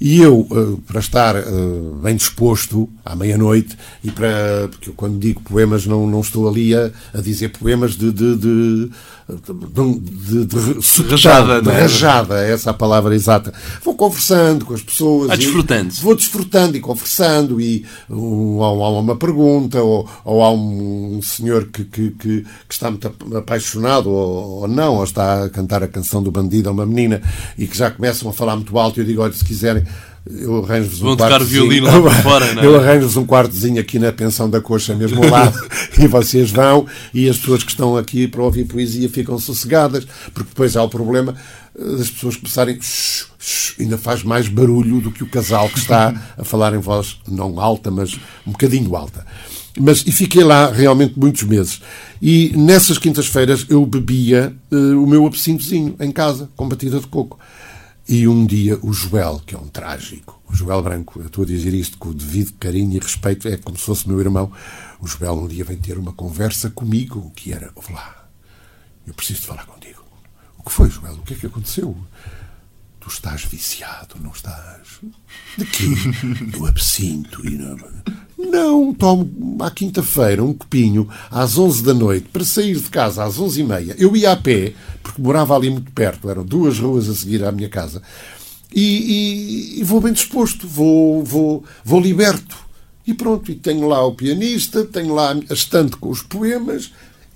E 0.00 0.20
eu, 0.20 0.40
uh, 0.40 0.82
para 0.86 1.00
estar 1.00 1.36
uh, 1.36 1.98
bem 2.02 2.16
disposto 2.16 2.88
à 3.04 3.16
meia-noite, 3.16 3.76
e 4.04 4.10
para. 4.10 4.68
Porque 4.70 4.90
eu, 4.90 4.94
quando 4.94 5.18
digo 5.18 5.40
poemas, 5.42 5.86
não, 5.86 6.06
não 6.06 6.20
estou 6.20 6.48
ali 6.48 6.74
a, 6.74 6.90
a 7.14 7.20
dizer 7.20 7.50
poemas 7.50 7.96
de, 7.96 8.12
de, 8.12 8.36
de 8.36 8.90
de, 9.28 10.44
de, 10.44 10.46
de, 10.46 11.10
rajada, 11.10 11.60
de 11.60 11.68
rajada, 11.68 12.46
é 12.46 12.52
essa 12.52 12.70
a 12.70 12.74
palavra 12.74 13.12
exata. 13.12 13.52
Vou 13.82 13.96
conversando 13.96 14.64
com 14.64 14.72
as 14.72 14.82
pessoas. 14.82 15.30
Ah, 15.30 15.36
desfrutando. 15.36 15.92
Vou 15.94 16.14
desfrutando 16.14 16.76
e 16.76 16.80
conversando, 16.80 17.60
e 17.60 17.84
um, 18.08 18.62
há 18.62 19.00
uma 19.00 19.16
pergunta, 19.16 19.82
ou, 19.82 20.08
ou 20.24 20.44
há 20.44 20.52
um 20.52 21.20
senhor 21.22 21.66
que, 21.66 21.84
que, 21.84 22.10
que, 22.10 22.46
que 22.68 22.74
está 22.74 22.88
muito 22.88 23.12
apaixonado, 23.36 24.08
ou, 24.10 24.60
ou, 24.60 24.68
não, 24.68 24.94
ou 24.94 25.04
está 25.04 25.44
a 25.44 25.50
cantar 25.50 25.82
a 25.82 25.88
canção 25.88 26.22
do 26.22 26.30
bandido 26.30 26.68
a 26.68 26.72
uma 26.72 26.86
menina, 26.86 27.20
e 27.58 27.66
que 27.66 27.76
já 27.76 27.90
começam 27.90 28.30
a 28.30 28.32
falar 28.32 28.54
muito 28.54 28.78
alto, 28.78 29.00
e 29.00 29.02
eu 29.02 29.06
digo, 29.06 29.22
olha, 29.22 29.32
se 29.32 29.44
quiserem 29.44 29.82
eu 30.28 30.64
arranjo-vos 30.64 31.02
um 31.02 31.16
tocar 31.16 31.42
violino 31.42 31.86
lá 32.02 32.22
fora, 32.22 32.52
não 32.52 32.62
é? 32.62 32.66
Eu 32.66 32.76
arranjo-vos 32.76 33.16
um 33.16 33.24
quartozinho 33.24 33.80
aqui 33.80 33.98
na 33.98 34.12
pensão 34.12 34.50
da 34.50 34.60
coxa, 34.60 34.94
mesmo 34.94 35.22
ao 35.22 35.30
lado, 35.30 35.58
e 35.98 36.06
vocês 36.08 36.50
vão, 36.50 36.86
e 37.14 37.28
as 37.28 37.38
pessoas 37.38 37.62
que 37.62 37.70
estão 37.70 37.96
aqui 37.96 38.26
para 38.26 38.42
ouvir 38.42 38.64
poesia 38.64 39.08
ficam 39.08 39.38
sossegadas, 39.38 40.06
porque 40.34 40.48
depois 40.48 40.76
há 40.76 40.82
o 40.82 40.88
problema 40.88 41.34
eh, 41.78 41.96
das 41.96 42.10
pessoas 42.10 42.36
começarem. 42.36 42.78
Shh, 42.80 43.26
shh, 43.38 43.74
ainda 43.78 43.96
faz 43.96 44.24
mais 44.24 44.48
barulho 44.48 45.00
do 45.00 45.12
que 45.12 45.22
o 45.22 45.28
casal 45.28 45.68
que 45.68 45.78
está 45.78 46.14
a 46.36 46.42
falar 46.42 46.74
em 46.74 46.80
voz 46.80 47.18
não 47.28 47.60
alta, 47.60 47.90
mas 47.90 48.14
um 48.46 48.50
bocadinho 48.50 48.96
alta. 48.96 49.24
Mas, 49.78 50.02
e 50.06 50.12
fiquei 50.12 50.42
lá 50.42 50.70
realmente 50.70 51.18
muitos 51.18 51.42
meses. 51.42 51.80
E 52.20 52.52
nessas 52.56 52.96
quintas-feiras 52.98 53.66
eu 53.68 53.84
bebia 53.84 54.54
uh, 54.72 55.02
o 55.02 55.06
meu 55.06 55.26
absintozinho 55.26 55.94
em 56.00 56.10
casa, 56.10 56.48
com 56.56 56.66
batida 56.66 56.98
de 56.98 57.06
coco. 57.06 57.38
E 58.08 58.28
um 58.28 58.46
dia 58.46 58.78
o 58.82 58.92
Joel, 58.92 59.40
que 59.44 59.56
é 59.56 59.58
um 59.58 59.66
trágico, 59.66 60.40
o 60.48 60.54
Joel 60.54 60.80
Branco, 60.80 61.18
eu 61.18 61.26
estou 61.26 61.42
a 61.42 61.46
dizer 61.46 61.74
isto 61.74 61.98
com 61.98 62.10
o 62.10 62.14
devido 62.14 62.52
carinho 62.52 62.94
e 62.96 63.00
respeito, 63.00 63.48
é 63.48 63.56
como 63.56 63.76
se 63.76 63.82
fosse 63.82 64.08
meu 64.08 64.20
irmão. 64.20 64.52
O 65.00 65.08
Joel 65.08 65.34
um 65.34 65.48
dia 65.48 65.64
vem 65.64 65.76
ter 65.76 65.98
uma 65.98 66.12
conversa 66.12 66.70
comigo, 66.70 67.32
que 67.34 67.52
era, 67.52 67.72
ouve 67.74 67.92
lá, 67.92 68.28
eu 69.04 69.12
preciso 69.12 69.40
de 69.40 69.46
falar 69.48 69.66
contigo. 69.66 70.04
O 70.56 70.62
que 70.62 70.70
foi, 70.70 70.88
Joel? 70.88 71.14
O 71.14 71.22
que 71.22 71.34
é 71.34 71.36
que 71.36 71.46
aconteceu? 71.46 71.96
Tu 73.06 73.10
estás 73.12 73.44
viciado, 73.44 74.16
não 74.20 74.32
estás? 74.32 74.98
De 75.56 75.64
quê? 75.64 75.86
Do 76.50 76.66
absinto 76.66 77.46
e 77.46 77.50
não... 77.50 77.78
Não, 78.36 78.92
tomo 78.92 79.56
à 79.62 79.70
quinta-feira 79.70 80.42
um 80.42 80.52
copinho 80.52 81.08
às 81.30 81.56
11 81.56 81.84
da 81.84 81.94
noite 81.94 82.28
para 82.32 82.44
sair 82.44 82.74
de 82.74 82.90
casa 82.90 83.22
às 83.22 83.38
11 83.38 83.60
e 83.60 83.64
meia. 83.64 83.96
Eu 83.96 84.16
ia 84.16 84.32
a 84.32 84.36
pé, 84.36 84.74
porque 85.04 85.22
morava 85.22 85.54
ali 85.54 85.70
muito 85.70 85.92
perto, 85.92 86.28
eram 86.28 86.44
duas 86.44 86.80
ruas 86.80 87.08
a 87.08 87.14
seguir 87.14 87.44
à 87.44 87.52
minha 87.52 87.68
casa, 87.68 88.02
e, 88.74 89.76
e, 89.76 89.80
e 89.80 89.84
vou 89.84 90.00
bem 90.00 90.12
disposto, 90.12 90.66
vou, 90.66 91.22
vou, 91.22 91.64
vou 91.84 92.00
liberto. 92.00 92.56
E 93.06 93.14
pronto, 93.14 93.52
e 93.52 93.54
tenho 93.54 93.86
lá 93.86 94.04
o 94.04 94.16
pianista, 94.16 94.84
tenho 94.84 95.14
lá 95.14 95.30
a 95.48 95.54
estante 95.54 95.96
com 95.96 96.08
os 96.08 96.22
poemas, 96.22 96.90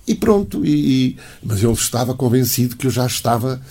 e 0.05 0.15
pronto. 0.15 0.65
E, 0.65 1.11
e, 1.11 1.17
mas 1.41 1.63
ele 1.63 1.71
estava 1.71 2.13
convencido 2.13 2.75
que 2.75 2.87
eu 2.87 2.91
já 2.91 3.05
estava 3.05 3.61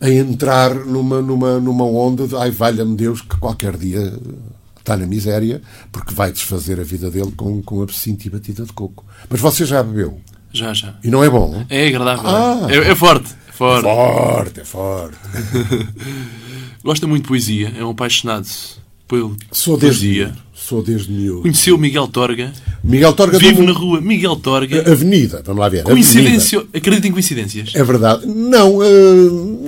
a 0.00 0.10
entrar 0.10 0.74
numa, 0.74 1.20
numa, 1.20 1.58
numa 1.58 1.84
onda 1.84 2.26
de 2.26 2.36
ai, 2.36 2.50
valha-me 2.50 2.96
Deus, 2.96 3.20
que 3.20 3.36
qualquer 3.38 3.76
dia 3.76 4.12
está 4.78 4.96
na 4.96 5.06
miséria, 5.06 5.60
porque 5.90 6.14
vai 6.14 6.30
desfazer 6.30 6.78
a 6.78 6.84
vida 6.84 7.10
dele 7.10 7.32
com, 7.36 7.60
com 7.62 7.82
absinto 7.82 8.26
e 8.26 8.30
batida 8.30 8.64
de 8.64 8.72
coco. 8.72 9.04
Mas 9.28 9.40
você 9.40 9.64
já 9.64 9.82
bebeu? 9.82 10.20
Já, 10.52 10.72
já. 10.72 10.94
E 11.02 11.08
não 11.08 11.24
é 11.24 11.28
bom? 11.28 11.64
É 11.68 11.88
agradável. 11.88 12.26
Ah, 12.26 12.68
é, 12.70 12.76
é, 12.76 12.94
forte. 12.94 13.34
É 13.48 13.52
forte. 13.52 13.86
É 13.86 13.94
forte, 13.94 14.60
é 14.60 14.64
forte. 14.64 15.16
Gosta 16.84 17.06
muito 17.06 17.24
de 17.24 17.28
poesia, 17.28 17.72
é 17.76 17.84
um 17.84 17.90
apaixonado 17.90 18.46
pelo 19.08 19.36
sou 19.50 19.76
desde 19.76 20.06
poesia. 20.06 20.46
Sou 20.54 20.82
desde 20.82 21.12
miúdo. 21.12 21.42
Conheceu 21.42 21.76
Miguel 21.76 22.08
Torga. 22.08 22.52
Miguel 22.82 23.12
Torga 23.12 23.38
Vive 23.38 23.62
na 23.62 23.72
rua 23.72 24.00
Miguel 24.00 24.36
Torga. 24.36 24.90
Avenida, 24.90 25.42
vamos 25.44 25.60
lá 25.60 25.68
ver. 25.68 25.82
Coincidência. 25.84 26.64
Acredita 26.74 27.06
em 27.06 27.12
coincidências? 27.12 27.74
É 27.74 27.84
verdade. 27.84 28.26
Não, 28.26 28.78
uh, 28.78 29.65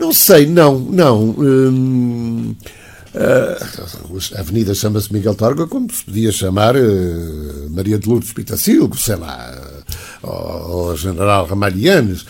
não 0.00 0.12
sei, 0.12 0.46
não, 0.46 0.78
não. 0.78 1.30
Uh, 1.30 2.56
Uh, 3.12 4.36
a 4.36 4.40
avenida 4.40 4.72
chama-se 4.72 5.12
Miguel 5.12 5.34
Torga, 5.34 5.66
como 5.66 5.92
se 5.92 6.04
podia 6.04 6.30
chamar 6.30 6.76
uh, 6.76 7.70
Maria 7.70 7.98
de 7.98 8.08
Lourdes 8.08 8.32
Pitacilgo, 8.32 8.96
sei 8.96 9.16
lá, 9.16 9.84
uh, 10.22 10.28
ou, 10.28 10.96
General 10.96 11.44
Ramalhianes. 11.44 12.24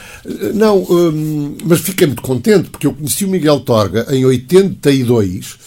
não, 0.55 0.79
um, 0.79 1.55
mas 1.67 1.81
fiquei 1.81 2.07
muito 2.07 2.23
contente, 2.23 2.71
porque 2.71 2.87
eu 2.87 2.95
conheci 2.95 3.27
o 3.27 3.29
Miguel 3.29 3.61
Torga 3.61 4.07
em 4.09 4.25
82 4.25 5.59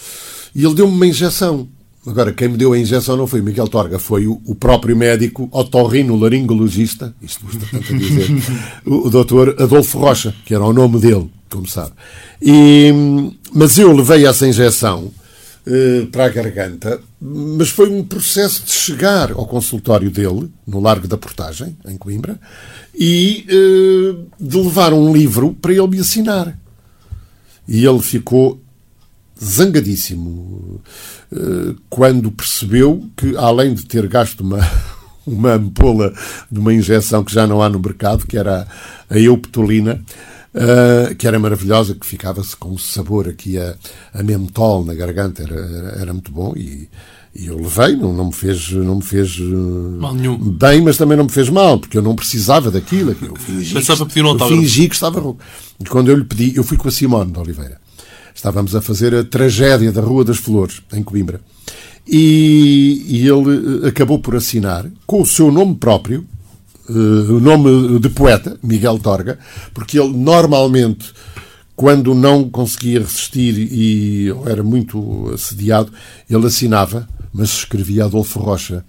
e 0.52 0.64
ele 0.64 0.74
deu-me 0.74 0.92
uma 0.92 1.06
injeção. 1.06 1.68
Agora, 2.06 2.32
quem 2.32 2.48
me 2.48 2.56
deu 2.56 2.72
a 2.72 2.78
injeção 2.78 3.16
não 3.16 3.26
foi 3.26 3.40
o 3.40 3.44
Miguel 3.44 3.66
Torga, 3.66 3.98
foi 3.98 4.26
o, 4.26 4.54
próprio 4.54 4.96
médico 4.96 5.48
otorrino 5.50 6.16
laringologista, 6.16 7.14
isto 7.22 7.46
custa 7.46 7.64
tanto 7.72 7.94
a 7.94 7.96
dizer, 7.96 8.28
o, 8.84 9.06
o 9.06 9.10
doutor 9.10 9.56
Adolfo 9.58 9.98
Rocha, 9.98 10.34
que 10.44 10.54
era 10.54 10.64
o 10.64 10.72
nome 10.72 11.00
dele, 11.00 11.30
como 11.50 11.66
sabe. 11.66 11.92
E, 12.42 12.92
mas 13.54 13.78
eu 13.78 13.90
levei 13.90 14.26
essa 14.26 14.46
injeção 14.46 15.10
eh, 15.66 16.06
para 16.12 16.26
a 16.26 16.28
garganta, 16.28 17.00
mas 17.18 17.70
foi 17.70 17.88
um 17.88 18.04
processo 18.04 18.66
de 18.66 18.70
chegar 18.70 19.32
ao 19.32 19.46
consultório 19.46 20.10
dele, 20.10 20.50
no 20.66 20.78
Largo 20.78 21.08
da 21.08 21.16
Portagem, 21.16 21.74
em 21.86 21.96
Coimbra, 21.96 22.38
e 22.94 23.46
eh, 23.48 24.14
de 24.38 24.58
levar 24.58 24.92
um 24.92 25.10
livro 25.10 25.54
para 25.54 25.72
ele 25.72 25.86
me 25.88 26.00
assinar. 26.00 26.54
E 27.66 27.82
ele 27.82 28.00
ficou 28.00 28.60
zangadíssimo 29.42 30.80
uh, 31.32 31.76
quando 31.88 32.30
percebeu 32.30 33.08
que, 33.16 33.36
além 33.36 33.74
de 33.74 33.84
ter 33.84 34.06
gasto 34.06 34.40
uma, 34.40 34.60
uma 35.26 35.54
ampola 35.54 36.12
de 36.50 36.58
uma 36.58 36.72
injeção 36.72 37.24
que 37.24 37.32
já 37.32 37.46
não 37.46 37.62
há 37.62 37.68
no 37.68 37.80
mercado, 37.80 38.26
que 38.26 38.36
era 38.36 38.66
a 39.08 39.18
euptolina, 39.18 40.00
uh, 40.54 41.14
que 41.16 41.26
era 41.26 41.38
maravilhosa, 41.38 41.94
que 41.94 42.06
ficava-se 42.06 42.56
com 42.56 42.70
um 42.70 42.78
sabor 42.78 43.28
aqui 43.28 43.58
a, 43.58 43.74
a 44.12 44.22
mentol 44.22 44.84
na 44.84 44.94
garganta, 44.94 45.42
era, 45.42 45.56
era, 45.56 45.88
era 46.00 46.12
muito 46.12 46.30
bom 46.30 46.54
e, 46.56 46.88
e 47.34 47.46
eu 47.46 47.56
levei, 47.56 47.96
não, 47.96 48.12
não 48.12 48.26
me 48.26 48.32
fez, 48.32 48.70
não 48.70 48.96
me 48.96 49.02
fez 49.02 49.36
uh, 49.40 49.98
bem, 50.38 50.80
mas 50.80 50.96
também 50.96 51.16
não 51.16 51.24
me 51.24 51.32
fez 51.32 51.48
mal, 51.48 51.80
porque 51.80 51.98
eu 51.98 52.02
não 52.02 52.14
precisava 52.14 52.70
daquilo. 52.70 53.10
Eu 53.20 53.34
fingi, 53.34 53.74
autógrafo. 54.28 54.54
Eu 54.54 54.60
fingi 54.60 54.88
que 54.88 54.94
estava 54.94 55.18
rouco. 55.18 55.40
E 55.80 55.84
quando 55.84 56.10
eu 56.10 56.16
lhe 56.16 56.24
pedi, 56.24 56.54
eu 56.54 56.62
fui 56.62 56.76
com 56.76 56.86
a 56.86 56.92
Simone 56.92 57.32
de 57.32 57.38
Oliveira. 57.40 57.83
Estávamos 58.34 58.74
a 58.74 58.82
fazer 58.82 59.14
a 59.14 59.24
tragédia 59.24 59.92
da 59.92 60.00
Rua 60.00 60.24
das 60.24 60.38
Flores, 60.38 60.82
em 60.92 61.02
Coimbra. 61.02 61.40
E, 62.06 63.04
e 63.06 63.28
ele 63.28 63.84
uh, 63.84 63.86
acabou 63.86 64.18
por 64.18 64.36
assinar, 64.36 64.86
com 65.06 65.22
o 65.22 65.26
seu 65.26 65.50
nome 65.50 65.76
próprio, 65.76 66.26
uh, 66.88 66.92
o 66.92 67.40
nome 67.40 67.98
de 67.98 68.10
poeta, 68.10 68.58
Miguel 68.62 68.98
Torga, 68.98 69.38
porque 69.72 69.98
ele 69.98 70.12
normalmente 70.12 71.12
quando 71.76 72.14
não 72.14 72.48
conseguia 72.48 73.00
resistir 73.00 73.56
e 73.58 74.28
era 74.46 74.62
muito 74.62 75.30
assediado, 75.32 75.92
ele 76.30 76.46
assinava 76.46 77.08
mas 77.34 77.50
escrevia 77.50 78.04
Adolfo 78.04 78.38
Rocha 78.38 78.84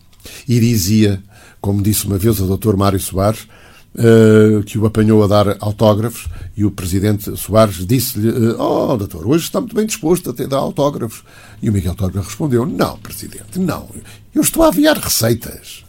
e 0.48 0.60
dizia, 0.60 1.22
como 1.60 1.82
disse 1.82 2.06
uma 2.06 2.20
vez 2.20 2.40
o 2.40 2.56
Dr. 2.56 2.78
Mário 2.78 3.00
Soares, 3.00 3.48
uh, 3.96 4.64
que 4.64 4.78
o 4.78 4.86
apanhou 4.86 5.24
a 5.24 5.28
dar 5.28 5.58
autógrafos 5.60 6.28
e 6.56 6.66
o 6.66 6.72
presidente 6.72 7.36
Soares 7.38 7.86
disse-lhe: 7.86 8.30
uh, 8.30 8.60
Oh, 8.60 8.98
doutor, 8.98 9.28
hoje 9.28 9.46
está 9.46 9.60
muito 9.60 9.76
bem 9.76 9.86
disposto 9.86 10.30
a 10.30 10.34
ter 10.34 10.48
dar 10.48 10.58
autógrafos. 10.58 11.24
E 11.62 11.70
o 11.70 11.74
Miguel 11.74 11.96
Torga 11.96 12.22
respondeu: 12.22 12.66
Não, 12.66 12.98
presidente, 12.98 13.60
não, 13.60 13.90
eu 14.34 14.42
estou 14.42 14.64
a 14.64 14.68
aviar 14.68 14.98
receitas. 14.98 15.84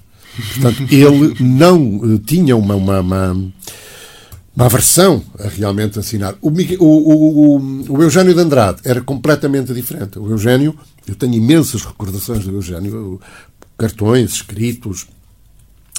Portanto, 0.55 0.87
ele 0.93 1.35
não 1.41 1.97
uh, 1.97 2.19
tinha 2.19 2.57
uma, 2.57 2.75
uma, 2.75 3.01
uma, 3.01 3.33
uma, 4.55 4.65
aversão 4.65 5.23
a 5.39 5.49
realmente 5.49 5.99
assinar. 5.99 6.37
O, 6.41 6.51
o, 6.51 7.57
o, 7.57 7.97
o 7.97 8.03
Eugênio 8.03 8.35
de 8.35 8.41
Andrade 8.41 8.81
era 8.85 9.01
completamente 9.01 9.73
diferente. 9.73 10.19
O 10.19 10.31
Eugênio 10.31 10.79
eu 11.07 11.15
tenho 11.15 11.35
imensas 11.35 11.85
recordações 11.85 12.45
do 12.45 12.53
Eugênio, 12.53 13.21
cartões 13.79 14.33
escritos 14.33 15.07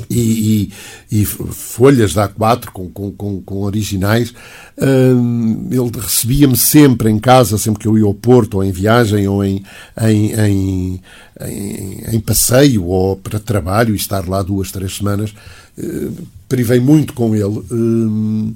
e, 0.10 0.72
e, 1.12 1.22
e 1.22 1.26
folhas 1.26 2.14
da 2.14 2.30
A4 2.30 2.66
com, 2.72 2.89
com, 2.89 3.12
com, 3.12 3.41
com 3.41 3.62
originais. 3.62 4.34
Hum, 4.80 5.68
ele 5.72 5.91
recebia-me 6.00 6.58
sempre 6.58 7.10
em 7.10 7.20
casa, 7.20 7.58
sempre 7.58 7.82
que 7.82 7.88
eu 7.88 7.98
ia 7.98 8.06
ao 8.06 8.14
Porto, 8.14 8.56
ou 8.56 8.64
em 8.64 8.72
viagem, 8.72 9.28
ou 9.28 9.43
em, 9.43 9.64
em, 10.02 10.34
em, 10.34 11.02
em, 11.41 12.16
em 12.16 12.20
passeio, 12.20 12.86
ou 12.86 13.16
para 13.16 13.39
trabalho, 13.39 13.93
e 13.93 13.98
estar 13.98 14.28
lá 14.28 14.41
duas, 14.41 14.72
três 14.72 14.95
semanas. 14.95 15.34
Hum, 15.78 16.14
privei 16.48 16.80
muito 16.80 17.14
com 17.14 17.36
ele. 17.36 17.64
Hum, 17.72 18.54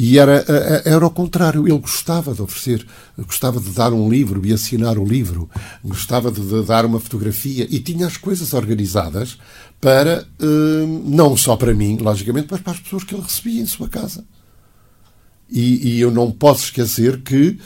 e 0.00 0.16
era, 0.16 0.44
era 0.84 1.04
o 1.04 1.10
contrário, 1.10 1.66
ele 1.66 1.76
gostava 1.76 2.32
de 2.32 2.40
oferecer, 2.40 2.86
gostava 3.18 3.58
de 3.58 3.70
dar 3.70 3.92
um 3.92 4.08
livro 4.08 4.46
e 4.46 4.52
assinar 4.52 4.96
o 4.96 5.04
livro, 5.04 5.50
gostava 5.84 6.30
de, 6.30 6.40
dar 6.62 6.86
uma 6.86 7.00
fotografia 7.00 7.66
e 7.68 7.80
tinha 7.80 8.06
as 8.06 8.16
coisas 8.16 8.52
organizadas 8.52 9.36
para, 9.80 10.24
hum, 10.40 11.02
não 11.04 11.36
só 11.36 11.56
para 11.56 11.74
mim, 11.74 11.96
logicamente, 11.96 12.46
mas 12.48 12.60
para 12.60 12.74
as 12.74 12.78
pessoas 12.78 13.02
que 13.02 13.12
ele 13.12 13.24
recebia 13.24 13.60
em 13.60 13.66
sua 13.66 13.88
casa. 13.88 14.24
E, 15.50 15.88
e 15.88 16.00
eu 16.00 16.12
não 16.12 16.30
posso 16.30 16.66
esquecer 16.66 17.20
que 17.22 17.58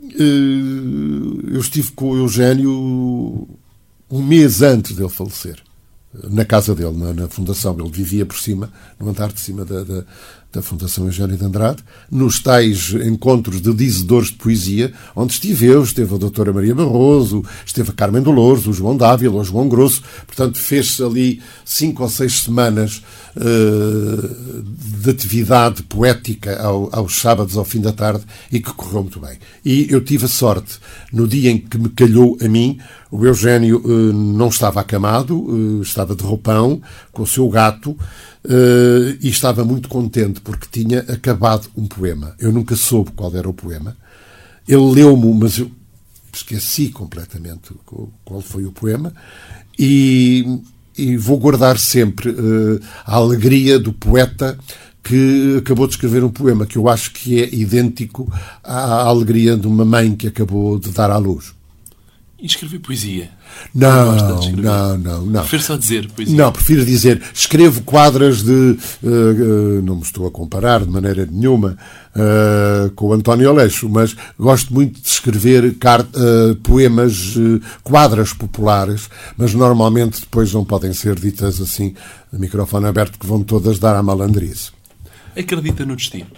hum, 0.00 1.40
eu 1.48 1.58
estive 1.58 1.90
com 1.90 2.10
o 2.12 2.16
Eugênio 2.18 3.48
um 4.08 4.22
mês 4.22 4.62
antes 4.62 4.94
dele 4.94 5.08
falecer 5.08 5.60
na 6.12 6.44
casa 6.44 6.74
dele, 6.74 6.96
na, 6.96 7.12
na, 7.12 7.28
fundação. 7.28 7.76
Ele 7.78 7.90
vivia 7.90 8.24
por 8.24 8.38
cima, 8.38 8.72
no 8.98 9.10
andar 9.10 9.32
de 9.32 9.40
cima 9.40 9.64
da, 9.64 9.82
da, 9.84 10.04
da 10.52 10.62
Fundação 10.62 11.04
Eugênio 11.04 11.36
de 11.36 11.44
Andrade, 11.44 11.84
nos 12.10 12.40
tais 12.40 12.94
encontros 13.04 13.60
de 13.60 13.72
dizedores 13.74 14.28
de 14.28 14.34
poesia, 14.34 14.92
onde 15.14 15.34
estive 15.34 15.66
eu, 15.66 15.82
esteve 15.82 16.14
a 16.14 16.18
doutora 16.18 16.52
Maria 16.52 16.74
Barroso, 16.74 17.44
esteve 17.66 17.90
a 17.90 17.92
Carmen 17.92 18.22
Dolores, 18.22 18.66
o 18.66 18.72
João 18.72 18.96
Dávila, 18.96 19.40
o 19.40 19.44
João 19.44 19.68
Grosso, 19.68 20.02
portanto 20.26 20.58
fez-se 20.58 21.02
ali 21.02 21.42
cinco 21.66 22.02
ou 22.02 22.08
seis 22.08 22.40
semanas 22.40 23.02
uh, 23.36 24.64
de 25.02 25.10
atividade 25.10 25.82
poética 25.82 26.58
ao, 26.62 26.88
aos 26.92 27.16
sábados 27.16 27.56
ao 27.58 27.64
fim 27.64 27.80
da 27.80 27.92
tarde 27.92 28.24
e 28.50 28.58
que 28.58 28.72
correu 28.72 29.02
muito 29.02 29.20
bem. 29.20 29.36
E 29.62 29.86
eu 29.90 30.02
tive 30.02 30.24
a 30.24 30.28
sorte, 30.28 30.78
no 31.12 31.28
dia 31.28 31.50
em 31.50 31.58
que 31.58 31.76
me 31.76 31.90
calhou 31.90 32.38
a 32.40 32.48
mim, 32.48 32.78
o 33.10 33.24
Eugênio 33.24 33.80
uh, 33.84 34.12
não 34.12 34.48
estava 34.48 34.80
acamado, 34.80 35.38
uh, 35.38 35.82
estava 35.82 36.14
de 36.14 36.22
roupão, 36.22 36.80
com 37.12 37.22
o 37.22 37.26
seu 37.26 37.48
gato, 37.48 37.90
uh, 37.92 39.18
e 39.20 39.28
estava 39.28 39.64
muito 39.64 39.88
contente 39.88 40.40
porque 40.40 40.66
tinha 40.70 41.00
acabado 41.00 41.68
um 41.76 41.86
poema. 41.86 42.34
Eu 42.38 42.52
nunca 42.52 42.76
soube 42.76 43.12
qual 43.12 43.34
era 43.34 43.48
o 43.48 43.54
poema. 43.54 43.96
Ele 44.66 44.92
leu-me, 44.92 45.32
mas 45.32 45.58
eu 45.58 45.70
esqueci 46.32 46.90
completamente 46.90 47.70
qual 48.24 48.40
foi 48.40 48.66
o 48.66 48.72
poema. 48.72 49.12
E, 49.78 50.60
e 50.96 51.16
vou 51.16 51.38
guardar 51.38 51.78
sempre 51.78 52.34
a 53.06 53.14
alegria 53.16 53.78
do 53.78 53.92
poeta 53.92 54.58
que 55.02 55.56
acabou 55.58 55.86
de 55.86 55.94
escrever 55.94 56.22
um 56.22 56.28
poema 56.28 56.66
que 56.66 56.76
eu 56.76 56.86
acho 56.86 57.12
que 57.12 57.42
é 57.42 57.54
idêntico 57.54 58.30
à 58.62 59.04
alegria 59.04 59.56
de 59.56 59.66
uma 59.66 59.84
mãe 59.84 60.14
que 60.14 60.26
acabou 60.26 60.78
de 60.78 60.90
dar 60.90 61.10
à 61.10 61.16
luz. 61.16 61.54
E 62.40 62.46
escrever 62.46 62.78
poesia? 62.78 63.30
Não, 63.74 64.14
não, 64.56 64.96
não, 64.96 65.26
não. 65.26 65.40
Prefiro 65.40 65.62
só 65.62 65.76
dizer 65.76 66.08
poesia? 66.12 66.36
Não, 66.36 66.52
prefiro 66.52 66.84
dizer. 66.84 67.20
Escrevo 67.34 67.82
quadras 67.82 68.44
de. 68.44 68.78
Uh, 69.02 69.08
uh, 69.08 69.82
não 69.82 69.96
me 69.96 70.02
estou 70.02 70.24
a 70.24 70.30
comparar 70.30 70.84
de 70.84 70.88
maneira 70.88 71.26
nenhuma 71.26 71.76
uh, 72.14 72.90
com 72.92 73.08
o 73.08 73.12
António 73.12 73.50
Aleixo, 73.50 73.88
mas 73.88 74.14
gosto 74.38 74.72
muito 74.72 75.00
de 75.00 75.08
escrever 75.08 75.76
poemas, 76.62 77.34
quadras 77.82 78.32
populares, 78.32 79.10
mas 79.36 79.52
normalmente 79.52 80.20
depois 80.20 80.52
não 80.52 80.64
podem 80.64 80.92
ser 80.92 81.18
ditas 81.18 81.60
assim, 81.60 81.94
de 82.32 82.38
microfone 82.38 82.86
aberto, 82.86 83.18
que 83.18 83.26
vão 83.26 83.42
todas 83.42 83.80
dar 83.80 83.96
à 83.96 84.02
malandrice. 84.02 84.70
Acredita 85.36 85.84
no 85.84 85.96
destino? 85.96 86.28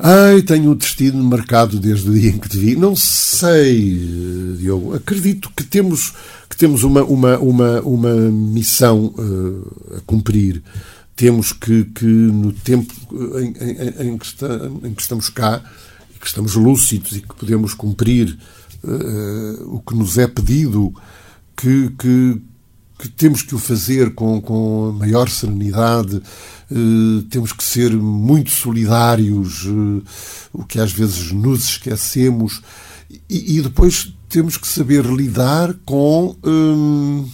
Ai, 0.00 0.42
tenho 0.42 0.70
o 0.70 0.74
destino 0.76 1.22
marcado 1.24 1.80
desde 1.80 2.08
o 2.08 2.14
dia 2.14 2.30
em 2.30 2.38
que 2.38 2.48
te 2.48 2.56
vi. 2.56 2.76
Não 2.76 2.94
sei, 2.94 4.56
Diogo. 4.56 4.94
Acredito 4.94 5.50
que 5.56 5.64
temos, 5.64 6.14
que 6.48 6.56
temos 6.56 6.84
uma, 6.84 7.02
uma, 7.02 7.36
uma, 7.38 7.80
uma 7.80 8.14
missão 8.14 9.06
uh, 9.18 9.96
a 9.96 10.00
cumprir. 10.02 10.62
Temos 11.16 11.52
que, 11.52 11.84
que 11.86 12.04
no 12.04 12.52
tempo 12.52 12.94
em, 13.40 13.54
em, 13.60 14.10
em, 14.10 14.18
que 14.18 14.26
está, 14.26 14.48
em, 14.84 14.94
que 14.94 15.02
estamos 15.02 15.28
cá, 15.30 15.64
que 16.20 16.26
estamos 16.26 16.54
lúcidos 16.54 17.16
e 17.16 17.20
que 17.20 17.34
podemos 17.34 17.74
cumprir 17.74 18.38
uh, 18.84 19.74
o 19.74 19.80
que 19.80 19.96
nos 19.96 20.16
é 20.16 20.28
pedido, 20.28 20.94
que, 21.56 21.90
que, 21.98 22.40
que 23.00 23.08
temos 23.08 23.42
que 23.42 23.54
o 23.54 23.58
fazer 23.58 24.14
com, 24.14 24.40
com 24.40 24.92
maior 24.92 25.28
serenidade, 25.28 26.16
eh, 26.16 26.22
temos 27.30 27.52
que 27.52 27.64
ser 27.64 27.90
muito 27.92 28.50
solidários, 28.50 29.64
eh, 29.66 30.02
o 30.52 30.64
que 30.64 30.78
às 30.78 30.92
vezes 30.92 31.32
nos 31.32 31.64
esquecemos, 31.70 32.60
e, 33.28 33.56
e 33.56 33.62
depois 33.62 34.12
temos 34.28 34.56
que 34.56 34.68
saber 34.68 35.04
lidar 35.06 35.74
com. 35.84 36.36
Hum, 36.44 37.28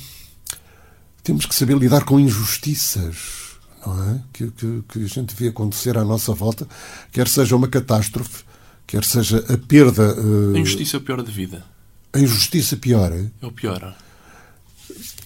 temos 1.23 1.47
que 1.47 1.55
saber 1.55 1.77
lidar 1.77 2.05
com 2.05 2.21
injustiças, 2.21 3.17
não 3.85 4.11
é? 4.11 4.23
Que, 4.33 4.51
que, 4.51 4.85
que 4.89 5.05
a 5.05 5.09
gente 5.09 5.35
vê 5.35 5.49
acontecer 5.49 5.97
à 5.97 6.05
nossa 6.05 6.33
volta, 6.33 6.69
quer 7.11 7.27
seja 7.27 7.57
uma 7.57 7.67
catástrofe, 7.67 8.45
quer 8.87 9.05
seja 9.05 9.39
a 9.49 9.57
perda. 9.57 10.15
a 10.55 10.59
injustiça 10.59 10.97
é 10.97 10.99
o 10.99 11.03
pior 11.03 11.23
da 11.23 11.31
vida. 11.31 11.65
A 12.13 12.21
injustiça 12.21 12.77
piora? 12.77 13.33
É 13.43 13.47
o 13.47 13.51
pior. 13.51 13.97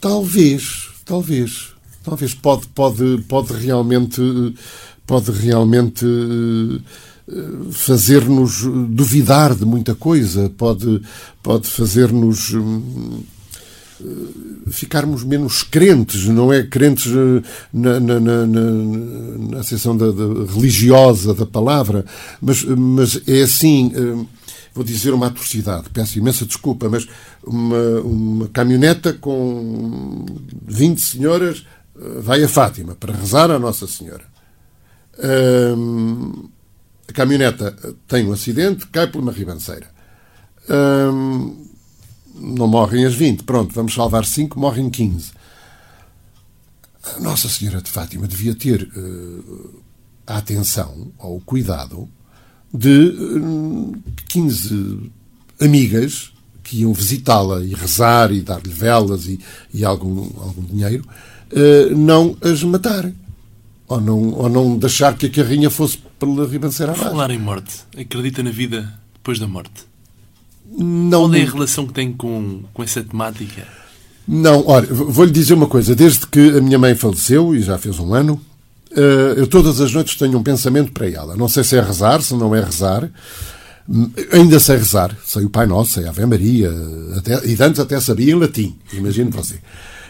Talvez, 0.00 0.88
talvez, 1.04 1.74
talvez 2.02 2.34
pode, 2.34 2.66
pode, 2.68 3.24
pode 3.28 3.52
realmente, 3.52 4.20
pode 5.06 5.30
realmente 5.30 6.04
eh, 7.28 7.44
fazer-nos 7.72 8.62
duvidar 8.88 9.54
de 9.54 9.64
muita 9.64 9.94
coisa, 9.94 10.50
pode, 10.56 11.02
pode 11.42 11.66
fazer-nos 11.66 12.54
eh, 12.54 14.04
ficarmos 14.70 15.24
menos 15.24 15.62
crentes, 15.62 16.26
não 16.26 16.52
é? 16.52 16.62
Crentes 16.62 17.06
eh, 17.12 17.42
na, 17.72 18.00
na, 18.00 18.20
na, 18.20 18.46
na, 18.46 18.70
na 18.70 19.60
da, 19.60 20.10
da, 20.12 20.52
religiosa 20.52 21.34
da 21.34 21.46
palavra, 21.46 22.04
mas, 22.40 22.64
mas 22.64 23.20
é 23.26 23.42
assim 23.42 24.26
vou 24.78 24.84
dizer 24.84 25.12
uma 25.12 25.26
atrocidade, 25.26 25.90
peço 25.92 26.18
imensa 26.18 26.46
desculpa, 26.46 26.88
mas 26.88 27.08
uma, 27.44 28.00
uma 28.00 28.48
caminhoneta 28.48 29.12
com 29.12 30.24
20 30.66 31.00
senhoras 31.00 31.58
eh, 31.58 31.77
vai 32.20 32.42
a 32.42 32.48
Fátima 32.48 32.94
para 32.94 33.14
rezar 33.14 33.50
a 33.50 33.58
Nossa 33.58 33.86
Senhora. 33.86 34.24
a 37.08 37.12
caminhoneta 37.12 37.76
tem 38.06 38.26
um 38.26 38.32
acidente, 38.32 38.86
cai 38.86 39.06
por 39.06 39.20
uma 39.20 39.32
ribanceira. 39.32 39.88
hum, 40.68 41.68
não 42.40 42.68
morrem 42.68 43.04
as 43.04 43.14
20. 43.14 43.42
Pronto, 43.44 43.74
vamos 43.74 43.94
salvar 43.94 44.24
5, 44.24 44.58
morrem 44.58 44.88
15. 44.88 45.32
Nossa 47.20 47.48
Senhora 47.48 47.80
de 47.80 47.90
Fátima 47.90 48.26
devia 48.26 48.54
ter 48.54 48.82
uh, 48.82 49.82
a 50.26 50.38
atenção 50.38 51.10
ou 51.18 51.38
o 51.38 51.40
cuidado 51.40 52.08
de 52.72 53.08
uh, 53.08 54.02
15 54.28 55.10
amigas 55.60 56.32
que 56.62 56.82
iam 56.82 56.92
visitá-la 56.92 57.64
e 57.64 57.72
rezar 57.72 58.30
e 58.30 58.42
dar-lhe 58.42 58.70
velas 58.70 59.26
e, 59.26 59.40
e 59.72 59.84
algum, 59.84 60.18
algum 60.38 60.62
dinheiro, 60.62 61.02
não 61.96 62.36
as 62.42 62.62
matarem. 62.62 63.14
Ou 63.88 64.00
não, 64.00 64.32
ou 64.34 64.48
não 64.50 64.76
deixar 64.76 65.16
que 65.16 65.26
a 65.26 65.30
carrinha 65.30 65.70
fosse 65.70 65.98
pela 66.18 66.46
ribanceira 66.46 66.92
abaixo. 66.92 67.10
Falar 67.10 67.30
em 67.30 67.38
morte. 67.38 67.74
Acredita 67.96 68.42
na 68.42 68.50
vida 68.50 68.92
depois 69.14 69.38
da 69.38 69.46
morte? 69.46 69.86
Não, 70.70 71.22
Qual 71.22 71.34
é 71.34 71.42
a 71.42 71.50
relação 71.50 71.86
que 71.86 71.94
tem 71.94 72.12
com, 72.12 72.62
com 72.74 72.82
essa 72.82 73.02
temática? 73.02 73.66
Não, 74.26 74.66
olha, 74.66 74.86
vou-lhe 74.86 75.30
dizer 75.30 75.54
uma 75.54 75.66
coisa. 75.66 75.94
Desde 75.94 76.26
que 76.26 76.58
a 76.58 76.60
minha 76.60 76.78
mãe 76.78 76.94
faleceu, 76.94 77.54
e 77.54 77.62
já 77.62 77.78
fez 77.78 77.98
um 77.98 78.12
ano, 78.12 78.38
eh, 78.94 79.34
eu 79.38 79.46
todas 79.46 79.80
as 79.80 79.92
noites 79.92 80.16
tenho 80.16 80.38
um 80.38 80.42
pensamento 80.42 80.92
para 80.92 81.08
ela. 81.08 81.34
Não 81.34 81.48
sei 81.48 81.64
se 81.64 81.76
é 81.76 81.80
rezar, 81.80 82.20
se 82.20 82.34
não 82.34 82.54
é 82.54 82.62
rezar. 82.62 83.10
Ainda 84.32 84.60
sei 84.60 84.76
rezar. 84.76 85.16
Sei 85.24 85.46
o 85.46 85.50
Pai 85.50 85.66
Nosso, 85.66 85.92
sei 85.92 86.04
a 86.04 86.10
Ave 86.10 86.26
Maria. 86.26 86.70
Até, 87.16 87.46
e 87.46 87.56
antes 87.62 87.80
até 87.80 87.98
sabia 88.00 88.32
em 88.32 88.38
latim. 88.38 88.76
Imagino 88.92 89.30
você. 89.30 89.58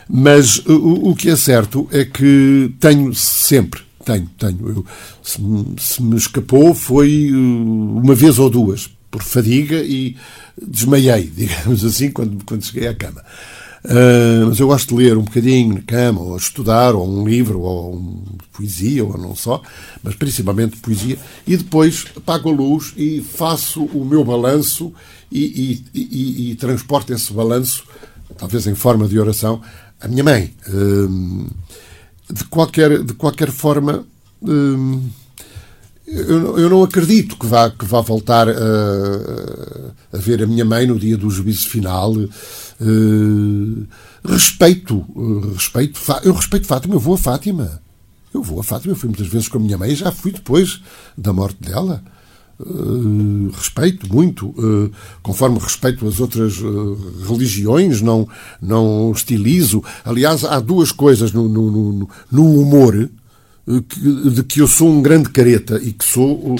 Mas 0.08 0.58
o, 0.66 1.10
o 1.10 1.16
que 1.16 1.28
é 1.28 1.36
certo 1.36 1.86
é 1.92 2.04
que 2.04 2.72
tenho 2.80 3.14
sempre, 3.14 3.82
tenho, 4.04 4.28
tenho. 4.38 4.68
Eu, 4.68 4.86
se, 5.22 5.38
se 5.78 6.02
me 6.02 6.16
escapou 6.16 6.74
foi 6.74 7.30
uma 7.32 8.14
vez 8.14 8.38
ou 8.38 8.48
duas, 8.48 8.88
por 9.10 9.22
fadiga 9.22 9.76
e 9.76 10.16
desmaiei, 10.60 11.24
digamos 11.34 11.84
assim, 11.84 12.10
quando, 12.10 12.44
quando 12.44 12.64
cheguei 12.64 12.88
à 12.88 12.94
cama. 12.94 13.22
Uh, 13.84 14.46
mas 14.48 14.58
eu 14.58 14.66
gosto 14.66 14.88
de 14.88 15.02
ler 15.02 15.16
um 15.16 15.22
bocadinho 15.22 15.74
na 15.74 15.82
cama, 15.82 16.20
ou 16.20 16.36
estudar, 16.36 16.94
ou 16.94 17.08
um 17.08 17.26
livro, 17.26 17.60
ou 17.60 17.94
um, 17.94 18.24
poesia, 18.52 19.04
ou 19.04 19.16
não 19.16 19.36
só, 19.36 19.62
mas 20.02 20.16
principalmente 20.16 20.76
poesia, 20.78 21.16
e 21.46 21.56
depois 21.56 22.04
apago 22.16 22.48
a 22.48 22.52
luz 22.52 22.92
e 22.96 23.20
faço 23.20 23.84
o 23.84 24.04
meu 24.04 24.24
balanço 24.24 24.92
e, 25.30 25.84
e, 25.94 26.00
e, 26.00 26.50
e 26.50 26.54
transporto 26.56 27.12
esse 27.12 27.32
balanço, 27.32 27.84
talvez 28.36 28.66
em 28.66 28.74
forma 28.74 29.06
de 29.06 29.18
oração, 29.18 29.62
à 30.00 30.08
minha 30.08 30.24
mãe. 30.24 30.54
Uh, 30.68 31.46
de, 32.30 32.44
qualquer, 32.44 33.02
de 33.02 33.14
qualquer 33.14 33.50
forma. 33.50 34.04
Uh, 34.42 35.02
eu, 36.06 36.58
eu, 36.58 36.70
não 36.70 36.82
acredito 36.82 37.36
que 37.36 37.46
vá, 37.46 37.70
que 37.70 37.84
vá 37.84 38.00
voltar 38.00 38.48
a, 38.48 38.52
a, 40.10 40.16
ver 40.16 40.42
a 40.42 40.46
minha 40.46 40.64
mãe 40.64 40.86
no 40.86 40.98
dia 40.98 41.18
do 41.18 41.28
juízo 41.28 41.68
final. 41.68 42.12
Uh, 42.80 43.86
respeito, 44.24 45.04
uh, 45.14 45.52
respeito, 45.52 46.00
eu 46.22 46.32
respeito 46.32 46.66
Fátima, 46.66 46.94
eu 46.94 47.00
vou 47.00 47.14
a 47.14 47.18
Fátima. 47.18 47.82
Eu 48.32 48.42
vou 48.42 48.60
a 48.60 48.64
Fátima, 48.64 48.92
eu 48.92 48.96
fui 48.96 49.08
muitas 49.08 49.26
vezes 49.26 49.48
com 49.48 49.58
a 49.58 49.60
minha 49.60 49.76
mãe 49.76 49.94
já 49.94 50.10
fui 50.10 50.32
depois 50.32 50.80
da 51.16 51.32
morte 51.32 51.62
dela. 51.62 52.02
Uh, 52.60 53.50
respeito 53.52 54.12
muito, 54.12 54.52
conforme 55.22 55.60
respeito 55.60 56.06
as 56.08 56.18
outras 56.18 56.54
religiões, 57.28 58.02
não, 58.02 58.28
não 58.60 59.10
hostilizo. 59.10 59.82
Aliás, 60.04 60.44
há 60.44 60.58
duas 60.58 60.90
coisas 60.90 61.30
no, 61.30 61.48
no, 61.48 61.70
no, 61.70 62.10
no 62.32 62.60
humor 62.60 63.08
de 63.68 64.42
que 64.44 64.60
eu 64.60 64.66
sou 64.66 64.88
um 64.88 65.02
grande 65.02 65.28
careta 65.28 65.78
e 65.82 65.92
que 65.92 66.04
sou, 66.04 66.56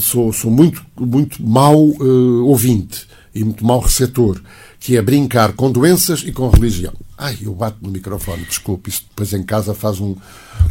sou, 0.00 0.32
sou 0.32 0.50
muito, 0.50 0.84
muito 0.98 1.42
mau 1.42 1.76
uh, 1.84 2.46
ouvinte 2.46 3.08
e 3.34 3.42
muito 3.42 3.66
mau 3.66 3.80
receptor, 3.80 4.40
que 4.78 4.96
é 4.96 5.02
brincar 5.02 5.54
com 5.54 5.72
doenças 5.72 6.22
e 6.24 6.30
com 6.30 6.48
religião. 6.48 6.92
Ai, 7.18 7.36
eu 7.42 7.52
bato 7.52 7.78
no 7.82 7.90
microfone, 7.90 8.44
desculpe, 8.44 8.90
isto 8.90 9.06
depois 9.08 9.32
em 9.32 9.42
casa 9.42 9.74
faz 9.74 9.98
um, 9.98 10.14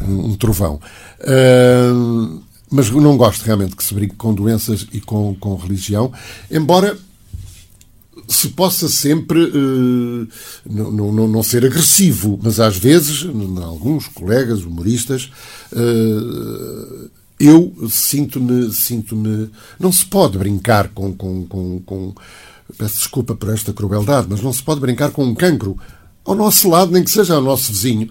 um, 0.02 0.28
um 0.28 0.36
trovão. 0.36 0.80
Uh, 1.20 2.42
mas 2.74 2.90
não 2.90 3.16
gosto 3.16 3.44
realmente 3.44 3.76
que 3.76 3.84
se 3.84 3.94
brinque 3.94 4.16
com 4.16 4.34
doenças 4.34 4.88
e 4.92 5.00
com, 5.00 5.36
com 5.36 5.56
religião, 5.56 6.12
embora 6.50 6.98
se 8.28 8.50
possa 8.50 8.90
sempre 8.90 9.44
uh, 9.44 10.28
não, 10.68 11.12
não, 11.12 11.28
não, 11.28 11.44
ser 11.44 11.64
agressivo, 11.64 12.40
mas 12.42 12.60
às 12.60 12.76
vezes, 12.76 13.28
alguns 13.64 14.08
colegas 14.08 14.64
humoristas, 14.64 15.30
uh, 15.72 17.10
eu 17.40 17.72
sinto-me. 17.90 18.72
sinto-me 18.74 19.52
Não 19.80 19.92
se 19.92 20.06
pode 20.06 20.38
brincar 20.40 20.88
com, 20.90 21.14
com, 21.14 21.46
com, 21.46 21.80
com. 21.82 22.16
Peço 22.76 22.98
desculpa 22.98 23.36
por 23.36 23.50
esta 23.50 23.72
crueldade, 23.72 24.28
mas 24.30 24.42
não 24.42 24.52
se 24.52 24.64
pode 24.64 24.80
brincar 24.80 25.12
com 25.12 25.26
um 25.26 25.36
cancro 25.36 25.78
ao 26.26 26.34
nosso 26.34 26.70
lado, 26.70 26.92
nem 26.92 27.04
que 27.04 27.12
seja 27.12 27.36
ao 27.36 27.42
nosso 27.42 27.72
vizinho 27.72 28.10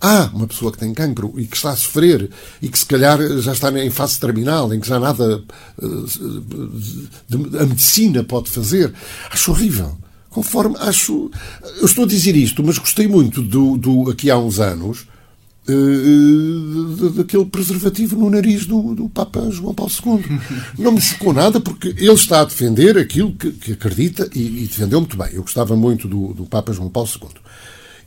há 0.00 0.30
uma 0.32 0.46
pessoa 0.46 0.72
que 0.72 0.78
tem 0.78 0.94
cancro 0.94 1.34
e 1.36 1.46
que 1.46 1.56
está 1.56 1.70
a 1.70 1.76
sofrer 1.76 2.30
e 2.62 2.68
que 2.68 2.78
se 2.78 2.86
calhar 2.86 3.18
já 3.40 3.52
está 3.52 3.70
em 3.84 3.90
fase 3.90 4.18
terminal, 4.18 4.72
em 4.72 4.80
que 4.80 4.88
já 4.88 4.98
nada 4.98 5.42
eh, 5.82 7.60
a 7.60 7.66
medicina 7.66 8.24
pode 8.24 8.50
fazer. 8.50 8.92
Acho 9.30 9.50
horrível. 9.50 9.96
Conforme 10.30 10.76
acho. 10.78 11.30
Eu 11.78 11.86
estou 11.86 12.04
a 12.04 12.06
dizer 12.06 12.36
isto, 12.36 12.62
mas 12.62 12.78
gostei 12.78 13.08
muito 13.08 13.42
do, 13.42 13.76
do 13.76 14.10
aqui 14.10 14.30
há 14.30 14.38
uns 14.38 14.60
anos 14.60 15.06
uh, 15.68 17.10
daquele 17.10 17.44
preservativo 17.46 18.16
no 18.16 18.30
nariz 18.30 18.66
do, 18.66 18.94
do 18.94 19.08
Papa 19.08 19.50
João 19.50 19.74
Paulo 19.74 19.92
II. 19.92 20.40
Não 20.78 20.92
me 20.92 21.00
chocou 21.00 21.32
nada 21.32 21.60
porque 21.60 21.88
ele 21.88 22.12
está 22.12 22.40
a 22.40 22.44
defender 22.44 22.96
aquilo 22.98 23.32
que, 23.32 23.50
que 23.52 23.72
acredita 23.72 24.28
e, 24.34 24.64
e, 24.64 24.66
defendeu 24.66 25.00
muito 25.00 25.16
bem. 25.16 25.30
Eu 25.32 25.42
gostava 25.42 25.76
muito 25.76 26.06
do, 26.06 26.34
do 26.34 26.46
Papa 26.46 26.72
João 26.72 26.88
Paulo 26.88 27.08
II. 27.08 27.28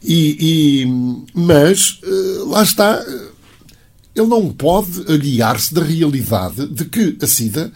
E, 0.04 0.84
e, 0.84 0.86
mas, 1.34 2.00
eh, 2.04 2.44
lá 2.48 2.64
está, 2.64 3.06
ele 4.16 4.28
não 4.28 4.52
pode 4.52 5.02
aliar-se 5.12 5.74
da 5.74 5.84
realidade 5.84 6.68
de 6.68 6.86
que 6.86 7.18
a 7.22 7.28
SIDA 7.28 7.72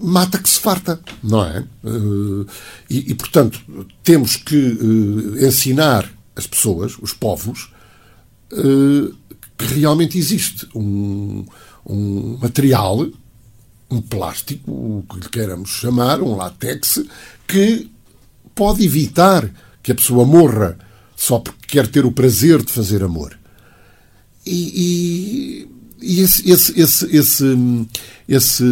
mata 0.00 0.38
que 0.38 0.48
se 0.48 0.58
farta, 0.58 0.98
não 1.22 1.44
é? 1.44 1.64
Eh, 1.84 2.46
e, 2.90 3.12
e 3.12 3.14
portanto, 3.14 3.60
temos 4.02 4.36
que 4.36 4.56
eh, 4.56 5.46
ensinar 5.46 6.10
as 6.34 6.46
pessoas, 6.46 6.96
os 7.00 7.12
povos, 7.12 7.72
que 9.56 9.64
realmente 9.64 10.16
existe 10.16 10.68
um, 10.74 11.44
um 11.86 12.38
material, 12.40 13.06
um 13.90 14.00
plástico, 14.00 14.70
o 14.70 15.04
que 15.08 15.20
lhe 15.20 15.28
queiramos 15.28 15.70
chamar, 15.70 16.20
um 16.20 16.36
látex, 16.36 17.04
que 17.46 17.90
pode 18.54 18.84
evitar 18.84 19.48
que 19.82 19.92
a 19.92 19.94
pessoa 19.94 20.24
morra 20.24 20.78
só 21.24 21.38
porque 21.38 21.66
quer 21.66 21.86
ter 21.86 22.04
o 22.04 22.12
prazer 22.12 22.62
de 22.62 22.70
fazer 22.70 23.02
amor. 23.02 23.38
E, 24.44 25.66
e, 26.02 26.16
e 26.18 26.20
esse, 26.20 26.50
esse, 26.50 26.78
esse, 26.78 27.16
esse, 27.16 27.86
esse, 28.28 28.64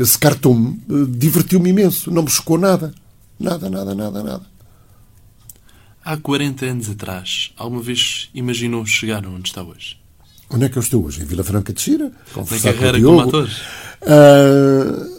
esse 0.00 0.18
cartoon 0.18 0.78
eh, 0.88 0.94
divertiu-me 1.10 1.68
imenso. 1.68 2.10
Não 2.10 2.22
me 2.22 2.30
chocou 2.30 2.56
nada. 2.56 2.94
Nada, 3.38 3.68
nada, 3.68 3.94
nada, 3.94 4.22
nada. 4.22 4.46
Há 6.02 6.16
40 6.16 6.64
anos 6.64 6.88
atrás, 6.88 7.52
alguma 7.54 7.82
vez 7.82 8.30
imaginou 8.34 8.86
chegar 8.86 9.26
onde 9.26 9.50
está 9.50 9.62
hoje? 9.62 9.98
Onde 10.48 10.64
é 10.64 10.68
que 10.70 10.78
eu 10.78 10.82
estou 10.82 11.04
hoje? 11.04 11.20
Em 11.20 11.26
Vila 11.26 11.44
Franca 11.44 11.72
de 11.72 11.82
Xira? 11.82 12.10
Na 12.34 12.72
carreira 12.72 13.00
como 13.00 13.20
ator? 13.20 13.48
Uh, 14.00 15.11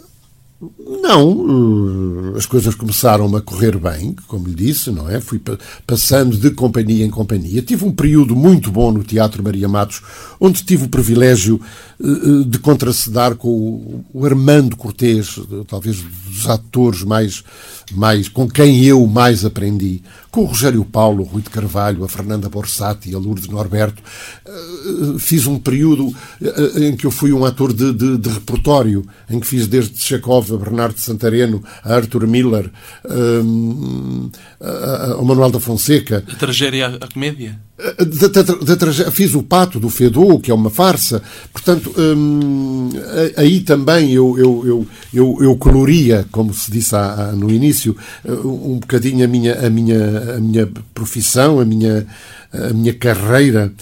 não, 1.02 2.32
eh, 2.34 2.38
as 2.38 2.46
coisas 2.46 2.74
começaram 2.74 3.34
a 3.36 3.40
correr 3.40 3.78
bem, 3.78 4.14
como 4.26 4.46
lhe 4.46 4.54
disse, 4.54 4.90
não 4.90 5.08
é? 5.08 5.20
Fui 5.20 5.40
passando 5.86 6.36
de 6.36 6.50
companhia 6.50 7.04
em 7.04 7.10
companhia. 7.10 7.62
Tive 7.62 7.84
um 7.84 7.92
período 7.92 8.34
muito 8.34 8.70
bom 8.70 8.92
no 8.92 9.04
Teatro 9.04 9.42
Maria 9.42 9.68
Matos, 9.68 10.02
onde 10.40 10.64
tive 10.64 10.84
o 10.84 10.88
privilégio 10.88 11.60
eh, 12.00 12.06
eh, 12.06 12.44
de 12.46 12.58
contracenar 12.58 13.36
com 13.36 14.02
o 14.12 14.24
Armando 14.24 14.76
Cortês, 14.76 15.38
talvez 15.66 16.02
dos 16.26 16.48
atores 16.48 17.02
mais, 17.02 17.44
mais 17.92 18.28
com 18.28 18.48
quem 18.48 18.84
eu 18.84 19.06
mais 19.06 19.44
aprendi 19.44 20.02
com 20.30 20.42
o 20.42 20.46
Rogério 20.46 20.84
Paulo, 20.84 21.22
o 21.22 21.26
Rui 21.26 21.42
de 21.42 21.50
Carvalho, 21.50 22.02
a 22.02 22.08
Fernanda 22.08 22.48
Borsati, 22.48 23.14
a 23.14 23.18
Lourdes 23.18 23.46
Norberto. 23.46 24.02
Eh, 24.44 25.18
fiz 25.18 25.46
um 25.46 25.60
período 25.60 26.12
eh, 26.42 26.88
em 26.88 26.96
que 26.96 27.06
eu 27.06 27.10
fui 27.12 27.32
um 27.32 27.44
ator 27.44 27.72
de, 27.72 27.92
de, 27.92 28.18
de 28.18 28.28
repertório, 28.30 29.06
em 29.30 29.38
que 29.38 29.46
fiz 29.46 29.68
desde 29.68 29.96
Chekhov 29.96 30.52
a 30.52 30.56
Bernardo 30.56 30.98
Santareno, 30.98 31.62
a 31.84 31.94
Arthur 31.94 32.26
Miller, 32.26 32.68
um, 33.04 34.28
a, 34.60 35.12
a, 35.12 35.22
Manuel 35.22 35.52
da 35.52 35.60
Fonseca. 35.60 36.24
A 36.26 36.34
tragédia 36.34 36.98
à 37.00 37.06
comédia? 37.06 37.60
Da, 37.76 38.28
da, 38.28 38.76
da, 38.76 39.10
fiz 39.10 39.34
o 39.34 39.42
Pato 39.42 39.80
do 39.80 39.90
Fedô, 39.90 40.38
que 40.38 40.48
é 40.48 40.54
uma 40.54 40.70
farsa. 40.70 41.20
Portanto, 41.52 41.92
hum, 41.98 42.88
aí 43.36 43.60
também 43.60 44.12
eu, 44.12 44.38
eu, 44.38 44.86
eu, 45.12 45.38
eu, 45.42 45.56
coloria, 45.56 46.24
como 46.30 46.54
se 46.54 46.70
disse 46.70 46.94
no 47.36 47.50
início, 47.50 47.96
eh, 48.24 48.30
um 48.32 48.78
bocadinho 48.78 49.24
a 49.24 49.28
minha, 49.28 49.66
a 49.66 49.68
minha, 49.68 50.36
a 50.36 50.40
minha 50.40 50.68
profissão, 50.94 51.58
a 51.58 51.64
minha, 51.64 52.06
a 52.52 52.72
minha 52.72 52.94
carreira. 52.94 53.72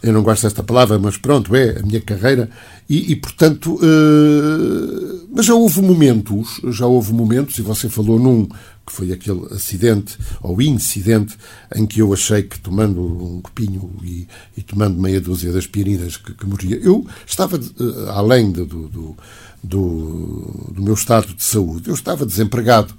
eu 0.00 0.12
não 0.12 0.22
gosto 0.22 0.44
desta 0.44 0.62
palavra, 0.62 0.96
mas 1.00 1.16
pronto, 1.16 1.54
é 1.56 1.80
a 1.80 1.82
minha 1.82 2.00
carreira, 2.00 2.48
e, 2.88 3.12
e 3.12 3.16
portanto, 3.16 3.74
uh, 3.74 5.28
mas 5.32 5.46
já 5.46 5.54
houve 5.54 5.80
momentos, 5.80 6.60
já 6.70 6.86
houve 6.86 7.12
momentos, 7.12 7.58
e 7.58 7.62
você 7.62 7.88
falou 7.88 8.18
num, 8.18 8.48
que 8.86 8.92
foi 8.92 9.12
aquele 9.12 9.46
acidente, 9.52 10.18
ou 10.42 10.60
incidente, 10.60 11.36
em 11.74 11.86
que 11.86 12.00
eu 12.00 12.12
achei 12.12 12.42
que 12.42 12.58
tomando 12.58 13.00
um 13.00 13.40
copinho 13.40 13.92
e, 14.02 14.26
e 14.56 14.62
tomando 14.62 15.00
meia 15.00 15.20
dúzia 15.20 15.52
de 15.52 15.58
aspirinas 15.58 16.16
que, 16.16 16.34
que 16.34 16.46
morria. 16.46 16.76
Eu 16.76 17.06
estava, 17.26 17.56
uh, 17.56 18.10
além 18.10 18.50
do, 18.50 18.66
do, 18.66 19.16
do, 19.62 20.72
do 20.72 20.82
meu 20.82 20.94
estado 20.94 21.32
de 21.34 21.42
saúde, 21.42 21.88
eu 21.88 21.94
estava 21.94 22.26
desempregado, 22.26 22.94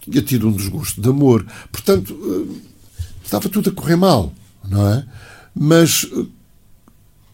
tinha 0.00 0.22
tido 0.22 0.48
um 0.48 0.52
desgosto 0.52 1.00
de 1.00 1.08
amor, 1.08 1.46
portanto, 1.70 2.12
uh, 2.12 2.60
estava 3.22 3.48
tudo 3.48 3.70
a 3.70 3.72
correr 3.72 3.96
mal, 3.96 4.32
não 4.68 4.86
é? 4.88 5.06
Mas 5.54 6.04
uh, 6.04 6.28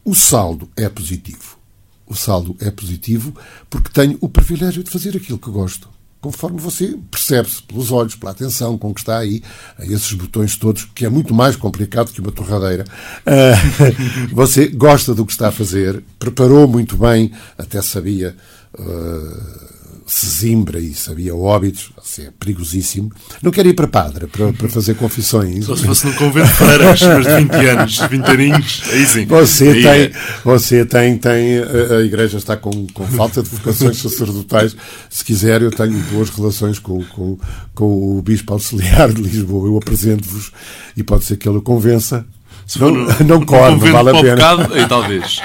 o 0.05 0.15
saldo 0.15 0.69
é 0.77 0.89
positivo. 0.89 1.59
O 2.07 2.15
saldo 2.15 2.57
é 2.59 2.71
positivo 2.71 3.35
porque 3.71 3.91
tenho 3.91 4.19
o 4.21 4.29
privilégio 4.29 4.83
de 4.83 4.91
fazer 4.91 5.17
aquilo 5.17 5.39
que 5.39 5.51
gosto. 5.51 5.89
Conforme 6.21 6.61
você 6.61 6.99
percebe-se 7.11 7.63
pelos 7.63 7.91
olhos, 7.91 8.15
pela 8.15 8.33
atenção 8.33 8.77
com 8.77 8.93
que 8.93 9.01
está 9.01 9.19
aí, 9.19 9.43
esses 9.81 10.13
botões 10.13 10.57
todos, 10.57 10.85
que 10.95 11.07
é 11.07 11.09
muito 11.09 11.33
mais 11.33 11.57
complicado 11.57 12.13
que 12.13 12.21
uma 12.21 12.31
torradeira. 12.31 12.85
Uh, 13.27 14.29
você 14.35 14.69
gosta 14.69 15.15
do 15.15 15.25
que 15.25 15.33
está 15.33 15.49
a 15.49 15.53
fazer, 15.53 16.03
preparou 16.19 16.69
muito 16.69 16.97
bem, 16.97 17.33
até 17.57 17.81
sabia. 17.81 18.37
Uh, 18.79 19.80
Sesimbra 20.13 20.81
e 20.81 20.93
sabia 20.93 21.37
óbitos, 21.37 21.93
assim, 21.97 22.27
é 22.27 22.31
perigosíssimo. 22.37 23.13
Não 23.41 23.53
quero 23.53 23.69
ir 23.69 23.75
para 23.75 23.87
padre 23.87 24.27
para, 24.27 24.53
para 24.53 24.69
fazer 24.69 24.97
confissões. 24.97 25.65
Só 25.65 25.77
se 25.77 25.87
fosse 25.87 26.05
num 26.05 26.13
convento 26.15 26.49
de 26.49 26.55
freiras, 26.55 27.01
mas 27.01 27.27
de 27.27 27.37
20 27.37 27.55
anos, 27.69 27.99
20 27.99 28.25
aninhos, 28.27 28.83
aí 28.91 29.07
sim. 29.07 29.25
Você 29.27 29.69
aí 29.69 29.83
tem, 29.83 29.93
é. 29.93 30.13
você 30.45 30.85
tem, 30.85 31.17
tem, 31.17 31.59
a, 31.61 32.01
igreja 32.01 32.39
está 32.39 32.57
com, 32.57 32.89
com 32.89 33.07
falta 33.07 33.41
de 33.41 33.51
vocações 33.51 33.99
sacerdotais. 34.03 34.75
Se 35.09 35.25
quiser, 35.25 35.63
eu 35.63 35.71
tenho 35.71 35.97
boas 36.13 36.29
relações 36.31 36.81
com, 36.81 37.05
com, 37.05 37.39
com 37.73 38.19
o 38.19 38.21
Bispo 38.21 38.53
Auxiliar 38.53 39.13
de 39.13 39.23
Lisboa. 39.23 39.69
Eu 39.69 39.77
apresento-vos 39.79 40.51
e 40.97 41.05
pode 41.05 41.25
ser 41.25 41.37
que 41.37 41.49
ele 41.49 41.59
o 41.59 41.63
convença. 41.63 42.27
Se 42.67 42.81
não, 42.81 42.91
no- 42.91 43.07
não 43.25 43.39
no 43.39 43.47
corre, 43.47 43.71
não 43.77 43.79
vale 43.79 44.11
a 44.11 44.21
pena. 44.21 44.35
pecado, 44.35 44.75
aí 44.75 44.89
talvez. 44.89 45.41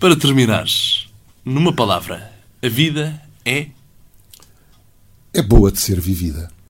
Para 0.00 0.16
terminares, 0.16 1.06
numa 1.44 1.72
palavra, 1.72 2.28
a 2.60 2.68
vida 2.68 3.22
é 3.44 3.66
É 5.36 5.42
boa 5.42 5.72
de 5.72 5.80
ser 5.80 6.00
vivida. 6.00 6.48